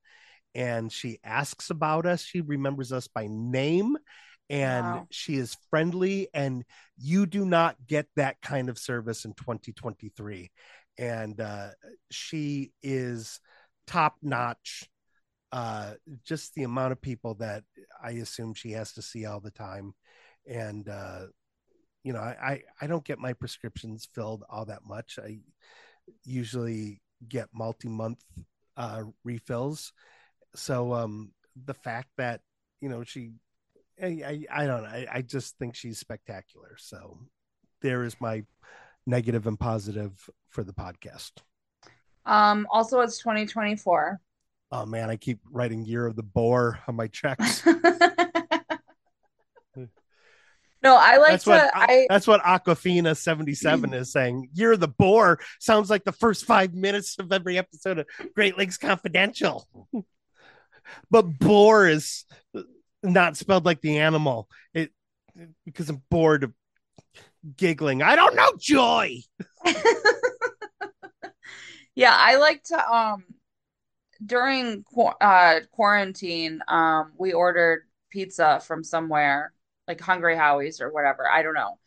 and 0.56 0.90
she 0.90 1.18
asks 1.22 1.70
about 1.70 2.06
us. 2.06 2.22
She 2.22 2.40
remembers 2.40 2.90
us 2.90 3.06
by 3.06 3.28
name 3.28 3.96
and 4.48 4.86
wow. 4.86 5.06
she 5.10 5.36
is 5.36 5.56
friendly 5.70 6.28
and 6.32 6.64
you 6.96 7.26
do 7.26 7.44
not 7.44 7.76
get 7.86 8.06
that 8.16 8.40
kind 8.40 8.68
of 8.68 8.78
service 8.78 9.24
in 9.24 9.34
2023 9.34 10.50
and 10.98 11.40
uh, 11.40 11.68
she 12.10 12.72
is 12.82 13.40
top 13.86 14.16
notch. 14.22 14.88
Uh, 15.52 15.92
just 16.24 16.54
the 16.54 16.64
amount 16.64 16.92
of 16.92 17.00
people 17.00 17.34
that 17.34 17.62
I 18.02 18.12
assume 18.12 18.54
she 18.54 18.72
has 18.72 18.92
to 18.94 19.02
see 19.02 19.26
all 19.26 19.40
the 19.40 19.52
time, 19.52 19.94
and 20.46 20.88
uh, 20.88 21.26
you 22.02 22.12
know, 22.12 22.18
I, 22.18 22.62
I 22.80 22.86
don't 22.86 23.04
get 23.04 23.18
my 23.18 23.32
prescriptions 23.32 24.08
filled 24.12 24.44
all 24.50 24.66
that 24.66 24.84
much. 24.86 25.18
I 25.22 25.38
usually 26.24 27.00
get 27.26 27.48
multi-month 27.54 28.22
uh, 28.76 29.04
refills, 29.24 29.92
so 30.56 30.92
um, 30.94 31.32
the 31.64 31.74
fact 31.74 32.08
that 32.18 32.40
you 32.80 32.88
know 32.88 33.04
she, 33.04 33.32
I, 34.02 34.06
I, 34.06 34.44
I 34.50 34.66
don't 34.66 34.82
know, 34.82 34.88
I, 34.88 35.06
I 35.12 35.22
just 35.22 35.56
think 35.58 35.74
she's 35.74 35.98
spectacular. 35.98 36.76
So 36.78 37.18
there 37.82 38.04
is 38.04 38.16
my 38.20 38.44
negative 39.06 39.46
and 39.46 39.58
positive 39.58 40.28
for 40.48 40.64
the 40.64 40.72
podcast? 40.72 41.32
Um, 42.24 42.66
also, 42.70 43.00
it's 43.00 43.18
2024. 43.18 44.20
Oh 44.72 44.84
man, 44.84 45.10
I 45.10 45.16
keep 45.16 45.38
writing 45.50 45.84
year 45.84 46.06
of 46.06 46.16
the 46.16 46.24
boar 46.24 46.80
on 46.88 46.96
my 46.96 47.06
checks. 47.06 47.62
No, 50.82 50.96
I 50.96 51.16
like 51.16 51.30
that's 51.30 51.44
to. 51.44 51.50
What, 51.50 51.70
I, 51.74 52.06
that's 52.08 52.28
what 52.28 52.42
Aquafina 52.42 53.16
seventy 53.16 53.54
seven 53.54 53.92
is 53.92 54.12
saying. 54.12 54.50
Year 54.54 54.72
of 54.72 54.78
the 54.78 54.86
boar 54.86 55.40
sounds 55.58 55.90
like 55.90 56.04
the 56.04 56.12
first 56.12 56.44
five 56.44 56.74
minutes 56.74 57.16
of 57.18 57.32
every 57.32 57.58
episode 57.58 57.98
of 57.98 58.06
Great 58.36 58.56
Lakes 58.56 58.76
Confidential. 58.76 59.66
but 61.10 61.22
boar 61.22 61.88
is 61.88 62.24
not 63.02 63.36
spelled 63.36 63.64
like 63.64 63.80
the 63.80 63.98
animal. 63.98 64.48
It 64.74 64.92
because 65.64 65.88
I'm 65.88 66.02
bored 66.10 66.44
of 66.44 66.52
giggling. 67.56 68.02
I 68.02 68.16
don't 68.16 68.36
know 68.36 68.52
joy. 68.58 69.20
yeah, 71.94 72.14
I 72.16 72.36
like 72.36 72.62
to 72.64 72.94
um 72.94 73.24
during 74.24 74.84
uh 75.20 75.60
quarantine 75.72 76.60
um 76.68 77.12
we 77.18 77.32
ordered 77.32 77.82
pizza 78.10 78.60
from 78.60 78.82
somewhere 78.82 79.52
like 79.86 80.00
Hungry 80.00 80.36
Howie's 80.36 80.80
or 80.80 80.90
whatever. 80.90 81.28
I 81.28 81.42
don't 81.42 81.54
know. 81.54 81.78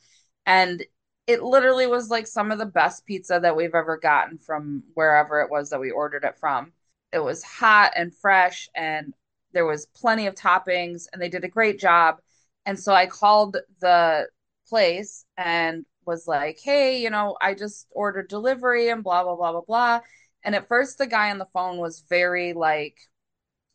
And 0.45 0.83
it 1.27 1.43
literally 1.43 1.85
was 1.85 2.09
like 2.09 2.27
some 2.27 2.51
of 2.51 2.57
the 2.57 2.65
best 2.65 3.05
pizza 3.05 3.39
that 3.41 3.55
we've 3.55 3.75
ever 3.75 3.97
gotten 3.97 4.37
from 4.39 4.83
wherever 4.93 5.41
it 5.41 5.51
was 5.51 5.69
that 5.69 5.79
we 5.79 5.91
ordered 5.91 6.23
it 6.23 6.37
from. 6.39 6.71
It 7.11 7.19
was 7.19 7.43
hot 7.43 7.93
and 7.95 8.13
fresh 8.13 8.69
and 8.75 9.13
there 9.53 9.65
was 9.65 9.87
plenty 9.87 10.27
of 10.27 10.35
toppings 10.35 11.07
and 11.11 11.21
they 11.21 11.29
did 11.29 11.43
a 11.43 11.49
great 11.49 11.79
job. 11.79 12.17
And 12.65 12.79
so 12.79 12.93
I 12.93 13.07
called 13.07 13.57
the 13.79 14.27
place 14.67 15.25
and 15.37 15.85
was 16.05 16.27
like, 16.27 16.59
hey, 16.61 17.01
you 17.01 17.09
know, 17.09 17.35
I 17.41 17.53
just 17.53 17.87
ordered 17.91 18.27
delivery 18.27 18.89
and 18.89 19.03
blah, 19.03 19.23
blah, 19.23 19.35
blah, 19.35 19.51
blah, 19.51 19.61
blah. 19.61 19.99
And 20.43 20.55
at 20.55 20.67
first, 20.67 20.97
the 20.97 21.07
guy 21.07 21.31
on 21.31 21.37
the 21.37 21.47
phone 21.53 21.77
was 21.77 22.03
very 22.09 22.53
like, 22.53 22.97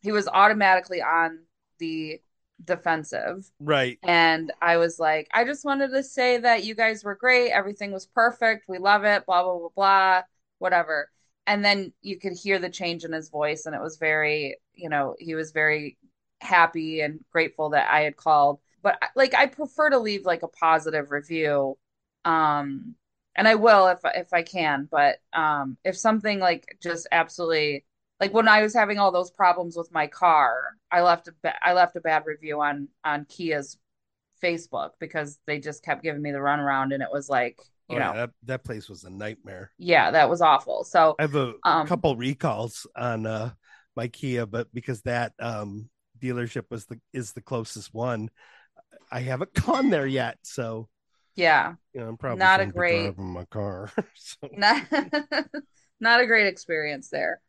he 0.01 0.11
was 0.11 0.27
automatically 0.27 1.01
on 1.01 1.39
the 1.79 2.19
defensive. 2.63 3.49
Right. 3.59 3.99
And 4.03 4.51
I 4.61 4.77
was 4.77 4.99
like, 4.99 5.27
I 5.33 5.43
just 5.43 5.65
wanted 5.65 5.89
to 5.89 6.03
say 6.03 6.37
that 6.37 6.63
you 6.63 6.75
guys 6.75 7.03
were 7.03 7.15
great. 7.15 7.51
Everything 7.51 7.91
was 7.91 8.05
perfect. 8.05 8.65
We 8.67 8.77
love 8.77 9.03
it. 9.03 9.25
Blah, 9.25 9.43
blah, 9.43 9.57
blah, 9.57 9.69
blah, 9.75 10.21
whatever. 10.59 11.09
And 11.47 11.63
then 11.63 11.93
you 12.01 12.19
could 12.19 12.33
hear 12.33 12.59
the 12.59 12.69
change 12.69 13.03
in 13.03 13.13
his 13.13 13.29
voice. 13.29 13.65
And 13.65 13.75
it 13.75 13.81
was 13.81 13.97
very, 13.97 14.57
you 14.73 14.89
know, 14.89 15.15
he 15.19 15.35
was 15.35 15.51
very 15.51 15.97
happy 16.41 17.01
and 17.01 17.23
grateful 17.31 17.69
that 17.71 17.89
I 17.89 18.01
had 18.01 18.17
called 18.17 18.59
but 18.83 18.99
like 19.15 19.33
I 19.33 19.47
prefer 19.47 19.89
to 19.89 19.97
leave 19.99 20.25
like 20.25 20.43
a 20.43 20.47
positive 20.47 21.09
review. 21.09 21.75
Um 22.23 22.95
and 23.35 23.47
I 23.47 23.55
will 23.55 23.87
if 23.87 23.99
if 24.15 24.31
I 24.33 24.43
can, 24.43 24.87
but 24.91 25.17
um 25.33 25.77
if 25.83 25.97
something 25.97 26.39
like 26.39 26.77
just 26.81 27.07
absolutely 27.11 27.85
like 28.19 28.33
when 28.33 28.47
I 28.47 28.61
was 28.61 28.73
having 28.75 28.99
all 28.99 29.11
those 29.11 29.31
problems 29.31 29.75
with 29.75 29.91
my 29.91 30.07
car, 30.07 30.77
I 30.91 31.01
left 31.01 31.27
a 31.27 31.33
ba- 31.41 31.65
I 31.65 31.73
left 31.73 31.95
a 31.95 32.01
bad 32.01 32.25
review 32.27 32.61
on 32.61 32.87
on 33.03 33.25
Kia's 33.25 33.77
Facebook 34.41 34.91
because 34.99 35.39
they 35.47 35.59
just 35.59 35.83
kept 35.83 36.03
giving 36.03 36.21
me 36.21 36.31
the 36.31 36.37
runaround 36.39 36.93
and 36.93 37.01
it 37.03 37.09
was 37.11 37.29
like, 37.29 37.59
you 37.89 37.97
oh, 37.97 37.99
know, 37.99 38.05
yeah, 38.05 38.13
that, 38.13 38.29
that 38.45 38.63
place 38.63 38.89
was 38.89 39.03
a 39.03 39.09
nightmare. 39.09 39.71
Yeah, 39.77 40.11
that 40.11 40.29
was 40.29 40.41
awful. 40.41 40.83
So 40.83 41.15
I 41.19 41.23
have 41.23 41.35
a 41.35 41.53
um, 41.63 41.87
couple 41.87 42.15
recalls 42.15 42.87
on 42.95 43.25
uh 43.25 43.51
my 43.95 44.07
Kia, 44.07 44.45
but 44.45 44.67
because 44.73 45.01
that 45.03 45.33
um 45.39 45.89
dealership 46.19 46.63
was 46.69 46.85
the 46.85 46.99
is 47.13 47.33
the 47.33 47.41
closest 47.41 47.93
one, 47.93 48.29
I 49.11 49.21
haven't 49.21 49.53
gone 49.65 49.89
there 49.89 50.07
yet. 50.07 50.37
So 50.43 50.89
yeah, 51.35 51.75
you 51.93 52.01
know, 52.01 52.07
I'm 52.07 52.17
probably 52.17 52.39
not 52.39 52.61
a 52.61 52.65
great 52.65 53.17
in 53.17 53.23
my 53.23 53.45
car. 53.45 53.91
so. 54.15 54.49
Not 54.51 54.83
not 55.99 56.21
a 56.21 56.25
great 56.25 56.47
experience 56.47 57.09
there. 57.09 57.41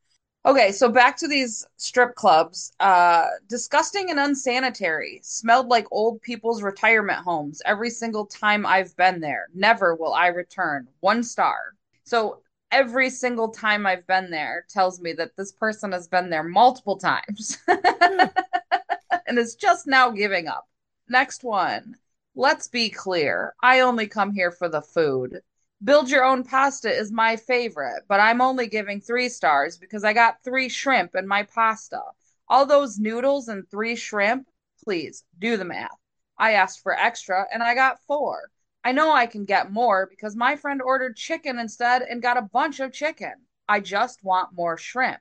Okay, 0.47 0.71
so 0.71 0.89
back 0.89 1.17
to 1.17 1.27
these 1.27 1.67
strip 1.77 2.15
clubs. 2.15 2.73
Uh, 2.79 3.27
disgusting 3.49 4.11
and 4.11 4.21
unsanitary. 4.21 5.19
Smelled 5.25 5.67
like 5.67 5.89
old 5.91 6.23
people's 6.23 6.63
retirement 6.63 7.19
homes 7.19 7.61
every 7.65 7.91
single 7.91 8.27
time 8.27 8.65
I've 8.65 8.97
been 8.97 9.21
there. 9.21 9.49
Never 9.55 9.97
will 9.97 10.15
I 10.15 10.29
return. 10.29 10.87
One 11.01 11.25
star. 11.25 11.75
So 12.05 12.43
every 12.71 13.11
single 13.11 13.49
time 13.49 13.87
I've 13.87 14.07
been 14.07 14.31
there 14.31 14.65
tells 14.69 15.01
me 15.01 15.13
that 15.15 15.37
this 15.37 15.51
person 15.51 15.91
has 15.91 16.07
been 16.07 16.31
there 16.31 16.45
multiple 16.45 16.97
times 16.97 17.59
and 17.67 19.39
is 19.39 19.57
just 19.57 19.89
now 19.89 20.11
giving 20.11 20.47
up. 20.47 20.69
Next 21.09 21.43
one. 21.43 21.97
Let's 22.37 22.69
be 22.69 22.89
clear. 22.89 23.55
I 23.65 23.81
only 23.81 24.07
come 24.07 24.31
here 24.31 24.53
for 24.53 24.69
the 24.69 24.83
food. 24.83 25.41
Build 25.85 26.09
your 26.09 26.25
own 26.25 26.43
pasta 26.43 26.91
is 26.91 27.13
my 27.13 27.37
favorite, 27.37 28.05
but 28.09 28.19
I'm 28.19 28.41
only 28.41 28.67
giving 28.67 29.01
three 29.01 29.29
stars 29.29 29.77
because 29.77 30.05
I 30.05 30.15
got 30.15 30.43
three 30.43 30.71
shrimp 30.71 31.15
in 31.15 31.29
my 31.29 31.43
pasta. 31.43 32.01
All 32.49 32.65
those 32.65 32.99
noodles 32.99 33.49
and 33.49 33.69
three 33.71 33.95
shrimp, 33.95 34.49
please 34.83 35.25
do 35.39 35.59
the 35.59 35.67
math. 35.67 35.91
I 36.39 36.53
asked 36.53 36.81
for 36.83 36.99
extra 36.99 37.47
and 37.53 37.63
I 37.63 37.75
got 37.75 38.03
four. 38.07 38.51
I 38.85 38.93
know 38.93 39.13
I 39.13 39.27
can 39.27 39.45
get 39.45 39.71
more 39.71 40.07
because 40.07 40.35
my 40.35 40.57
friend 40.57 40.81
ordered 40.81 41.17
chicken 41.17 41.59
instead 41.59 42.03
and 42.03 42.23
got 42.23 42.39
a 42.39 42.43
bunch 42.43 42.81
of 42.81 42.93
chicken. 42.93 43.35
I 43.69 43.81
just 43.81 44.25
want 44.25 44.55
more 44.55 44.79
shrimp. 44.79 45.21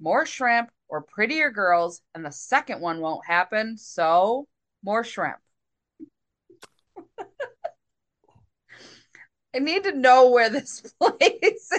More 0.00 0.26
shrimp 0.26 0.70
or 0.88 1.00
prettier 1.00 1.50
girls, 1.50 2.02
and 2.14 2.24
the 2.24 2.32
second 2.32 2.80
one 2.80 3.00
won't 3.00 3.24
happen, 3.24 3.78
so 3.78 4.48
more 4.82 5.04
shrimp. 5.04 5.38
I 9.54 9.58
need 9.60 9.84
to 9.84 9.92
know 9.92 10.30
where 10.30 10.50
this 10.50 10.80
place 11.00 11.70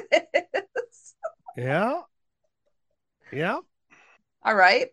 is. 0.53 1.15
yeah. 1.57 2.01
Yeah. 3.31 3.59
All 4.43 4.55
right. 4.55 4.87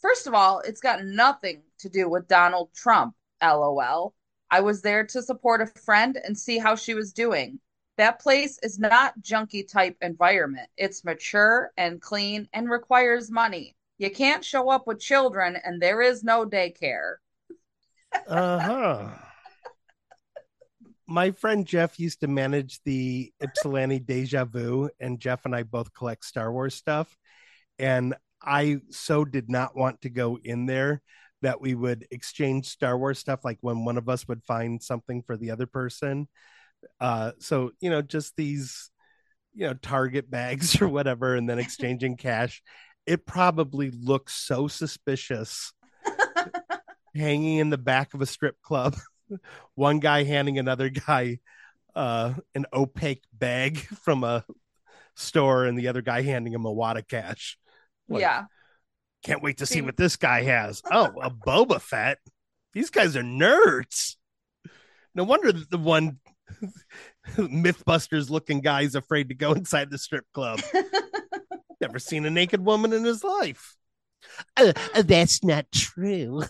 First 0.00 0.26
of 0.26 0.34
all, 0.34 0.60
it's 0.60 0.80
got 0.80 1.04
nothing 1.04 1.62
to 1.78 1.88
do 1.88 2.08
with 2.08 2.28
Donald 2.28 2.70
Trump, 2.74 3.14
lol. 3.42 4.14
I 4.50 4.60
was 4.60 4.82
there 4.82 5.04
to 5.06 5.22
support 5.22 5.60
a 5.60 5.66
friend 5.66 6.18
and 6.22 6.36
see 6.36 6.58
how 6.58 6.74
she 6.74 6.94
was 6.94 7.12
doing. 7.12 7.60
That 7.96 8.20
place 8.20 8.58
is 8.62 8.78
not 8.78 9.20
junkie 9.20 9.64
type 9.64 9.96
environment. 10.00 10.68
It's 10.76 11.04
mature 11.04 11.72
and 11.76 12.00
clean 12.00 12.48
and 12.52 12.68
requires 12.68 13.30
money. 13.30 13.76
You 13.98 14.10
can't 14.10 14.44
show 14.44 14.68
up 14.68 14.86
with 14.86 15.00
children 15.00 15.56
and 15.64 15.80
there 15.80 16.02
is 16.02 16.22
no 16.22 16.44
daycare. 16.44 17.16
uh-huh 18.28 19.25
my 21.06 21.30
friend 21.30 21.66
Jeff 21.66 21.98
used 21.98 22.20
to 22.20 22.28
manage 22.28 22.80
the 22.84 23.32
Ypsilanti 23.40 24.00
Deja 24.00 24.44
Vu, 24.44 24.90
and 25.00 25.20
Jeff 25.20 25.44
and 25.44 25.54
I 25.54 25.62
both 25.62 25.92
collect 25.94 26.24
Star 26.24 26.52
Wars 26.52 26.74
stuff. 26.74 27.16
And 27.78 28.14
I 28.42 28.78
so 28.90 29.24
did 29.24 29.48
not 29.48 29.76
want 29.76 30.02
to 30.02 30.10
go 30.10 30.38
in 30.42 30.66
there 30.66 31.02
that 31.42 31.60
we 31.60 31.74
would 31.74 32.06
exchange 32.10 32.68
Star 32.68 32.96
Wars 32.98 33.18
stuff, 33.18 33.44
like 33.44 33.58
when 33.60 33.84
one 33.84 33.98
of 33.98 34.08
us 34.08 34.26
would 34.26 34.42
find 34.44 34.82
something 34.82 35.22
for 35.22 35.36
the 35.36 35.50
other 35.50 35.66
person. 35.66 36.28
Uh, 37.00 37.32
so 37.38 37.70
you 37.80 37.90
know, 37.90 38.02
just 38.02 38.34
these, 38.36 38.90
you 39.54 39.66
know, 39.66 39.74
Target 39.74 40.30
bags 40.30 40.80
or 40.82 40.88
whatever, 40.88 41.36
and 41.36 41.48
then 41.48 41.58
exchanging 41.58 42.16
cash. 42.16 42.62
It 43.06 43.24
probably 43.24 43.90
looks 43.90 44.34
so 44.34 44.66
suspicious 44.66 45.72
hanging 47.14 47.58
in 47.58 47.70
the 47.70 47.78
back 47.78 48.14
of 48.14 48.20
a 48.20 48.26
strip 48.26 48.60
club 48.60 48.96
one 49.74 49.98
guy 49.98 50.24
handing 50.24 50.58
another 50.58 50.88
guy 50.88 51.38
uh, 51.94 52.34
an 52.54 52.66
opaque 52.72 53.24
bag 53.32 53.78
from 54.02 54.22
a 54.22 54.44
store 55.14 55.64
and 55.64 55.78
the 55.78 55.88
other 55.88 56.02
guy 56.02 56.22
handing 56.22 56.52
him 56.52 56.64
a 56.64 56.72
wad 56.72 56.96
of 56.96 57.08
cash. 57.08 57.58
Like, 58.08 58.20
yeah. 58.20 58.44
Can't 59.24 59.42
wait 59.42 59.58
to 59.58 59.66
see 59.66 59.80
what 59.80 59.96
this 59.96 60.14
guy 60.14 60.42
has. 60.42 60.82
Oh, 60.88 61.12
a 61.20 61.30
Boba 61.30 61.80
Fett. 61.80 62.18
These 62.74 62.90
guys 62.90 63.16
are 63.16 63.22
nerds. 63.22 64.16
No 65.16 65.24
wonder 65.24 65.50
the 65.50 65.78
one 65.78 66.18
Mythbusters 67.36 68.30
looking 68.30 68.60
guy 68.60 68.82
is 68.82 68.94
afraid 68.94 69.30
to 69.30 69.34
go 69.34 69.52
inside 69.52 69.90
the 69.90 69.98
strip 69.98 70.26
club. 70.32 70.60
Never 71.80 71.98
seen 71.98 72.24
a 72.24 72.30
naked 72.30 72.64
woman 72.64 72.92
in 72.92 73.02
his 73.02 73.24
life. 73.24 73.74
Uh, 74.56 74.72
that's 75.02 75.42
not 75.42 75.66
true. 75.72 76.44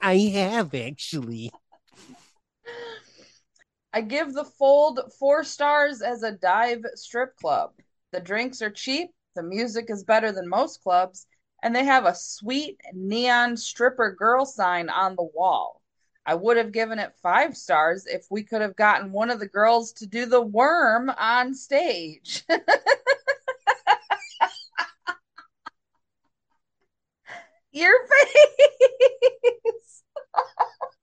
I 0.00 0.16
have 0.34 0.74
actually. 0.74 1.50
I 3.94 4.00
give 4.00 4.34
the 4.34 4.44
Fold 4.44 5.12
four 5.20 5.44
stars 5.44 6.02
as 6.02 6.24
a 6.24 6.32
dive 6.32 6.84
strip 6.96 7.36
club. 7.36 7.74
The 8.10 8.18
drinks 8.18 8.60
are 8.60 8.70
cheap, 8.70 9.10
the 9.36 9.42
music 9.44 9.88
is 9.88 10.02
better 10.02 10.32
than 10.32 10.48
most 10.48 10.82
clubs, 10.82 11.28
and 11.62 11.76
they 11.76 11.84
have 11.84 12.04
a 12.04 12.12
sweet 12.12 12.80
neon 12.92 13.56
stripper 13.56 14.10
girl 14.10 14.46
sign 14.46 14.88
on 14.88 15.14
the 15.14 15.22
wall. 15.22 15.80
I 16.26 16.34
would 16.34 16.56
have 16.56 16.72
given 16.72 16.98
it 16.98 17.14
five 17.22 17.56
stars 17.56 18.04
if 18.06 18.26
we 18.32 18.42
could 18.42 18.62
have 18.62 18.74
gotten 18.74 19.12
one 19.12 19.30
of 19.30 19.38
the 19.38 19.46
girls 19.46 19.92
to 19.92 20.06
do 20.06 20.26
the 20.26 20.42
worm 20.42 21.08
on 21.10 21.54
stage. 21.54 22.42
Your 27.70 27.94
face. 28.08 30.02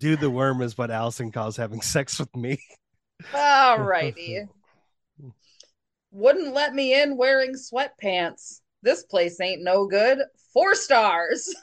do 0.00 0.16
the 0.16 0.30
worm 0.30 0.62
is 0.62 0.78
what 0.78 0.90
Allison 0.90 1.32
calls 1.32 1.56
having 1.56 1.80
sex 1.80 2.18
with 2.18 2.34
me. 2.36 2.58
All 3.34 3.80
righty. 3.80 4.46
Wouldn't 6.10 6.54
let 6.54 6.74
me 6.74 7.00
in 7.00 7.16
wearing 7.16 7.54
sweatpants. 7.54 8.60
This 8.82 9.02
place 9.04 9.40
ain't 9.40 9.62
no 9.62 9.86
good. 9.86 10.18
Four 10.52 10.74
stars. 10.74 11.54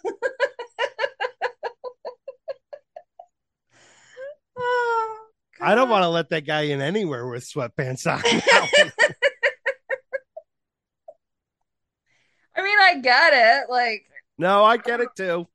oh, 4.58 5.28
I 5.62 5.74
don't 5.74 5.88
ah, 5.88 5.92
want 5.92 6.04
to 6.04 6.10
let 6.10 6.30
that 6.30 6.46
guy 6.46 6.64
in 6.64 6.82
anywhere 6.82 7.26
with 7.28 7.44
sweatpants 7.44 8.06
on. 8.12 8.22
I 12.58 12.62
mean, 12.62 12.78
I 12.80 13.00
get 13.00 13.34
it. 13.34 13.70
Like, 13.70 14.06
no, 14.38 14.64
I 14.64 14.78
get 14.78 15.00
it 15.00 15.10
too. 15.16 15.48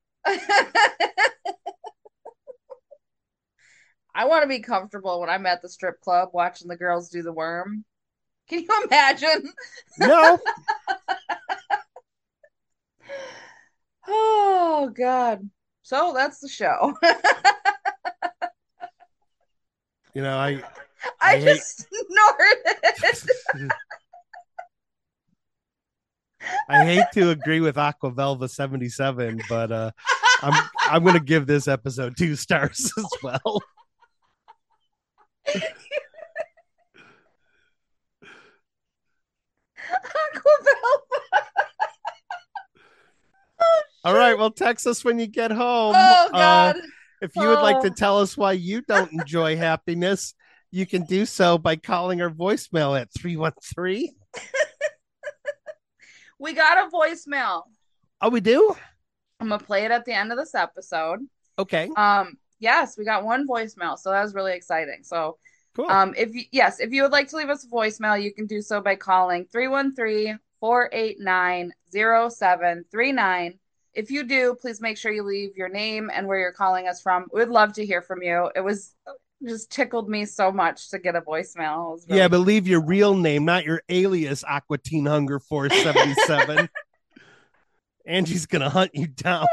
I 4.15 4.25
want 4.25 4.43
to 4.43 4.49
be 4.49 4.61
comfortable 4.61 5.21
when 5.21 5.31
I'm 5.31 5.47
at 5.47 5.63
the 5.63 5.69
strip 5.69 6.01
club 6.01 6.31
watching 6.33 6.69
the 6.69 6.77
girls 6.77 7.09
do 7.09 7.23
the 7.23 7.33
worm. 7.33 7.85
Can 8.49 8.61
you 8.61 8.69
imagine? 8.85 9.53
No. 9.99 10.39
oh 14.09 14.93
God. 14.97 15.49
So 15.83 16.13
that's 16.15 16.41
the 16.41 16.49
show. 16.49 16.95
you 20.15 20.23
know, 20.23 20.37
I 20.37 20.63
I, 21.21 21.37
I 21.37 21.41
just 21.41 21.87
hate... 21.91 22.07
snorted. 22.09 23.71
I 26.69 26.85
hate 26.85 27.05
to 27.15 27.31
agree 27.31 27.61
with 27.61 27.77
Aquavelva 27.77 28.51
77, 28.51 29.43
but 29.49 29.71
uh 29.71 29.91
I'm 30.43 30.69
I'm 30.81 31.05
gonna 31.05 31.21
give 31.21 31.47
this 31.47 31.69
episode 31.69 32.17
two 32.17 32.35
stars 32.35 32.93
as 32.97 33.07
well. 33.23 33.63
All 44.03 44.15
right. 44.15 44.30
Well, 44.41 44.51
text 44.51 44.86
us 44.86 45.05
when 45.05 45.18
you 45.18 45.26
get 45.26 45.51
home. 45.51 45.95
Oh, 45.95 46.28
uh, 46.28 46.30
God. 46.30 46.76
Uh, 46.76 46.80
if 47.20 47.36
you 47.36 47.43
would 47.43 47.61
like 47.61 47.82
to 47.82 47.91
oh. 47.91 47.95
tell 47.95 48.18
us 48.20 48.38
why 48.38 48.53
you 48.53 48.80
don't 48.80 49.12
enjoy 49.20 49.59
happiness, 49.59 50.32
you 50.70 50.86
can 50.86 51.05
do 51.05 51.26
so 51.26 51.59
by 51.59 51.76
calling 51.76 52.22
our 52.22 52.30
voicemail 52.30 52.99
at 52.99 53.12
313. 53.12 54.14
we 56.38 56.55
got 56.55 56.88
a 56.88 56.91
voicemail. 56.91 57.64
Oh, 58.22 58.30
we 58.30 58.41
do? 58.41 58.74
I'm 59.41 59.49
going 59.49 59.61
to 59.61 59.66
play 59.66 59.84
it 59.84 59.91
at 59.91 60.07
the 60.07 60.14
end 60.14 60.32
of 60.32 60.38
this 60.38 60.55
episode. 60.55 61.18
Okay. 61.59 61.91
Um, 61.95 62.38
yes, 62.61 62.97
we 62.97 63.05
got 63.05 63.26
one 63.26 63.47
voicemail. 63.47 63.99
So 63.99 64.11
that 64.11 64.22
was 64.22 64.34
really 64.34 64.55
exciting. 64.55 65.01
So, 65.03 65.36
cool. 65.76 65.91
um, 65.91 66.14
if 66.16 66.34
you, 66.34 66.45
yes, 66.51 66.80
if 66.80 66.93
you 66.93 67.03
would 67.03 67.12
like 67.12 67.28
to 67.28 67.36
leave 67.36 67.51
us 67.51 67.64
a 67.64 67.68
voicemail, 67.68 68.22
you 68.22 68.32
can 68.32 68.47
do 68.47 68.62
so 68.62 68.80
by 68.80 68.97
calling 68.97 69.45
313 69.53 70.38
489 70.61 71.72
0739 71.93 73.60
if 73.95 74.11
you 74.11 74.24
do, 74.24 74.57
please 74.61 74.80
make 74.80 74.97
sure 74.97 75.12
you 75.12 75.22
leave 75.22 75.57
your 75.57 75.68
name 75.68 76.11
and 76.12 76.26
where 76.26 76.38
you're 76.38 76.53
calling 76.53 76.86
us 76.86 77.03
from. 77.03 77.26
We'd 77.32 77.49
love 77.49 77.72
to 77.74 77.84
hear 77.84 78.03
from 78.03 78.22
you. 78.22 78.51
It 78.55 78.61
was 78.61 78.95
just 79.47 79.70
tickled 79.70 80.09
me 80.09 80.24
so 80.24 80.53
much 80.53 80.91
to 80.91 80.99
get 80.99 81.16
a 81.16 81.20
voicemail. 81.20 81.99
Really 82.09 82.20
yeah, 82.20 82.28
but 82.28 82.38
leave 82.38 82.68
your 82.68 82.84
real 82.84 83.14
name, 83.14 83.45
not 83.45 83.64
your 83.64 83.82
alias, 83.88 84.45
Aqua 84.45 84.78
Teen 84.78 85.07
Hunger 85.07 85.38
Force 85.38 85.72
77. 85.82 86.68
Angie's 88.07 88.47
gonna 88.47 88.70
hunt 88.70 88.93
you 88.95 89.07
down 89.07 89.47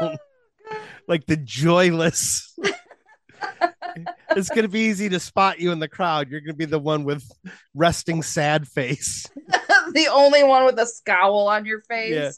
like 1.08 1.26
the 1.26 1.36
joyless. 1.36 2.56
it's 4.30 4.48
gonna 4.48 4.68
be 4.68 4.80
easy 4.80 5.08
to 5.08 5.20
spot 5.20 5.60
you 5.60 5.72
in 5.72 5.78
the 5.78 5.88
crowd. 5.88 6.28
You're 6.30 6.40
gonna 6.40 6.54
be 6.54 6.64
the 6.64 6.78
one 6.78 7.04
with 7.04 7.30
resting 7.74 8.22
sad 8.22 8.66
face. 8.68 9.26
the 9.92 10.08
only 10.10 10.42
one 10.44 10.64
with 10.64 10.78
a 10.78 10.86
scowl 10.86 11.48
on 11.48 11.64
your 11.64 11.80
face. 11.82 12.12
Yeah. 12.12 12.30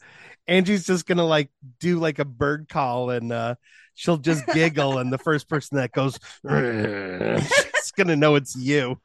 Angie's 0.50 0.84
just 0.84 1.06
gonna 1.06 1.24
like 1.24 1.48
do 1.78 2.00
like 2.00 2.18
a 2.18 2.24
bird 2.24 2.68
call 2.68 3.10
and 3.10 3.32
uh 3.32 3.54
she'll 3.94 4.16
just 4.18 4.44
giggle 4.48 4.98
and 4.98 5.12
the 5.12 5.18
first 5.18 5.48
person 5.48 5.76
that 5.76 5.92
goes 5.92 6.18
she's 7.76 7.92
gonna 7.92 8.16
know 8.16 8.34
it's 8.34 8.56
you. 8.56 9.00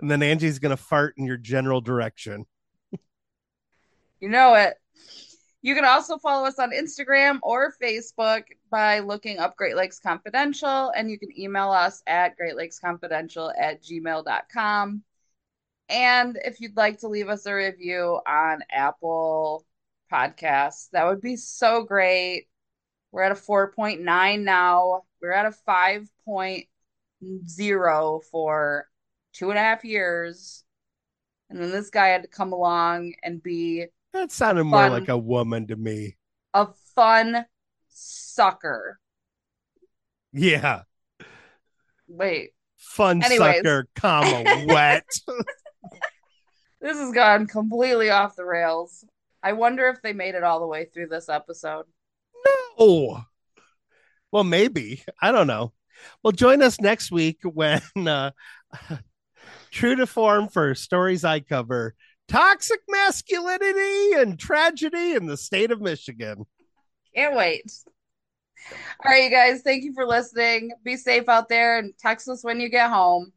And 0.00 0.10
then 0.10 0.22
Angie's 0.22 0.58
gonna 0.58 0.76
fart 0.76 1.14
in 1.16 1.26
your 1.26 1.36
general 1.36 1.80
direction. 1.80 2.44
You 4.20 4.28
know 4.28 4.54
it. 4.54 4.74
You 5.62 5.76
can 5.76 5.84
also 5.84 6.18
follow 6.18 6.46
us 6.46 6.58
on 6.58 6.72
Instagram 6.72 7.38
or 7.42 7.72
Facebook 7.80 8.42
by 8.70 8.98
looking 8.98 9.38
up 9.38 9.56
Great 9.56 9.76
Lakes 9.76 10.00
Confidential, 10.00 10.90
and 10.90 11.10
you 11.10 11.18
can 11.18 11.36
email 11.38 11.70
us 11.70 12.02
at 12.06 12.36
Great 12.36 12.56
Lakes 12.56 12.80
Confidential 12.80 13.52
at 13.56 13.82
gmail.com. 13.82 15.02
And 15.88 16.38
if 16.44 16.60
you'd 16.60 16.76
like 16.76 16.98
to 17.00 17.08
leave 17.08 17.28
us 17.28 17.46
a 17.46 17.54
review 17.54 18.20
on 18.26 18.60
Apple 18.70 19.64
Podcasts, 20.12 20.88
that 20.92 21.06
would 21.06 21.20
be 21.20 21.36
so 21.36 21.84
great. 21.84 22.46
We're 23.12 23.22
at 23.22 23.32
a 23.32 23.36
4.9 23.36 24.40
now. 24.42 25.02
We're 25.20 25.32
at 25.32 25.46
a 25.46 25.54
5.0 25.68 28.24
for 28.30 28.88
two 29.32 29.50
and 29.50 29.58
a 29.58 29.62
half 29.62 29.84
years. 29.84 30.64
And 31.50 31.60
then 31.60 31.70
this 31.70 31.90
guy 31.90 32.08
had 32.08 32.22
to 32.22 32.28
come 32.28 32.52
along 32.52 33.14
and 33.22 33.42
be 33.42 33.86
that 34.12 34.32
sounded 34.32 34.62
fun, 34.62 34.70
more 34.70 34.90
like 34.90 35.08
a 35.08 35.18
woman 35.18 35.66
to 35.68 35.76
me. 35.76 36.16
A 36.54 36.68
fun 36.94 37.44
sucker. 37.88 38.98
Yeah. 40.32 40.82
Wait. 42.06 42.50
Fun 42.76 43.22
Anyways. 43.22 43.56
sucker, 43.56 43.86
comma 43.94 44.64
wet. 44.68 45.04
this 46.80 46.96
has 46.96 47.12
gone 47.12 47.46
completely 47.46 48.10
off 48.10 48.36
the 48.36 48.44
rails. 48.44 49.04
I 49.42 49.52
wonder 49.52 49.88
if 49.88 50.02
they 50.02 50.12
made 50.12 50.34
it 50.34 50.44
all 50.44 50.60
the 50.60 50.66
way 50.66 50.86
through 50.86 51.08
this 51.08 51.28
episode. 51.28 51.86
No. 52.78 53.24
Well, 54.32 54.44
maybe. 54.44 55.02
I 55.20 55.32
don't 55.32 55.46
know. 55.46 55.72
Well, 56.22 56.32
join 56.32 56.62
us 56.62 56.80
next 56.80 57.10
week 57.10 57.38
when 57.42 57.82
uh, 57.96 58.30
true 59.70 59.96
to 59.96 60.06
form 60.06 60.48
for 60.48 60.74
stories 60.74 61.24
I 61.24 61.40
cover 61.40 61.94
toxic 62.28 62.80
masculinity 62.88 64.12
and 64.12 64.38
tragedy 64.38 65.14
in 65.14 65.26
the 65.26 65.36
state 65.36 65.70
of 65.70 65.80
Michigan. 65.80 66.44
Can't 67.14 67.34
wait. 67.34 67.72
All 68.70 69.10
right, 69.10 69.24
you 69.24 69.30
guys, 69.30 69.62
thank 69.62 69.82
you 69.82 69.94
for 69.94 70.06
listening. 70.06 70.72
Be 70.84 70.96
safe 70.96 71.28
out 71.28 71.48
there 71.48 71.78
and 71.78 71.94
text 71.98 72.28
us 72.28 72.44
when 72.44 72.60
you 72.60 72.68
get 72.68 72.90
home. 72.90 73.32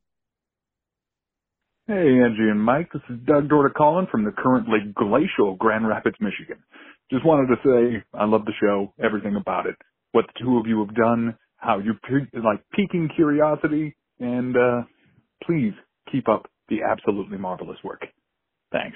Hey, 1.92 2.22
Angie 2.24 2.48
and 2.50 2.64
Mike. 2.64 2.90
This 2.94 3.02
is 3.10 3.18
Doug 3.26 3.50
Dorda 3.50 3.74
calling 3.74 4.08
from 4.10 4.24
the 4.24 4.32
currently 4.32 4.78
glacial 4.96 5.58
Grand 5.58 5.86
Rapids, 5.86 6.16
Michigan. 6.22 6.64
Just 7.12 7.26
wanted 7.26 7.54
to 7.54 7.58
say 7.66 8.02
I 8.18 8.24
love 8.24 8.46
the 8.46 8.54
show, 8.62 8.94
everything 9.04 9.36
about 9.36 9.66
it, 9.66 9.76
what 10.14 10.24
the 10.28 10.40
two 10.46 10.58
of 10.58 10.68
you 10.68 10.80
have 10.86 10.96
done, 10.96 11.38
how 11.58 11.80
you 11.80 11.96
like 12.42 12.64
piquing 12.74 13.10
curiosity, 13.14 13.94
and 14.22 14.56
uh, 14.56 14.84
please 15.44 15.74
keep 16.10 16.30
up 16.30 16.50
the 16.70 16.78
absolutely 16.90 17.38
marvelous 17.38 17.80
work. 17.84 18.04
Thanks. 18.72 18.96